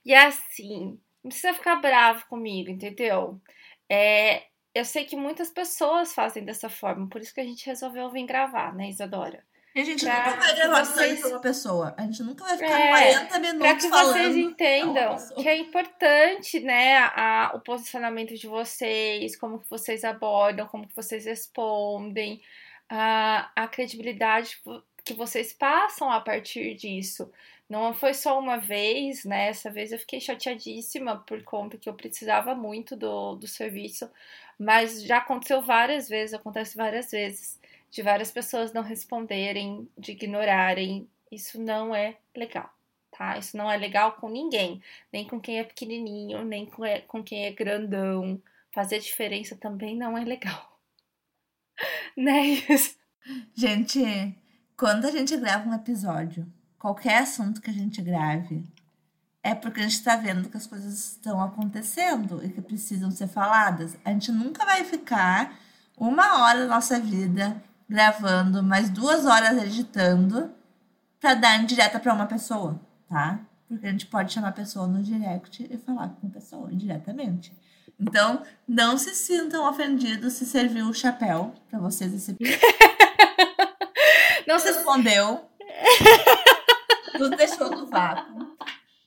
E 0.04 0.14
assim, 0.14 0.98
não 1.22 1.28
precisa 1.28 1.54
ficar 1.54 1.76
bravo 1.76 2.24
comigo, 2.26 2.70
entendeu? 2.70 3.40
É, 3.88 4.44
eu 4.76 4.84
sei 4.84 5.04
que 5.04 5.16
muitas 5.16 5.50
pessoas 5.50 6.14
fazem 6.14 6.44
dessa 6.44 6.68
forma, 6.68 7.08
por 7.08 7.20
isso 7.20 7.34
que 7.34 7.40
a 7.40 7.44
gente 7.44 7.66
resolveu 7.66 8.10
vir 8.10 8.26
gravar, 8.26 8.74
né, 8.74 8.88
Isadora? 8.88 9.44
E 9.74 9.80
a 9.80 9.84
gente 9.84 10.06
pra 10.06 10.30
nunca 10.30 10.40
vai 10.40 10.54
gravar 10.54 10.84
vocês... 10.84 11.20
pra 11.20 11.28
uma 11.28 11.40
pessoa. 11.40 11.94
A 11.98 12.02
gente 12.02 12.22
nunca 12.22 12.44
vai 12.44 12.56
ficar 12.56 12.80
é, 12.80 12.88
40 12.88 13.38
minutos 13.38 13.58
Para 13.58 13.74
que 13.76 13.88
falando 13.90 14.12
vocês 14.14 14.36
entendam 14.36 15.16
que 15.34 15.48
é 15.48 15.56
importante, 15.58 16.60
né, 16.60 16.96
a, 16.96 17.52
o 17.54 17.60
posicionamento 17.60 18.34
de 18.34 18.46
vocês, 18.46 19.36
como 19.36 19.58
que 19.58 19.68
vocês 19.68 20.02
abordam, 20.02 20.66
como 20.66 20.88
que 20.88 20.96
vocês 20.96 21.26
respondem, 21.26 22.40
a, 22.88 23.50
a 23.54 23.68
credibilidade 23.68 24.58
que 25.04 25.12
vocês 25.12 25.52
passam 25.52 26.10
a 26.10 26.20
partir 26.22 26.74
disso. 26.74 27.30
Não 27.68 27.92
foi 27.92 28.14
só 28.14 28.38
uma 28.38 28.58
vez, 28.58 29.24
né? 29.24 29.48
Essa 29.48 29.70
vez 29.70 29.90
eu 29.90 29.98
fiquei 29.98 30.20
chateadíssima 30.20 31.18
por 31.26 31.42
conta 31.42 31.76
que 31.76 31.88
eu 31.88 31.94
precisava 31.94 32.54
muito 32.54 32.96
do, 32.96 33.34
do 33.34 33.48
serviço, 33.48 34.08
mas 34.58 35.02
já 35.02 35.18
aconteceu 35.18 35.60
várias 35.60 36.08
vezes, 36.08 36.34
acontece 36.34 36.76
várias 36.76 37.10
vezes 37.10 37.58
de 37.90 38.02
várias 38.02 38.30
pessoas 38.30 38.72
não 38.72 38.82
responderem, 38.82 39.88
de 39.98 40.12
ignorarem. 40.12 41.08
Isso 41.30 41.60
não 41.60 41.94
é 41.94 42.16
legal, 42.36 42.70
tá? 43.10 43.36
Isso 43.38 43.56
não 43.56 43.70
é 43.70 43.76
legal 43.76 44.12
com 44.12 44.28
ninguém, 44.28 44.80
nem 45.12 45.26
com 45.26 45.40
quem 45.40 45.58
é 45.58 45.64
pequenininho, 45.64 46.44
nem 46.44 46.66
com, 46.66 46.84
é, 46.84 47.00
com 47.00 47.22
quem 47.22 47.46
é 47.46 47.52
grandão. 47.52 48.40
Fazer 48.72 48.98
diferença 49.00 49.56
também 49.56 49.96
não 49.96 50.16
é 50.16 50.24
legal. 50.24 50.78
né? 52.16 52.42
Gente, 53.54 54.00
quando 54.76 55.06
a 55.06 55.10
gente 55.10 55.36
grava 55.36 55.68
um 55.68 55.74
episódio, 55.74 56.46
qualquer 56.78 57.22
assunto 57.22 57.60
que 57.60 57.70
a 57.70 57.72
gente 57.72 58.02
grave, 58.02 58.64
é 59.42 59.54
porque 59.54 59.80
a 59.80 59.82
gente 59.84 59.92
está 59.92 60.16
vendo 60.16 60.48
que 60.48 60.56
as 60.56 60.66
coisas 60.66 61.12
estão 61.12 61.40
acontecendo 61.40 62.44
e 62.44 62.48
que 62.48 62.60
precisam 62.60 63.10
ser 63.12 63.28
faladas. 63.28 63.96
A 64.04 64.10
gente 64.10 64.32
nunca 64.32 64.64
vai 64.64 64.82
ficar 64.82 65.56
uma 65.96 66.42
hora 66.42 66.60
da 66.60 66.66
nossa 66.66 66.98
vida 66.98 67.62
gravando, 67.88 68.62
mais 68.62 68.90
duas 68.90 69.24
horas 69.24 69.62
editando 69.62 70.50
para 71.20 71.34
dar 71.34 71.60
em 71.60 71.66
direta 71.66 72.00
para 72.00 72.12
uma 72.12 72.26
pessoa, 72.26 72.80
tá? 73.08 73.38
Porque 73.68 73.86
a 73.86 73.90
gente 73.90 74.06
pode 74.06 74.32
chamar 74.32 74.48
a 74.48 74.52
pessoa 74.52 74.88
no 74.88 75.02
direct 75.02 75.66
e 75.70 75.78
falar 75.78 76.08
com 76.08 76.26
a 76.26 76.30
pessoa 76.30 76.68
diretamente. 76.72 77.52
Então, 77.98 78.42
não 78.66 78.98
se 78.98 79.14
sintam 79.14 79.68
ofendidos 79.68 80.34
se 80.34 80.44
serviu 80.44 80.88
o 80.88 80.94
chapéu 80.94 81.54
pra 81.70 81.78
vocês 81.78 82.12
esse 82.12 82.36
Não 84.46 84.58
se 84.58 84.72
respondeu. 84.72 85.48
Nos 87.18 87.30
deixou 87.30 87.70
no 87.70 87.86
vácuo. 87.86 88.56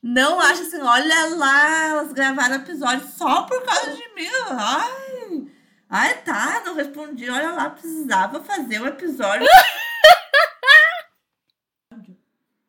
Não 0.02 0.40
acha 0.40 0.62
assim, 0.62 0.82
olha 0.82 1.36
lá, 1.36 1.88
elas 1.90 2.14
gravaram 2.14 2.56
episódio 2.56 3.06
só 3.08 3.44
por 3.44 3.62
causa 3.64 3.92
de 3.92 4.14
mim. 4.16 4.30
Ai, 4.50 5.48
ai 5.90 6.22
tá, 6.22 6.62
não 6.66 6.76
respondi. 6.76 7.30
Olha 7.30 7.52
lá, 7.52 7.70
precisava 7.70 8.44
fazer 8.44 8.82
o 8.82 8.88
episódio. 8.88 9.46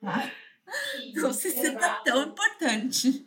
Ah, 0.03 0.31
não 1.15 1.33
se 1.33 1.51
sinta 1.51 2.01
tão 2.05 2.23
importante. 2.23 3.27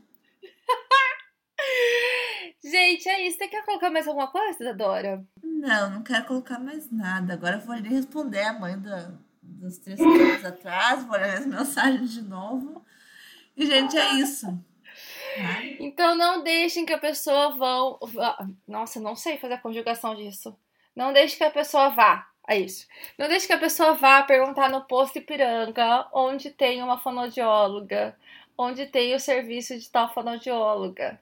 Gente, 2.63 3.07
é 3.07 3.27
isso. 3.27 3.37
Você 3.37 3.47
quer 3.47 3.63
colocar 3.63 3.89
mais 3.89 4.07
alguma 4.07 4.27
coisa, 4.27 4.73
Dora? 4.73 5.23
Não, 5.43 5.89
não 5.89 6.03
quero 6.03 6.25
colocar 6.25 6.59
mais 6.59 6.89
nada. 6.91 7.33
Agora 7.33 7.57
eu 7.57 7.61
vou 7.61 7.75
ali 7.75 7.89
responder 7.89 8.41
a 8.41 8.53
mãe 8.53 8.79
da, 8.79 9.11
dos 9.43 9.77
três 9.77 9.99
anos 9.99 10.45
atrás, 10.45 11.03
vou 11.03 11.13
olhar 11.15 11.37
as 11.37 11.45
mensagens 11.47 12.11
de 12.13 12.21
novo. 12.21 12.83
E, 13.55 13.65
gente, 13.65 13.97
é 13.97 14.13
isso. 14.15 14.47
Tá? 15.35 15.63
Então 15.79 16.15
não 16.15 16.43
deixem 16.43 16.85
que 16.85 16.93
a 16.93 16.97
pessoa 16.97 17.51
vá. 17.55 17.97
vá- 18.13 18.47
Nossa, 18.67 18.99
não 18.99 19.15
sei 19.15 19.37
fazer 19.37 19.55
a 19.55 19.59
conjugação 19.61 20.15
disso. 20.15 20.55
Não 20.95 21.11
deixe 21.13 21.35
que 21.37 21.43
a 21.43 21.51
pessoa 21.51 21.89
vá. 21.89 22.27
É 22.47 22.59
isso. 22.59 22.87
Não 23.17 23.27
deixe 23.27 23.47
que 23.47 23.53
a 23.53 23.57
pessoa 23.57 23.93
vá 23.93 24.21
perguntar 24.23 24.69
no 24.69 24.81
posto 24.81 25.17
Ipiranga 25.17 26.07
onde 26.13 26.51
tem 26.51 26.83
uma 26.83 26.97
fonoaudióloga, 26.99 28.17
onde 28.57 28.85
tem 28.87 29.15
o 29.15 29.19
serviço 29.19 29.77
de 29.79 29.89
tal 29.89 30.13
fonoaudióloga. 30.13 31.19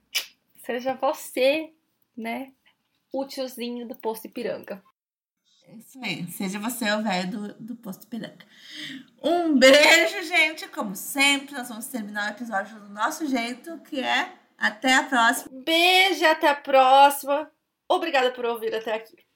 Seja 0.65 0.93
você, 0.95 1.71
né? 2.17 2.51
O 3.13 3.25
tiozinho 3.25 3.87
do 3.87 3.95
posto 3.95 4.25
Ipiranga. 4.27 4.81
É 5.71 5.75
isso 5.77 5.99
aí. 6.03 6.27
Seja 6.29 6.59
você 6.59 6.91
o 6.91 7.01
velho 7.01 7.31
do, 7.31 7.53
do 7.53 7.75
posto 7.77 8.05
piranga. 8.07 8.45
Um 9.23 9.57
beijo, 9.57 10.21
gente. 10.23 10.67
Como 10.67 10.95
sempre, 10.95 11.55
nós 11.55 11.69
vamos 11.69 11.87
terminar 11.87 12.29
o 12.29 12.35
episódio 12.35 12.77
do 12.77 12.89
nosso 12.89 13.25
jeito, 13.25 13.77
que 13.79 14.01
é 14.01 14.33
até 14.57 14.95
a 14.95 15.03
próxima. 15.03 15.49
Beijo, 15.63 16.25
até 16.25 16.49
a 16.49 16.55
próxima. 16.55 17.49
Obrigada 17.87 18.31
por 18.31 18.45
ouvir 18.45 18.75
até 18.75 18.93
aqui. 18.93 19.23